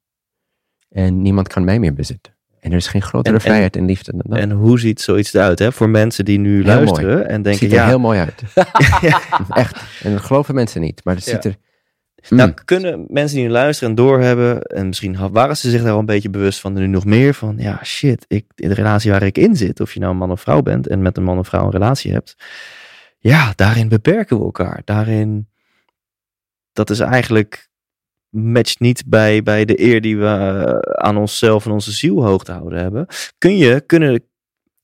En 0.88 1.22
niemand 1.22 1.48
kan 1.48 1.64
mij 1.64 1.78
meer 1.78 1.94
bezitten. 1.94 2.36
En 2.60 2.70
er 2.70 2.76
is 2.76 2.86
geen 2.86 3.02
grotere 3.02 3.34
En- 3.34 3.40
vrijheid 3.40 3.76
en 3.76 3.84
liefde 3.84 4.12
dan 4.12 4.22
dat. 4.28 4.38
En 4.38 4.50
hoe 4.50 4.80
ziet 4.80 5.00
zoiets 5.00 5.34
eruit 5.34 5.58
hè? 5.58 5.72
voor 5.72 5.88
mensen 5.88 6.24
die 6.24 6.38
nu 6.38 6.54
Heel 6.54 6.64
luisteren 6.64 7.26
en 7.28 7.34
het 7.34 7.44
denken, 7.44 7.60
ziet 7.62 7.70
er 7.72 7.76
ja, 7.78 7.86
heel 7.86 7.98
mooi 7.98 8.18
uit. 8.18 8.42
Echt. 9.62 9.80
En 10.02 10.12
dat 10.12 10.20
geloven 10.20 10.54
mensen 10.54 10.80
niet. 10.80 11.04
Maar 11.04 11.14
het 11.14 11.24
Ja. 11.24 11.30
ziet 11.32 11.44
er... 11.44 11.56
Nou, 12.28 12.48
Mm. 12.48 12.54
kunnen 12.64 13.04
mensen 13.08 13.36
die 13.36 13.46
nu 13.46 13.52
luisteren 13.52 13.90
en 13.90 13.94
doorhebben, 13.96 14.62
en 14.62 14.86
misschien 14.86 15.30
waren 15.32 15.56
ze 15.56 15.70
zich 15.70 15.82
daar 15.82 15.92
al 15.92 15.98
een 15.98 16.06
beetje 16.06 16.30
bewust 16.30 16.60
van, 16.60 16.72
nu 16.72 16.86
nog 16.86 17.04
meer 17.04 17.34
van, 17.34 17.54
ja, 17.58 17.80
shit, 17.84 18.24
ik, 18.28 18.44
de 18.54 18.74
relatie 18.74 19.10
waar 19.10 19.22
ik 19.22 19.38
in 19.38 19.56
zit, 19.56 19.80
of 19.80 19.92
je 19.94 20.00
nou 20.00 20.12
een 20.12 20.18
man 20.18 20.30
of 20.30 20.40
vrouw 20.40 20.62
bent 20.62 20.86
en 20.88 21.02
met 21.02 21.16
een 21.16 21.22
man 21.22 21.38
of 21.38 21.46
vrouw 21.48 21.64
een 21.64 21.70
relatie 21.70 22.12
hebt, 22.12 22.36
ja, 23.18 23.52
daarin 23.56 23.88
beperken 23.88 24.38
we 24.38 24.44
elkaar. 24.44 24.82
Daarin, 24.84 25.48
dat 26.72 26.90
is 26.90 27.00
eigenlijk, 27.00 27.67
matcht 28.30 28.80
niet 28.80 29.02
bij, 29.06 29.42
bij 29.42 29.64
de 29.64 29.80
eer 29.82 30.00
die 30.00 30.18
we 30.18 30.26
eh, 30.26 30.92
aan 31.04 31.16
onszelf 31.16 31.64
en 31.66 31.72
onze 31.72 31.92
ziel 31.92 32.24
hoog 32.24 32.44
te 32.44 32.52
houden 32.52 32.78
hebben. 32.78 33.06
Kun 33.38 33.56
je, 33.56 33.80
kunnen, 33.80 34.24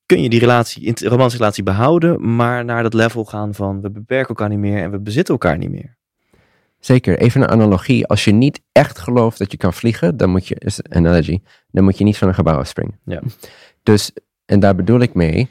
kun 0.06 0.22
je 0.22 0.28
die 0.28 0.40
relatie, 0.40 0.82
in- 0.82 0.96
romantische 1.08 1.38
relatie 1.38 1.62
behouden, 1.62 2.34
maar 2.36 2.64
naar 2.64 2.82
dat 2.82 2.94
level 2.94 3.24
gaan 3.24 3.54
van, 3.54 3.80
we 3.80 3.90
beperken 3.90 4.28
elkaar 4.28 4.48
niet 4.48 4.58
meer 4.58 4.82
en 4.82 4.90
we 4.90 4.98
bezitten 4.98 5.34
elkaar 5.34 5.58
niet 5.58 5.70
meer. 5.70 5.96
Zeker, 6.80 7.18
even 7.18 7.42
een 7.42 7.48
analogie. 7.48 8.06
Als 8.06 8.24
je 8.24 8.32
niet 8.32 8.60
echt 8.72 8.98
gelooft 8.98 9.38
dat 9.38 9.50
je 9.50 9.56
kan 9.56 9.72
vliegen, 9.72 10.16
dan 10.16 10.30
moet 10.30 10.48
je, 10.48 10.54
is 10.58 10.78
een 10.82 10.94
analogy, 11.06 11.40
dan 11.70 11.84
moet 11.84 11.98
je 11.98 12.04
niet 12.04 12.18
van 12.18 12.28
een 12.28 12.34
gebouw 12.34 12.58
afspringen. 12.58 12.98
Ja. 13.04 13.22
Dus, 13.82 14.12
en 14.44 14.60
daar 14.60 14.74
bedoel 14.74 15.00
ik 15.00 15.14
mee, 15.14 15.48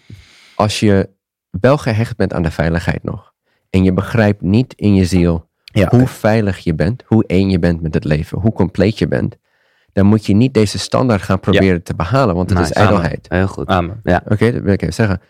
als 0.56 0.80
je 0.80 1.10
wel 1.50 1.78
gehecht 1.78 2.18
bent 2.18 2.34
aan 2.34 2.44
de 2.44 2.52
veiligheid 2.52 3.04
nog, 3.04 3.34
en 3.70 3.84
je 3.84 3.94
begrijpt 3.94 4.42
niet 4.42 4.74
in 4.74 4.96
je 4.96 5.06
ziel 5.06 5.50
Ja, 5.74 5.90
hoe 5.90 6.08
veilig 6.08 6.58
je 6.58 6.74
bent, 6.74 7.04
hoe 7.06 7.24
één 7.28 7.50
je 7.50 7.60
bent 7.60 7.82
met 7.82 7.94
het 7.94 8.04
leven, 8.04 8.40
hoe 8.40 8.54
compleet 8.54 8.98
je 8.98 9.08
bent, 9.08 9.38
dan 9.92 10.06
moet 10.06 10.26
je 10.26 10.34
niet 10.34 10.54
deze 10.54 10.80
standaard 10.80 11.22
gaan 11.22 11.40
proberen 11.40 11.84
te 11.84 11.96
behalen, 11.96 12.36
want 12.36 12.50
het 12.50 12.60
is 12.60 12.72
ijdelheid. 12.72 13.26
Heel 13.30 13.48
goed. 13.48 13.68
amen. 13.68 14.02
Oké, 14.28 14.52
dat 14.52 14.62
wil 14.62 14.74
ik 14.74 14.82
even 14.82 14.94
zeggen. 14.94 15.22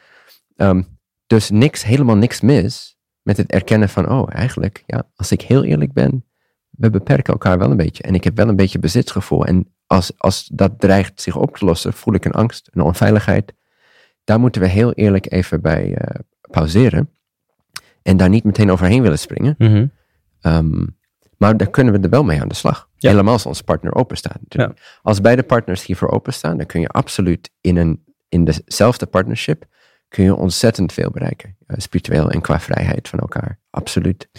Ehm, 0.56 0.82
dus 1.28 1.50
niks, 1.50 1.84
helemaal 1.84 2.16
niks 2.16 2.42
mis 2.42 2.98
met 3.22 3.38
het 3.38 3.52
erkennen 3.52 3.90
van, 3.90 4.10
oh, 4.10 4.28
eigenlijk, 4.32 4.84
ja, 4.86 5.04
als 5.16 5.32
ik 5.32 5.42
heel 5.42 5.64
eerlijk 5.64 5.94
ben, 5.94 6.26
we 6.70 6.90
beperken 6.90 7.34
elkaar 7.34 7.58
wel 7.58 7.72
een 7.72 7.78
beetje. 7.78 8.04
En 8.04 8.16
ik 8.16 8.24
heb 8.24 8.36
wel 8.38 8.48
een 8.48 8.56
beetje 8.56 8.80
bezitsgevoel. 8.80 9.46
En 9.46 9.74
als, 9.88 10.12
als 10.18 10.50
dat 10.54 10.80
dreigt 10.80 11.22
zich 11.22 11.36
op 11.36 11.58
te 11.58 11.66
lossen, 11.66 11.94
voel 11.94 12.14
ik 12.14 12.26
een 12.26 12.32
angst, 12.32 12.70
een 12.72 12.82
onveiligheid. 12.82 13.54
Daar 14.24 14.40
moeten 14.40 14.62
we 14.62 14.68
heel 14.68 14.94
eerlijk 14.94 15.32
even 15.32 15.62
bij 15.62 15.96
eh, 15.96 16.20
pauzeren. 16.52 17.10
En 18.02 18.18
daar 18.18 18.30
niet 18.30 18.44
meteen 18.44 18.72
overheen 18.72 19.02
willen 19.02 19.20
springen. 19.20 19.56
Mhm. 19.58 19.86
Ehm, 20.44 20.86
maar 21.38 21.58
daar 21.58 21.70
kunnen 21.70 21.94
we 21.94 22.00
er 22.00 22.10
wel 22.10 22.24
mee 22.24 22.42
aan 22.42 22.48
de 22.48 22.56
slag. 22.56 22.90
Ja. 22.98 23.10
Helemaal 23.10 23.34
als 23.34 23.46
onze 23.46 23.64
partner 23.64 23.96
openstaat. 23.96 24.38
natuurlijk. 24.42 25.00
Als 25.02 25.22
beide 25.22 25.44
partners 25.44 25.86
hiervoor 25.86 26.10
openstaan, 26.10 26.58
dan 26.58 26.66
kun 26.66 26.82
je 26.82 26.88
absoluut 26.88 27.52
in, 27.62 27.78
een, 27.78 28.04
in 28.30 28.44
dezelfde 28.46 29.06
partnership 29.06 29.66
kun 30.08 30.24
je 30.24 30.36
ontzettend 30.36 30.94
veel 30.94 31.10
bereiken. 31.12 31.58
Eh, 31.68 31.78
spiritueel 31.80 32.30
en 32.32 32.42
qua 32.42 32.60
vrijheid 32.60 33.08
van 33.08 33.20
elkaar. 33.20 33.60
Absoluut. 33.70 34.30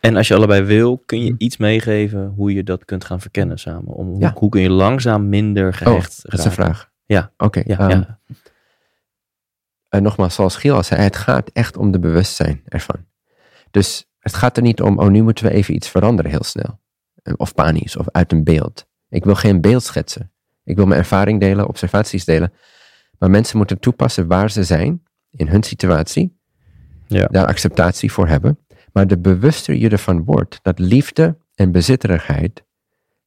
En 0.00 0.16
als 0.16 0.28
je 0.28 0.34
allebei 0.34 0.62
wil, 0.62 0.98
kun 1.06 1.22
je 1.24 1.30
Hm. 1.30 1.34
iets 1.38 1.56
meegeven 1.56 2.26
hoe 2.36 2.52
je 2.54 2.62
dat 2.62 2.84
kunt 2.84 3.04
gaan 3.04 3.20
verkennen 3.20 3.58
samen. 3.58 3.92
Om, 3.94 4.06
hoe, 4.06 4.20
Ja. 4.20 4.32
hoe 4.38 4.48
kun 4.48 4.60
je 4.60 4.70
langzaam 4.70 5.28
minder 5.28 5.74
gehecht 5.74 6.22
dat 6.22 6.38
is 6.38 6.44
een 6.44 6.52
vraag. 6.52 6.90
Ja. 7.06 7.32
Oké. 7.36 7.62
Ja, 7.64 7.78
ehm, 7.78 7.90
ja. 7.90 8.18
En 9.88 10.02
nogmaals, 10.02 10.34
zoals 10.34 10.56
Giel 10.56 10.74
al 10.74 10.82
zei, 10.82 11.00
het 11.02 11.16
gaat 11.16 11.50
echt 11.52 11.76
om 11.76 11.90
de 11.90 11.98
bewustzijn 11.98 12.62
ervan. 12.64 13.06
Dus 13.70 14.10
het 14.22 14.34
gaat 14.34 14.56
er 14.56 14.62
niet 14.62 14.80
om, 14.82 14.98
oh, 14.98 15.08
nu 15.08 15.22
moeten 15.22 15.44
we 15.44 15.50
even 15.50 15.74
iets 15.74 15.88
veranderen 15.88 16.30
heel 16.30 16.44
snel. 16.44 16.80
Eh, 17.22 17.34
Of 17.36 17.54
panisch, 17.54 17.96
of 17.96 18.06
uit 18.10 18.32
een 18.32 18.44
beeld. 18.44 18.86
Ik 19.08 19.24
wil 19.24 19.34
geen 19.34 19.60
beeld 19.60 19.82
schetsen. 19.82 20.32
Ik 20.64 20.76
wil 20.76 20.86
mijn 20.86 21.00
ervaring 21.00 21.40
delen, 21.40 21.68
observaties 21.68 22.24
delen. 22.24 22.52
Maar 23.18 23.30
mensen 23.30 23.56
moeten 23.56 23.78
toepassen 23.78 24.26
waar 24.26 24.50
ze 24.50 24.64
zijn, 24.64 25.02
in 25.30 25.48
hun 25.48 25.62
situatie. 25.62 26.36
Ja. 27.06 27.26
Daar 27.26 27.46
acceptatie 27.46 28.12
voor 28.12 28.28
hebben. 28.28 28.58
Maar 28.92 29.06
de 29.06 29.18
bewuster 29.18 29.74
je 29.74 29.88
ervan 29.88 30.24
wordt 30.24 30.58
dat 30.62 30.78
liefde 30.78 31.36
en 31.54 31.72
bezitterigheid 31.72 32.64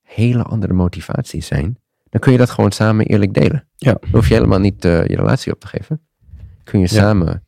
hele 0.02 0.44
andere 0.44 0.74
motivaties 0.74 1.48
zijn, 1.48 1.78
dan 2.10 2.20
kun 2.22 2.32
je 2.32 2.38
dat 2.38 2.50
gewoon 2.50 2.72
samen 2.72 3.06
eerlijk 3.06 3.34
delen. 3.34 3.68
Ja. 3.76 3.94
Dan 4.02 4.10
hoef 4.12 4.28
je 4.28 4.34
helemaal 4.34 4.60
niet 4.60 4.86
eh, 4.86 5.06
je 5.08 5.16
relatie 5.16 5.54
op 5.54 5.60
te 5.60 5.68
geven. 5.68 6.02
Kun 6.64 6.80
je 6.80 6.88
Ja. 6.90 7.00
samen. 7.02 7.44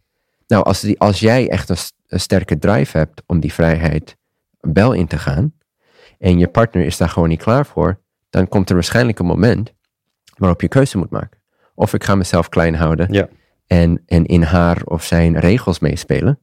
Nou, 0.48 0.64
als, 0.64 0.80
die, 0.82 1.00
als 1.00 1.20
jij 1.20 1.50
echt 1.50 1.70
een, 1.70 1.78
een 2.08 2.20
sterke 2.20 2.58
drive 2.60 2.98
hebt 2.98 3.24
om 3.26 3.40
die 3.40 3.54
vrijheid 3.54 4.18
bel 4.60 4.94
in 4.94 5.08
te 5.08 5.18
gaan 5.18 5.54
en 6.20 6.40
je 6.40 6.48
partner 6.48 6.86
is 6.86 6.98
daar 6.98 7.10
gewoon 7.10 7.30
niet 7.30 7.42
klaar 7.44 7.66
voor, 7.66 8.00
dan 8.30 8.48
komt 8.48 8.70
er 8.70 8.76
waarschijnlijk 8.76 9.20
een 9.20 9.26
moment 9.26 9.74
waarop 10.38 10.62
je 10.62 10.68
keuze 10.68 10.98
moet 10.98 11.10
maken. 11.10 11.40
Of 11.76 11.94
ik 11.94 12.04
ga 12.04 12.16
mezelf 12.16 12.50
klein 12.50 12.76
houden 12.76 13.14
Ja. 13.14 13.28
en, 13.68 14.04
en 14.06 14.26
in 14.26 14.42
haar 14.42 14.82
of 14.84 15.04
zijn 15.04 15.40
regels 15.40 15.80
meespelen. 15.80 16.40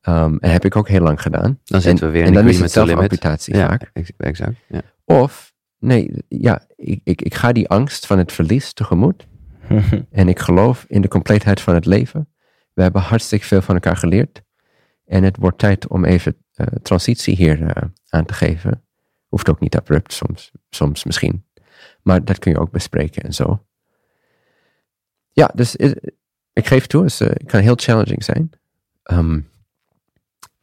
Ehm, 0.00 0.36
en 0.40 0.50
heb 0.50 0.64
ik 0.64 0.76
ook 0.76 0.88
heel 0.88 1.00
lang 1.00 1.22
gedaan. 1.22 1.58
Dan 1.64 1.80
zitten 1.80 2.06
we 2.06 2.12
weer 2.12 2.22
in 2.22 2.28
en 2.28 2.34
dan 2.34 2.48
is 2.48 2.60
het 2.60 2.70
zelfamputatie 2.70 3.56
Ja, 3.56 3.68
vaak. 3.68 3.90
ex- 3.92 4.10
exact. 4.16 4.56
Ja. 4.68 4.80
Of, 5.04 5.52
nee, 5.78 6.12
ja, 6.28 6.62
ik, 6.76 7.00
ik, 7.04 7.22
ik 7.22 7.34
ga 7.34 7.52
die 7.52 7.68
angst 7.68 8.06
van 8.06 8.18
het 8.18 8.32
verlies 8.32 8.72
tegemoet. 8.72 9.26
En 10.10 10.28
ik 10.28 10.38
geloof 10.38 10.84
in 10.88 11.00
de 11.00 11.08
compleetheid 11.08 11.60
van 11.60 11.74
het 11.74 11.86
leven. 11.86 12.28
We 12.80 12.86
hebben 12.86 13.04
hartstikke 13.04 13.46
veel 13.46 13.62
van 13.62 13.74
elkaar 13.74 13.96
geleerd. 13.96 14.42
En 15.04 15.22
het 15.22 15.36
wordt 15.36 15.58
tijd 15.58 15.88
om 15.88 16.04
even 16.04 16.36
eh, 16.54 16.66
transitie 16.82 17.36
hier 17.36 17.66
eh, 17.66 17.88
aan 18.08 18.24
te 18.24 18.34
geven. 18.34 18.84
Hoeft 19.28 19.48
ook 19.48 19.60
niet 19.60 19.76
abrupt, 19.76 20.12
soms, 20.12 20.50
soms 20.70 21.04
misschien. 21.04 21.44
Maar 22.02 22.24
dat 22.24 22.38
kun 22.38 22.52
je 22.52 22.58
ook 22.58 22.70
bespreken 22.70 23.22
en 23.22 23.32
zo. 23.32 23.66
Ja, 25.32 25.50
dus 25.54 25.76
eh, 25.76 25.90
ik 26.52 26.66
geef 26.66 26.86
toe, 26.86 27.04
eh, 27.04 27.18
het 27.18 27.44
kan 27.46 27.60
heel 27.60 27.76
challenging 27.76 28.24
zijn. 28.24 28.50
Ehm, 29.02 29.40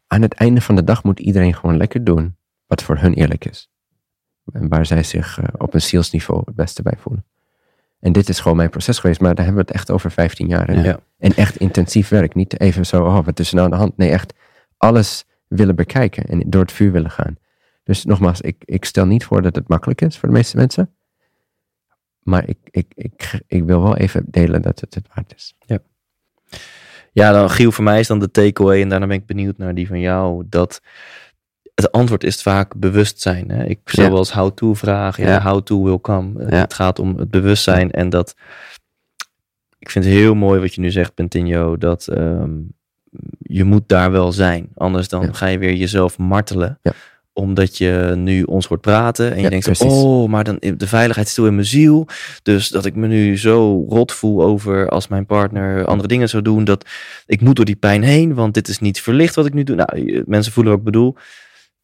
aan 0.07 0.21
het 0.21 0.33
einde 0.33 0.61
van 0.61 0.75
de 0.75 0.83
dag 0.83 1.03
moet 1.03 1.19
iedereen 1.19 1.55
gewoon 1.55 1.77
lekker 1.77 2.03
doen 2.03 2.37
wat 2.65 2.83
voor 2.83 2.97
hun 2.97 3.13
eerlijk 3.13 3.45
is. 3.45 3.69
En 4.51 4.67
waar 4.67 4.85
zij 4.85 5.03
zich 5.03 5.39
op 5.57 5.73
een 5.73 5.81
zielsniveau 5.81 6.41
het 6.45 6.55
beste 6.55 6.81
bij 6.81 6.97
voelen. 6.97 7.25
En 7.99 8.11
dit 8.11 8.29
is 8.29 8.39
gewoon 8.39 8.57
mijn 8.57 8.69
proces 8.69 8.99
geweest, 8.99 9.19
maar 9.19 9.35
daar 9.35 9.45
hebben 9.45 9.63
we 9.63 9.67
het 9.69 9.77
echt 9.79 9.91
over 9.91 10.11
15 10.11 10.47
jaar. 10.47 10.69
En, 10.69 10.83
Ja. 10.83 10.99
en 11.17 11.33
echt 11.35 11.57
intensief 11.57 12.09
werk. 12.09 12.35
Niet 12.35 12.59
even 12.59 12.85
zo, 12.85 13.03
oh, 13.03 13.25
wat 13.25 13.39
is 13.39 13.49
er 13.49 13.55
nou 13.55 13.65
aan 13.65 13.71
de 13.73 13.77
hand? 13.79 13.97
Nee, 13.97 14.09
echt 14.09 14.33
alles 14.77 15.25
willen 15.47 15.75
bekijken 15.75 16.23
en 16.25 16.43
door 16.45 16.61
het 16.61 16.71
vuur 16.71 16.91
willen 16.91 17.11
gaan. 17.11 17.37
Dus 17.83 18.05
nogmaals, 18.05 18.41
ik, 18.41 18.55
ik 18.65 18.85
stel 18.85 19.05
niet 19.05 19.23
voor 19.25 19.41
dat 19.41 19.55
het 19.55 19.67
makkelijk 19.67 20.01
is 20.01 20.17
voor 20.17 20.29
de 20.29 20.35
meeste 20.35 20.57
mensen. 20.57 20.91
Maar 22.19 22.47
ik, 22.47 22.57
ik, 22.63 22.91
ik, 22.95 23.41
ik 23.47 23.63
wil 23.63 23.81
wel 23.81 23.97
even 23.97 24.23
delen 24.27 24.61
dat 24.61 24.79
het 24.79 24.93
het 24.93 25.07
waard 25.15 25.33
is. 25.35 25.55
Ja, 27.11 27.31
dan 27.31 27.49
Giel, 27.49 27.71
voor 27.71 27.83
mij 27.83 27.99
is 27.99 28.07
dan 28.07 28.19
de 28.19 28.31
takeaway, 28.31 28.81
en 28.81 28.89
daarna 28.89 29.07
ben 29.07 29.15
ik 29.17 29.25
benieuwd 29.25 29.57
naar 29.57 29.75
die 29.75 29.87
van 29.87 29.99
jou, 29.99 30.43
dat 30.49 30.81
het 31.81 31.91
antwoord 31.91 32.23
is 32.23 32.41
vaak 32.41 32.75
bewustzijn. 32.75 33.49
Hè? 33.51 33.65
Ik 33.65 33.79
stel 33.85 34.03
Ja. 34.03 34.09
wel 34.09 34.19
eens 34.19 34.31
how-to 34.31 34.73
vragen, 34.73 35.23
ja, 35.23 35.29
Ja. 35.29 35.41
how-to 35.41 35.83
will 35.83 35.99
come. 36.01 36.43
Het 36.45 36.73
gaat 36.73 36.99
om 36.99 37.17
het 37.17 37.29
bewustzijn 37.29 37.91
en 37.91 38.09
dat, 38.09 38.35
ik 39.79 39.89
vind 39.89 40.05
het 40.05 40.13
heel 40.13 40.35
mooi 40.35 40.59
wat 40.59 40.73
je 40.73 40.81
nu 40.81 40.91
zegt, 40.91 41.15
Bentinho, 41.15 41.77
dat 41.77 42.07
ehm, 42.07 42.51
je 43.39 43.63
moet 43.63 43.83
daar 43.87 44.11
wel 44.11 44.31
zijn. 44.31 44.69
Anders 44.75 45.07
dan 45.07 45.21
Ja. 45.21 45.33
ga 45.33 45.45
je 45.45 45.57
weer 45.57 45.73
jezelf 45.73 46.17
martelen. 46.17 46.79
Ja. 46.81 46.91
Omdat 47.33 47.77
je 47.77 48.13
nu 48.15 48.43
ons 48.43 48.65
hoort 48.65 48.81
praten 48.81 49.29
en 49.31 49.35
je 49.37 49.41
Ja, 49.43 49.49
denkt, 49.49 49.65
precies. 49.65 49.91
oh, 49.93 50.29
maar 50.29 50.43
dan 50.43 50.57
de 50.77 50.87
veiligheid 50.87 51.25
is 51.27 51.31
stil 51.31 51.45
in 51.45 51.55
mijn 51.55 51.67
ziel. 51.67 52.07
Dus 52.43 52.69
dat 52.69 52.85
ik 52.85 52.95
me 52.95 53.07
nu 53.07 53.37
zo 53.37 53.85
rot 53.89 54.11
voel 54.11 54.43
over 54.43 54.89
als 54.89 55.07
mijn 55.07 55.25
partner 55.25 55.85
andere 55.85 56.07
dingen 56.07 56.29
zou 56.29 56.43
doen. 56.43 56.63
Dat 56.63 56.85
ik 57.25 57.41
moet 57.41 57.55
door 57.55 57.65
die 57.65 57.75
pijn 57.75 58.03
heen, 58.03 58.33
want 58.33 58.53
dit 58.53 58.67
is 58.67 58.79
niet 58.79 59.01
verlicht 59.01 59.35
wat 59.35 59.45
ik 59.45 59.53
nu 59.53 59.63
doe. 59.63 59.75
Nou, 59.75 60.23
mensen 60.25 60.51
voelen 60.53 60.71
wat 60.71 60.81
ik 60.81 60.85
bedoel. 60.87 61.15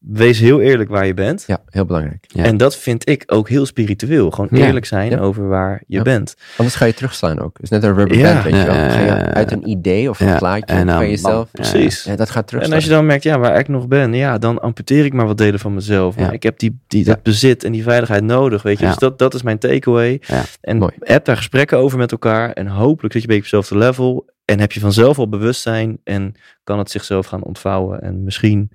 Wees 0.06 0.38
heel 0.38 0.60
eerlijk 0.60 0.90
waar 0.90 1.06
je 1.06 1.14
bent. 1.14 1.44
Ja, 1.46 1.58
heel 1.68 1.84
belangrijk. 1.84 2.24
Ja. 2.28 2.44
En 2.44 2.56
dat 2.56 2.76
vind 2.76 3.08
ik 3.08 3.22
ook 3.26 3.48
heel 3.48 3.66
spiritueel. 3.66 4.30
Gewoon 4.30 4.48
Ja. 4.50 4.66
eerlijk 4.66 4.86
zijn 4.86 5.10
Ja. 5.10 5.18
over 5.18 5.48
waar 5.48 5.82
je 5.86 5.96
Ja. 5.96 6.02
bent. 6.02 6.34
Anders 6.56 6.76
ga 6.76 6.84
je 6.84 6.94
terugslaan 6.94 7.40
ook. 7.40 7.52
Het 7.54 7.62
is 7.62 7.68
net 7.70 7.82
een 7.82 7.94
rubber 7.94 8.16
Ja. 8.18 8.32
band, 8.32 8.44
weet 8.44 8.54
je 8.54 8.64
wel. 8.66 8.74
Ga 8.74 9.00
je 9.00 9.10
uit 9.24 9.52
een 9.52 9.68
idee 9.68 10.10
of 10.10 10.20
een 10.20 10.26
Ja, 10.26 10.36
plaatje 10.38 10.74
en 10.74 10.88
van 10.88 11.08
jezelf. 11.10 11.50
Precies. 11.50 12.04
Ja, 12.04 12.16
dat 12.16 12.30
gaat 12.30 12.42
En 12.42 12.46
terugslaan. 12.48 12.74
als 12.74 12.84
je 12.84 12.90
dan 12.90 13.06
merkt, 13.06 13.22
ja, 13.22 13.38
waar 13.38 13.58
ik 13.58 13.68
nog 13.68 13.88
ben, 13.88 14.14
ja, 14.14 14.38
dan 14.38 14.60
amputeer 14.60 15.04
ik 15.04 15.12
maar 15.12 15.26
wat 15.26 15.38
delen 15.38 15.60
van 15.60 15.74
mezelf. 15.74 16.16
Maar 16.16 16.24
Ja. 16.26 16.32
ik 16.32 16.42
heb 16.42 16.58
die, 16.58 16.78
die, 16.86 17.04
Ja. 17.04 17.12
dat 17.12 17.22
bezit 17.22 17.64
en 17.64 17.72
die 17.72 17.82
veiligheid 17.82 18.22
nodig, 18.24 18.62
weet 18.62 18.78
je. 18.78 18.84
Ja. 18.84 18.90
Dus 18.90 18.98
dat, 18.98 19.18
dat 19.18 19.34
is 19.34 19.42
mijn 19.42 19.58
takeaway. 19.58 20.20
Ja. 20.26 20.42
En 20.60 20.78
Mooi. 20.78 20.92
heb 21.00 21.24
daar 21.24 21.36
gesprekken 21.36 21.78
over 21.78 21.98
met 21.98 22.12
elkaar. 22.12 22.50
En 22.52 22.66
hopelijk 22.66 23.12
zit 23.14 23.22
je 23.22 23.28
een 23.28 23.34
beetje 23.36 23.56
op 23.56 23.62
hetzelfde 23.62 23.86
level. 23.86 24.32
En 24.44 24.60
heb 24.60 24.72
je 24.72 24.80
vanzelf 24.80 25.18
al 25.18 25.28
bewustzijn. 25.28 25.98
En 26.04 26.34
kan 26.64 26.78
het 26.78 26.90
zichzelf 26.90 27.26
gaan 27.26 27.42
ontvouwen. 27.42 28.02
En 28.02 28.24
misschien 28.24 28.70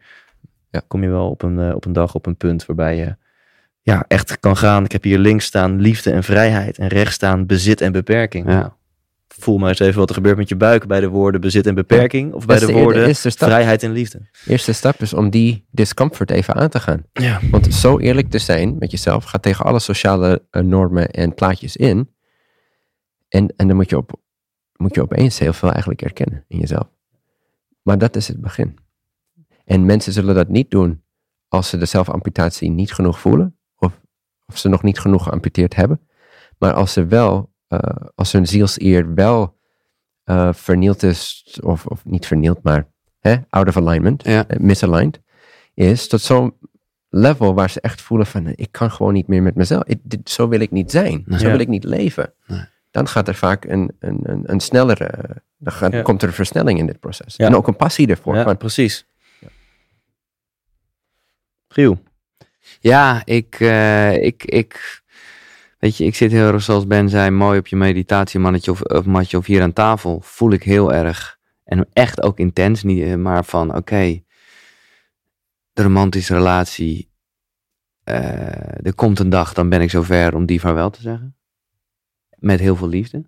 Ja. 0.70 0.82
kom 0.88 1.04
je 1.04 1.10
wel 1.10 1.30
op 1.30 1.42
een, 1.42 1.60
eh, 1.60 1.76
op 1.76 1.86
een 1.86 1.94
dag 1.94 2.16
op 2.16 2.26
een 2.26 2.38
punt 2.38 2.66
waarbij 2.66 2.96
je 2.98 3.16
ja, 3.82 4.06
echt 4.08 4.40
kan 4.40 4.58
gaan. 4.58 4.84
Ik 4.84 4.92
heb 4.92 5.04
hier 5.04 5.18
links 5.18 5.46
staan 5.46 5.80
liefde 5.82 6.12
en 6.12 6.24
vrijheid. 6.24 6.78
En 6.78 6.88
rechts 6.88 7.16
staan 7.16 7.46
bezit 7.46 7.82
en 7.82 7.92
beperking. 7.92 8.50
Ja. 8.50 8.78
Voel 9.28 9.58
maar 9.58 9.70
eens 9.70 9.80
even 9.80 10.00
wat 10.00 10.10
er 10.10 10.16
gebeurt 10.16 10.38
met 10.38 10.50
je 10.50 10.56
buik 10.56 10.88
bij 10.88 11.00
de 11.00 11.08
woorden 11.08 11.42
bezit 11.42 11.68
en 11.68 11.76
beperking. 11.76 12.34
Of 12.34 12.46
bij 12.46 12.60
de 12.60 12.66
de 12.66 12.72
woorden 12.72 13.16
vrijheid 13.16 13.84
en 13.84 13.92
liefde. 13.92 14.18
De 14.18 14.52
eerste 14.52 14.74
stap 14.74 15.02
is 15.02 15.14
om 15.14 15.30
die 15.30 15.66
discomfort 15.72 16.32
even 16.32 16.56
aan 16.56 16.70
te 16.70 16.80
gaan. 16.80 17.04
Ja. 17.14 17.40
Want 17.52 17.74
zo 17.74 18.00
eerlijk 18.00 18.30
te 18.30 18.40
zijn 18.40 18.76
met 18.80 18.92
jezelf 18.92 19.24
gaat 19.24 19.42
tegen 19.42 19.66
alle 19.66 19.80
sociale 19.80 20.44
eh, 20.50 20.62
normen 20.62 21.10
en 21.10 21.34
plaatjes 21.34 21.76
in. 21.76 22.10
En, 23.30 23.54
en 23.56 23.68
dan 23.68 23.76
moet 23.76 23.90
je, 23.90 23.98
op, 23.98 24.12
moet 24.76 24.96
je 24.96 25.02
opeens 25.02 25.40
heel 25.40 25.54
veel 25.54 25.72
eigenlijk 25.72 26.02
erkennen 26.02 26.46
in 26.48 26.60
jezelf. 26.60 26.88
Maar 27.82 27.98
dat 27.98 28.16
is 28.16 28.28
het 28.28 28.42
begin. 28.42 28.78
En 29.70 29.86
mensen 29.86 30.14
zullen 30.14 30.36
dat 30.36 30.48
niet 30.48 30.72
doen 30.72 31.04
als 31.48 31.70
ze 31.70 31.78
de 31.78 31.86
zelfamputatie 31.86 32.70
niet 32.70 32.94
genoeg 32.94 33.20
voelen. 33.20 33.58
Of, 33.78 34.00
of 34.46 34.58
ze 34.58 34.70
nog 34.70 34.84
niet 34.84 35.00
genoeg 35.00 35.24
geamputeerd 35.24 35.76
hebben. 35.76 36.08
Maar 36.58 36.74
als 36.74 36.94
ze 36.94 37.06
wel, 37.06 37.54
eh, 37.68 37.80
als 38.16 38.32
hun 38.32 38.48
zielseer 38.48 39.14
wel 39.14 39.58
eh, 40.24 40.54
vernield 40.54 41.04
is, 41.04 41.58
of, 41.64 41.86
of 41.86 42.06
niet 42.06 42.26
vernield, 42.28 42.64
maar 42.64 42.88
hè, 43.20 43.36
out 43.50 43.68
of 43.68 43.78
alignment, 43.78 44.24
Ja. 44.26 44.48
eh, 44.48 44.60
misaligned, 44.60 45.22
is 45.74 46.08
tot 46.08 46.22
zo'n 46.22 46.54
level 47.10 47.54
waar 47.54 47.70
ze 47.70 47.82
echt 47.82 48.02
voelen 48.02 48.28
van, 48.28 48.48
ik 48.56 48.72
kan 48.72 48.92
gewoon 48.92 49.14
niet 49.14 49.28
meer 49.28 49.42
met 49.44 49.56
mezelf. 49.56 49.84
Ik- 49.84 50.00
dit, 50.04 50.30
zo 50.30 50.48
wil 50.48 50.60
ik 50.60 50.72
niet 50.72 50.92
zijn. 50.92 51.24
Zo 51.28 51.36
Ja. 51.46 51.50
wil 51.52 51.60
ik 51.60 51.68
niet 51.68 51.84
leven. 51.84 52.34
Nee. 52.48 52.64
Dan 52.92 53.08
gaat 53.08 53.28
er 53.28 53.36
vaak 53.36 53.66
een, 53.66 53.96
een, 54.00 54.20
een, 54.24 54.42
een 54.52 54.60
snellere, 54.60 55.10
dan 55.58 55.74
gaat, 55.74 55.92
Ja. 55.92 56.02
komt 56.02 56.22
er 56.22 56.28
een 56.28 56.34
versnelling 56.34 56.80
in 56.80 56.86
dit 56.86 57.00
proces. 57.00 57.36
Ja. 57.36 57.46
En 57.46 57.56
ook 57.56 57.68
een 57.68 57.76
passie 57.76 58.08
ervoor. 58.08 58.36
Ja, 58.36 58.44
van, 58.44 58.58
precies. 58.58 59.08
Giel. 61.70 62.04
Ja, 62.80 63.22
ik, 63.26 63.60
eh, 63.60 64.24
ik, 64.24 64.44
ik, 64.44 65.02
weet 65.80 65.98
je, 65.98 66.06
ik 66.06 66.16
zit 66.16 66.32
heel 66.32 66.48
erg 66.48 66.62
zoals 66.64 66.88
Ben 66.88 67.10
zei, 67.10 67.30
mooi 67.30 67.60
op 67.60 67.68
je 67.68 67.76
meditatiemannetje 67.76 68.72
of, 68.72 68.82
of 68.82 69.06
matje 69.06 69.38
of 69.38 69.46
hier 69.46 69.62
aan 69.62 69.74
tafel. 69.74 70.20
Voel 70.24 70.52
ik 70.52 70.64
heel 70.64 70.94
erg. 70.94 71.38
En 71.64 71.88
echt 71.94 72.22
ook 72.22 72.40
intens, 72.40 72.84
niet, 72.84 73.04
eh, 73.04 73.16
maar 73.16 73.46
van 73.46 73.76
oké, 73.76 74.24
de 75.74 75.84
romantische 75.84 76.34
relatie. 76.34 77.08
eh, 78.04 78.86
er 78.86 78.96
komt 78.96 79.20
een 79.20 79.30
dag, 79.30 79.54
dan 79.54 79.70
ben 79.70 79.82
ik 79.82 79.90
zover 79.90 80.36
om 80.36 80.46
die 80.46 80.60
vaarwel 80.60 80.90
te 80.90 81.02
zeggen. 81.02 81.36
Met 82.38 82.60
heel 82.60 82.76
veel 82.76 82.88
liefde. 82.88 83.24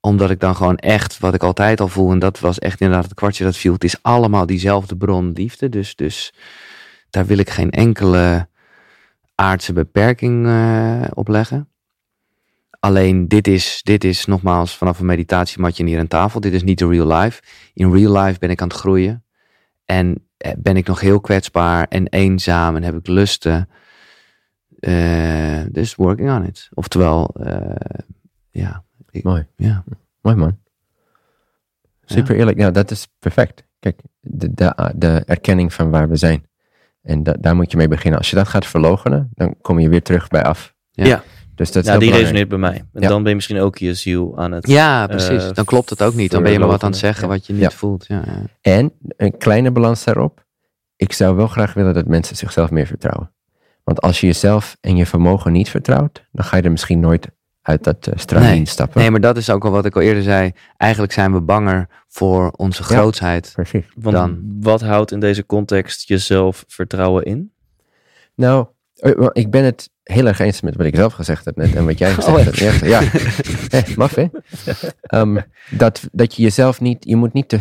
Omdat 0.00 0.30
ik 0.30 0.40
dan 0.40 0.56
gewoon 0.56 0.76
echt, 0.76 1.18
wat 1.18 1.34
ik 1.34 1.42
altijd 1.42 1.80
al 1.80 1.88
voel, 1.88 2.10
en 2.10 2.18
dat 2.18 2.40
was 2.40 2.58
echt 2.58 2.80
inderdaad 2.80 3.04
het 3.04 3.14
kwartje 3.14 3.44
dat 3.44 3.56
viel. 3.56 3.72
Het 3.72 3.84
is 3.84 4.02
allemaal 4.02 4.46
diezelfde 4.46 4.96
bron 4.96 5.32
liefde. 5.32 5.68
Dus, 5.68 5.96
dus 5.96 6.32
daar 7.10 7.26
wil 7.26 7.38
ik 7.38 7.50
geen 7.50 7.70
enkele 7.70 8.48
aardse 9.34 9.72
beperking 9.72 10.46
eh, 10.46 11.02
op 11.14 11.28
leggen. 11.28 11.68
Alleen 12.80 13.28
dit 13.28 13.48
is, 13.48 13.80
dit 13.82 14.04
is 14.04 14.24
nogmaals 14.24 14.76
vanaf 14.76 14.98
een 14.98 15.06
meditatiematje 15.06 15.84
hier 15.84 15.98
aan 15.98 16.06
tafel. 16.06 16.40
Dit 16.40 16.52
is 16.52 16.62
niet 16.62 16.78
de 16.78 16.88
real 16.88 17.06
life. 17.06 17.42
In 17.74 17.92
real 17.92 18.22
life 18.22 18.38
ben 18.38 18.50
ik 18.50 18.62
aan 18.62 18.68
het 18.68 18.76
groeien. 18.76 19.24
En 19.84 20.26
eh, 20.36 20.52
ben 20.58 20.76
ik 20.76 20.86
nog 20.86 21.00
heel 21.00 21.20
kwetsbaar 21.20 21.86
en 21.88 22.06
eenzaam 22.06 22.76
en 22.76 22.82
heb 22.82 22.94
ik 22.94 23.06
lusten. 23.06 23.68
Eh, 24.78 25.62
dus 25.70 25.94
working 25.94 26.30
on 26.30 26.44
it. 26.44 26.68
Oftewel, 26.74 27.34
ja. 28.50 28.84
Mooi. 29.22 29.46
Ja. 29.56 29.84
Mooi 30.20 30.36
man. 30.36 30.58
Super 32.04 32.36
eerlijk. 32.36 32.56
Nou, 32.56 32.72
dat 32.72 32.90
is 32.90 33.08
perfect. 33.18 33.64
Kijk, 33.78 34.00
de, 34.20 34.54
de, 34.54 34.92
de 34.96 35.22
erkenning 35.26 35.72
van 35.72 35.90
waar 35.90 36.08
we 36.08 36.16
zijn. 36.16 36.49
En 37.02 37.22
da- 37.22 37.36
daar 37.40 37.56
moet 37.56 37.70
je 37.70 37.76
mee 37.76 37.88
beginnen. 37.88 38.18
Als 38.18 38.30
je 38.30 38.36
dat 38.36 38.48
gaat 38.48 38.66
verlogenen, 38.66 39.30
dan 39.34 39.54
kom 39.60 39.78
je 39.78 39.88
weer 39.88 40.02
terug 40.02 40.28
bij 40.28 40.42
af. 40.44 40.74
Ja. 40.90 41.06
Ja. 41.06 41.22
Dus 41.54 41.72
dat 41.72 41.82
is 41.82 41.88
Ja, 41.88 41.98
die 41.98 42.08
belangrijk. 42.08 42.22
resoneert 42.22 42.48
bij 42.48 42.58
mij. 42.70 42.84
En 42.92 43.02
Ja. 43.02 43.08
dan 43.08 43.20
ben 43.20 43.28
je 43.28 43.34
misschien 43.34 43.60
ook 43.60 43.78
je 43.78 43.94
ziel 43.94 44.38
aan 44.38 44.52
het... 44.52 44.66
Ja, 44.68 45.06
precies. 45.06 45.44
Eh, 45.44 45.52
dan 45.52 45.64
klopt 45.64 45.90
het 45.90 46.02
ook 46.02 46.14
niet. 46.14 46.30
Dan 46.30 46.42
ben 46.42 46.52
je 46.52 46.58
maar 46.58 46.68
wat 46.68 46.82
aan 46.82 46.90
het 46.90 46.98
zeggen 46.98 47.28
wat 47.28 47.46
je 47.46 47.52
niet 47.52 47.62
Ja. 47.62 47.70
voelt. 47.70 48.06
Ja, 48.08 48.22
ja. 48.26 48.42
En 48.60 48.92
een 49.16 49.36
kleine 49.36 49.70
balans 49.70 50.04
daarop. 50.04 50.44
Ik 50.96 51.12
zou 51.12 51.36
wel 51.36 51.46
graag 51.46 51.74
willen 51.74 51.94
dat 51.94 52.06
mensen 52.06 52.36
zichzelf 52.36 52.70
meer 52.70 52.86
vertrouwen. 52.86 53.32
Want 53.84 54.00
als 54.00 54.20
je 54.20 54.26
jezelf 54.26 54.76
en 54.80 54.96
je 54.96 55.06
vermogen 55.06 55.52
niet 55.52 55.68
vertrouwt, 55.70 56.24
dan 56.32 56.44
ga 56.44 56.56
je 56.56 56.62
er 56.62 56.70
misschien 56.70 57.00
nooit 57.00 57.28
uit 57.62 57.84
dat 57.84 58.06
uh, 58.06 58.14
stramien 58.16 58.48
Nee. 58.48 58.66
stappen. 58.66 59.00
Nee, 59.00 59.10
maar 59.10 59.20
dat 59.20 59.36
is 59.36 59.50
ook 59.50 59.64
al 59.64 59.70
wat 59.70 59.84
ik 59.84 59.94
al 59.96 60.02
eerder 60.02 60.22
zei. 60.22 60.52
Eigenlijk 60.76 61.12
zijn 61.12 61.32
we 61.32 61.40
banger 61.40 61.88
voor 62.08 62.50
onze 62.56 62.82
grootsheid. 62.82 63.50
Precies. 63.54 63.84
Want 63.94 64.16
dan- 64.16 64.40
wat 64.60 64.80
houdt 64.80 65.12
in 65.12 65.20
deze 65.20 65.46
context 65.46 66.08
jezelf 66.08 66.64
vertrouwen 66.68 67.24
in? 67.24 67.52
Nou, 68.34 68.66
eh, 68.94 69.26
ik 69.32 69.50
ben 69.50 69.64
het 69.64 69.90
heel 70.02 70.26
erg 70.26 70.38
eens 70.38 70.60
met 70.60 70.76
wat 70.76 70.86
ik 70.86 70.96
zelf 70.96 71.12
gezegd 71.12 71.44
heb 71.44 71.56
net 71.56 71.74
en 71.74 71.84
wat 71.86 71.98
jij 71.98 72.10
gezegd 72.14 72.36
Oh, 72.36 72.44
hebt. 72.44 72.58
Ja, 72.58 73.00
ja. 73.00 73.02
Eh, 73.80 73.96
maf 73.96 74.14
hè? 74.14 74.26
Ehm, 75.02 75.38
dat, 75.70 76.08
dat 76.12 76.34
je 76.34 76.42
jezelf 76.42 76.80
niet, 76.80 77.04
je 77.04 77.16
moet 77.16 77.32
niet 77.32 77.48
te, 77.48 77.58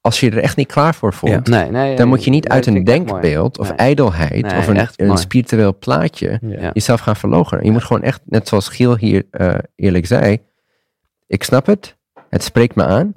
als 0.00 0.20
je 0.20 0.30
er 0.30 0.38
echt 0.38 0.56
niet 0.56 0.66
klaar 0.66 0.94
voor 0.94 1.14
voelt, 1.14 1.48
Nee, 1.48 1.70
nee, 1.70 1.96
dan 1.96 2.08
moet 2.08 2.24
je 2.24 2.30
niet 2.30 2.44
nee, 2.48 2.52
uit 2.52 2.66
een 2.66 2.84
denkbeeld 2.84 3.58
of 3.58 3.70
ijdelheid 3.70 4.44
of 4.44 4.66
een, 4.66 4.88
een 4.96 5.16
spiritueel 5.18 5.78
plaatje 5.78 6.38
Ja. 6.42 6.70
jezelf 6.72 7.00
gaan 7.00 7.16
verloochenen. 7.16 7.64
Je 7.64 7.70
moet 7.70 7.84
gewoon 7.84 8.02
echt, 8.02 8.20
net 8.24 8.48
zoals 8.48 8.68
Giel 8.68 8.96
hier 8.96 9.26
eh, 9.30 9.54
eerlijk 9.76 10.06
zei, 10.06 10.38
ik 11.26 11.42
snap 11.42 11.66
het, 11.66 11.96
het 12.28 12.42
spreekt 12.42 12.74
me 12.74 12.84
aan 12.84 13.12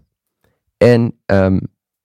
en 0.77 1.19
ehm, 1.25 1.59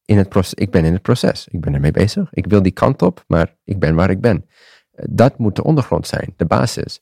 in 0.04 0.18
het 0.18 0.28
proces, 0.28 0.54
ik 0.54 0.70
ben 0.70 0.84
in 0.84 0.92
het 0.92 1.02
proces, 1.02 1.48
ik 1.50 1.60
ben 1.60 1.74
ermee 1.74 1.90
bezig, 1.90 2.28
ik 2.30 2.46
wil 2.46 2.62
die 2.62 2.72
kant 2.72 3.02
op, 3.02 3.24
maar 3.26 3.54
ik 3.64 3.78
ben 3.78 3.94
waar 3.94 4.10
ik 4.10 4.20
ben. 4.20 4.46
Dat 4.92 5.38
moet 5.38 5.56
de 5.56 5.64
ondergrond 5.64 6.06
zijn, 6.06 6.34
de 6.36 6.44
basis. 6.44 7.00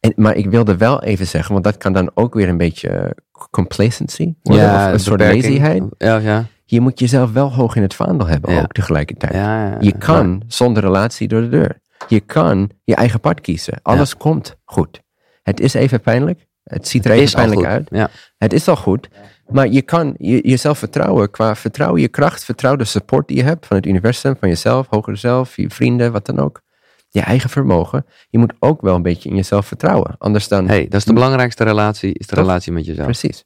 En, 0.00 0.12
maar 0.16 0.34
ik 0.34 0.50
wilde 0.50 0.76
wel 0.76 1.02
even 1.02 1.26
zeggen, 1.26 1.52
want 1.52 1.64
dat 1.64 1.76
kan 1.76 1.92
dan 1.92 2.10
ook 2.14 2.34
weer 2.34 2.48
een 2.48 2.56
beetje 2.56 3.16
complacency 3.50 4.34
worden, 4.42 4.74
of 4.74 4.92
een 4.92 5.00
soort 5.00 5.20
lazyheid. 5.20 5.82
Ja, 5.98 6.16
ja. 6.16 6.44
Je 6.68 6.80
moet 6.80 6.98
jezelf 6.98 7.32
wel 7.32 7.52
hoog 7.52 7.76
in 7.76 7.82
het 7.82 7.94
vaandel 7.94 8.26
hebben, 8.26 8.52
Ja. 8.52 8.60
ook 8.62 8.72
tegelijkertijd. 8.72 9.32
ja. 9.32 9.76
Je 9.80 9.92
kan 9.98 10.42
zonder 10.46 10.82
relatie 10.82 11.28
door 11.28 11.40
de 11.40 11.48
deur. 11.48 11.80
Je 12.08 12.20
kan 12.20 12.70
je 12.84 12.94
eigen 12.94 13.20
pad 13.20 13.40
kiezen. 13.40 13.78
Alles 13.82 14.16
komt 14.16 14.56
goed. 14.64 15.02
Het 15.42 15.60
is 15.60 15.74
even 15.74 16.00
pijnlijk. 16.00 16.46
Het 16.64 16.88
ziet 16.88 17.04
er 17.04 17.10
even 17.10 17.34
pijnlijk 17.34 17.66
uit. 17.66 18.10
Het 18.38 18.52
is 18.52 18.68
al 18.68 18.76
goed. 18.76 19.08
Maar 19.48 19.68
je 19.68 19.82
kan 19.82 20.14
je, 20.18 20.48
jezelf 20.48 20.78
vertrouwen 20.78 21.30
qua 21.30 21.54
vertrouwen, 21.56 22.00
je 22.00 22.08
kracht, 22.08 22.44
vertrouw 22.44 22.76
de 22.76 22.84
support 22.84 23.28
die 23.28 23.36
je 23.36 23.42
hebt 23.42 23.66
van 23.66 23.76
het 23.76 23.86
universum, 23.86 24.36
van 24.40 24.48
jezelf, 24.48 24.86
hogere 24.90 25.16
zelf, 25.16 25.56
je 25.56 25.70
vrienden, 25.70 26.12
wat 26.12 26.26
dan 26.26 26.38
ook. 26.38 26.60
Je 27.08 27.20
eigen 27.20 27.50
vermogen. 27.50 28.06
Je 28.28 28.38
moet 28.38 28.52
ook 28.58 28.80
wel 28.80 28.94
een 28.94 29.02
beetje 29.02 29.28
in 29.28 29.36
jezelf 29.36 29.66
vertrouwen. 29.66 30.14
Anders 30.18 30.48
dan. 30.48 30.68
Hey, 30.68 30.84
dat 30.88 30.94
is 31.00 31.04
de 31.04 31.12
belangrijkste 31.12 31.64
relatie, 31.64 32.12
is 32.12 32.26
de 32.26 32.34
Toch? 32.34 32.44
relatie 32.44 32.72
met 32.72 32.86
jezelf. 32.86 33.06
Precies. 33.06 33.44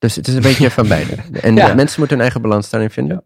Dus 0.00 0.16
het 0.16 0.28
is 0.28 0.34
een 0.34 0.42
beetje 0.42 0.70
van 0.80 0.88
beide. 0.88 1.16
En 1.32 1.54
Ja. 1.54 1.74
mensen 1.74 1.98
moeten 1.98 2.16
hun 2.16 2.20
eigen 2.26 2.42
balans 2.42 2.70
daarin 2.70 2.90
vinden. 2.90 3.24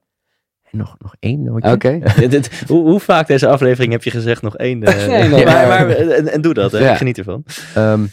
En 0.70 0.78
nog, 0.78 0.96
nog 0.98 1.14
één. 1.20 1.48
Oké. 1.72 1.88
Ja, 2.20 2.26
dit, 2.28 2.62
hoe, 2.66 2.82
hoe 2.90 3.00
vaak 3.00 3.26
deze 3.26 3.48
aflevering 3.48 3.92
heb 3.92 4.02
je 4.02 4.10
gezegd 4.10 4.42
nog 4.42 4.56
één? 4.56 4.82
eh, 4.82 5.06
Nee, 5.06 5.28
nee, 5.28 5.44
maar, 5.44 5.66
maar- 5.68 5.88
en, 5.88 6.28
en 6.32 6.40
doe 6.40 6.54
dat, 6.54 6.72
hè. 6.72 6.78
Ja. 6.78 6.90
ik 6.90 6.96
geniet 6.96 7.18
ervan. 7.18 7.44
Ehm, 7.74 8.06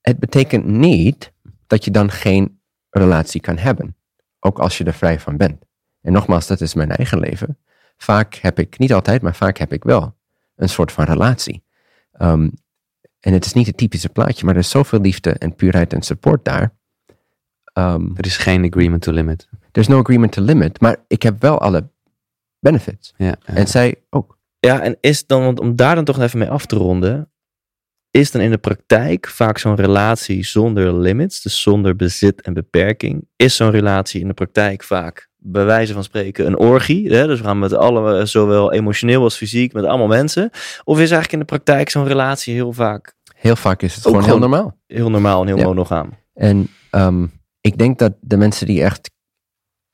het 0.00 0.18
betekent 0.18 0.64
niet 0.66 1.32
dat 1.66 1.84
je 1.84 1.90
dan 1.90 2.10
geen 2.10 2.60
relatie 2.90 3.40
kan 3.40 3.58
hebben. 3.58 3.96
Ook 4.40 4.58
als 4.58 4.78
je 4.78 4.84
er 4.84 4.94
vrij 4.94 5.20
van 5.20 5.36
bent. 5.36 5.64
En 6.00 6.12
nogmaals, 6.12 6.46
dat 6.46 6.60
is 6.60 6.74
mijn 6.74 6.90
eigen 6.90 7.18
leven. 7.20 7.58
Vaak 7.96 8.34
heb 8.34 8.58
ik, 8.58 8.78
niet 8.78 8.92
altijd, 8.92 9.22
maar 9.22 9.34
vaak 9.34 9.58
heb 9.58 9.72
ik 9.72 9.84
wel 9.84 10.16
een 10.56 10.68
soort 10.68 10.92
van 10.92 11.04
relatie. 11.04 11.64
Ehm, 12.12 12.48
en 13.24 13.32
het 13.32 13.44
is 13.44 13.52
niet 13.52 13.66
het 13.66 13.76
typische 13.76 14.08
plaatje, 14.08 14.44
maar 14.44 14.54
er 14.54 14.60
is 14.60 14.70
zoveel 14.70 15.00
liefde 15.00 15.30
en 15.30 15.54
puurheid 15.54 15.92
en 15.92 16.02
support 16.02 16.44
daar. 16.44 16.74
Ehm, 17.72 18.06
Er 18.16 18.26
is 18.26 18.36
geen 18.36 18.64
agreement 18.64 19.02
to 19.02 19.12
limit. 19.12 19.48
there's 19.72 19.88
no 19.88 19.98
agreement 19.98 20.32
to 20.32 20.42
limit, 20.42 20.80
maar 20.80 20.96
ik 21.08 21.22
heb 21.22 21.40
wel 21.40 21.60
alle 21.60 21.88
benefits. 22.60 23.14
Ja, 23.16 23.26
ja. 23.26 23.54
En 23.54 23.66
zij 23.66 23.94
ook. 24.10 24.38
Ja, 24.60 24.80
en 24.82 24.96
is 25.00 25.26
dan, 25.26 25.42
want 25.44 25.60
om 25.60 25.76
daar 25.76 25.94
dan 25.94 26.04
toch 26.04 26.20
even 26.20 26.38
mee 26.38 26.48
af 26.50 26.66
te 26.66 26.76
ronden, 26.76 27.30
is 28.10 28.30
dan 28.30 28.42
in 28.42 28.50
de 28.50 28.58
praktijk 28.58 29.28
vaak 29.28 29.58
zo'n 29.58 29.74
relatie 29.74 30.44
zonder 30.44 30.94
limits, 30.98 31.42
dus 31.42 31.62
zonder 31.62 31.96
bezit 31.96 32.40
en 32.42 32.52
beperking, 32.54 33.28
is 33.36 33.56
zo'n 33.56 33.70
relatie 33.70 34.20
in 34.20 34.28
de 34.28 34.34
praktijk 34.34 34.82
vaak, 34.82 35.28
bij 35.46 35.64
wijze 35.64 35.92
van 35.92 36.04
spreken, 36.04 36.46
een 36.46 36.58
orgie. 36.58 37.14
Hè? 37.14 37.26
Dus 37.26 37.38
we 37.40 37.44
gaan 37.44 37.58
met 37.58 37.72
alle, 37.72 38.18
eh, 38.18 38.24
zowel 38.24 38.72
emotioneel 38.72 39.22
als 39.22 39.36
fysiek, 39.36 39.72
met 39.72 39.84
allemaal 39.84 40.06
mensen. 40.06 40.50
Of 40.84 40.94
is 40.94 40.98
eigenlijk 40.98 41.32
in 41.32 41.38
de 41.38 41.44
praktijk 41.44 41.88
zo'n 41.88 42.06
relatie 42.06 42.54
heel 42.54 42.72
vaak 42.72 43.14
Heel 43.34 43.56
vaak 43.56 43.82
is 43.82 43.94
het 43.94 44.04
gewoon 44.04 44.24
heel 44.24 44.38
normaal. 44.38 44.76
heel 44.86 45.10
normaal 45.10 45.40
en 45.40 45.46
heel 45.46 45.56
Ja. 45.56 45.64
monogaam? 45.64 46.10
En 46.34 46.68
ehm, 46.90 47.26
ik 47.60 47.78
denk 47.78 47.98
dat 47.98 48.12
de 48.20 48.36
mensen 48.36 48.66
die 48.66 48.82
echt 48.82 49.10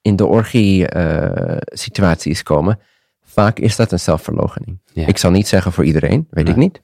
in 0.02 0.16
de 0.16 0.26
orgie-situaties 0.26 2.42
komen, 2.42 2.78
vaak 3.24 3.58
is 3.58 3.76
dat 3.76 3.92
een 3.92 4.00
zelfverloochening. 4.00 4.80
Ja. 4.92 5.06
Ik 5.06 5.18
zal 5.18 5.30
niet 5.30 5.48
zeggen 5.48 5.72
voor 5.72 5.84
iedereen, 5.84 6.26
weet 6.30 6.48
ik 6.48 6.56
niet. 6.56 6.82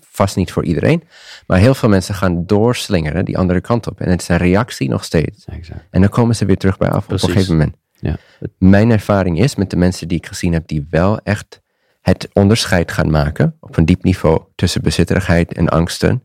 Vast 0.00 0.36
niet 0.36 0.52
voor 0.52 0.64
iedereen. 0.64 1.02
Maar 1.46 1.58
heel 1.58 1.74
veel 1.74 1.88
mensen 1.88 2.14
gaan 2.14 2.46
doorslingeren 2.46 3.24
die 3.24 3.38
andere 3.38 3.60
kant 3.60 3.86
op. 3.86 4.00
En 4.00 4.10
het 4.10 4.20
is 4.20 4.28
een 4.28 4.36
reactie 4.36 4.88
nog 4.88 5.04
steeds. 5.04 5.44
Exact. 5.44 5.80
En 5.90 6.00
dan 6.00 6.10
komen 6.10 6.36
ze 6.36 6.44
weer 6.44 6.56
terug 6.56 6.78
bij 6.78 6.90
af 6.90 7.04
op 7.04 7.12
een 7.12 7.18
gegeven 7.18 7.56
moment. 7.56 7.76
Ja. 8.00 8.16
Mijn 8.58 8.90
ervaring 8.90 9.38
is 9.40 9.54
met 9.54 9.70
de 9.70 9.76
mensen 9.76 10.08
die 10.08 10.18
ik 10.18 10.26
gezien 10.26 10.52
heb, 10.52 10.68
die 10.68 10.86
wel 10.90 11.18
echt 11.18 11.60
het 12.00 12.28
onderscheid 12.32 12.92
gaan 12.92 13.10
maken 13.10 13.56
op 13.60 13.76
een 13.76 13.84
diep 13.84 14.02
niveau 14.02 14.42
tussen 14.54 14.82
bezitterigheid 14.82 15.52
en 15.52 15.68
angsten 15.68 16.22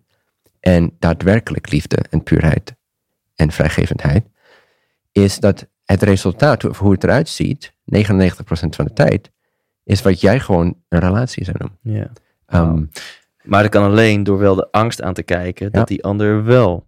en 0.60 0.96
daadwerkelijk 1.00 1.72
liefde 1.72 1.98
en 2.10 2.24
puurheid 2.24 2.76
en 3.36 3.52
vrijgevendheid, 3.52 4.26
is 5.12 5.40
dat 5.40 5.68
het 5.86 6.04
resultaat, 6.04 6.66
of 6.66 6.80
hoe 6.80 6.92
het 6.92 7.04
eruit 7.04 7.30
ziet, 7.30 7.74
99% 7.74 7.76
van 8.70 8.86
de 8.86 8.94
tijd, 8.94 9.32
is 9.84 10.02
wat 10.02 10.22
jij 10.22 10.40
gewoon 10.40 10.78
een 10.90 11.00
relatie 11.00 11.44
zou 11.44 11.58
noemen. 11.60 12.02
Ja. 12.02 12.12
Ehm. 12.46 12.84
Maar 13.44 13.62
dat 13.62 13.72
kan 13.72 13.84
alleen 13.84 14.24
door 14.24 14.38
wel 14.38 14.56
de 14.56 14.68
angst 14.72 15.02
aan 15.02 15.14
te 15.14 15.24
kijken 15.24 15.72
dat 15.72 15.88
die 15.88 16.04
ander 16.04 16.44
wel 16.44 16.88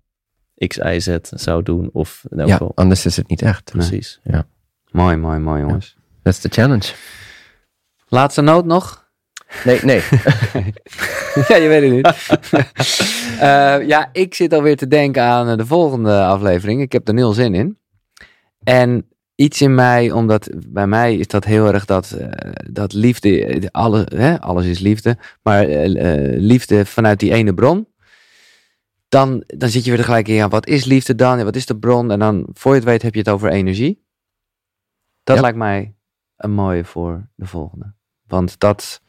X, 0.68 0.78
Y, 0.78 1.00
Z 1.00 1.18
zou 1.22 1.64
doen. 1.64 1.90
Of 1.94 2.26
in 2.30 2.40
elk 2.40 2.48
ja, 2.48 2.58
geval. 2.58 2.72
anders 2.76 3.06
is 3.06 3.18
het 3.18 3.28
niet 3.28 3.42
echt. 3.42 3.72
Precies. 3.72 4.20
Mooi, 4.96 5.16
mooi, 5.16 5.40
mooi 5.40 5.62
jongens. 5.62 5.96
That's 6.24 6.40
the 6.40 6.50
challenge. 6.50 6.94
Laatste 8.08 8.42
noot 8.42 8.66
nog? 8.66 9.10
Nee, 9.64 9.80
nee. 9.84 10.02
ja, 11.48 11.56
je 11.56 11.68
weet 11.68 11.82
het 11.82 11.92
niet. 11.92 12.14
Eh, 13.36 13.88
ja, 13.88 14.10
ik 14.12 14.34
zit 14.34 14.54
alweer 14.54 14.78
te 14.78 14.88
denken 14.88 15.24
aan 15.24 15.50
eh, 15.50 15.58
de 15.58 15.66
volgende 15.66 16.24
aflevering. 16.24 16.82
Ik 16.82 16.92
heb 16.92 17.08
er 17.08 17.14
nul 17.14 17.34
zin 17.34 17.54
in. 17.54 17.78
En 18.64 19.08
iets 19.36 19.62
in 19.62 19.76
mij, 19.76 20.12
omdat 20.12 20.50
bij 20.68 20.88
mij 20.88 21.16
is 21.16 21.28
dat 21.28 21.46
heel 21.46 21.74
erg 21.74 21.86
dat, 21.86 22.12
eh, 22.12 22.52
dat 22.72 22.94
liefde, 22.94 23.46
eh, 23.46 23.68
alle, 23.72 24.08
hè, 24.16 24.42
alles 24.42 24.66
is 24.66 24.80
liefde, 24.80 25.18
maar 25.42 25.66
liefde 26.38 26.86
vanuit 26.86 27.20
die 27.20 27.34
ene 27.34 27.54
bron. 27.54 27.88
Dan, 29.10 29.44
dan 29.48 29.70
zit 29.70 29.84
je 29.84 29.90
weer 29.90 30.00
tegelijk 30.00 30.28
in, 30.28 30.34
ja, 30.34 30.48
wat 30.48 30.68
is 30.68 30.86
liefde 30.86 31.16
dan? 31.16 31.38
Ja, 31.38 31.44
wat 31.44 31.56
is 31.56 31.66
de 31.66 31.78
bron? 31.78 32.12
En 32.12 32.20
dan, 32.20 32.48
voor 32.54 32.72
je 32.72 32.80
het 32.80 32.88
weet, 32.88 33.02
heb 33.02 33.14
je 33.14 33.20
het 33.20 33.30
over 33.30 33.50
energie. 33.50 34.05
Dat 35.26 35.36
Ja. 35.36 35.42
lijkt 35.42 35.58
mij 35.58 35.96
een 36.36 36.52
mooie 36.52 36.86
voor 36.86 37.28
de 37.36 37.46
volgende. 37.46 37.94
Want 38.28 38.60
dat 38.60 39.02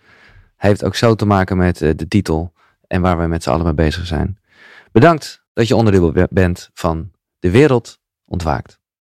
heeft 0.56 0.84
ook 0.84 0.94
zo 0.94 1.14
te 1.14 1.26
maken 1.26 1.56
met 1.56 1.82
eh, 1.82 1.90
de 1.96 2.08
titel 2.08 2.52
en 2.86 3.00
waar 3.00 3.18
we 3.18 3.26
met 3.26 3.42
z'n 3.42 3.50
allen 3.50 3.64
mee 3.64 3.74
bezig 3.74 4.06
zijn. 4.06 4.38
Bedankt 4.92 5.44
dat 5.52 5.68
je 5.68 5.76
onderdeel 5.76 6.12
be- 6.12 6.28
bent 6.30 6.70
van 6.74 7.10
De 7.38 7.50
Wereld 7.50 8.00
Ontwaakt. 8.24 8.80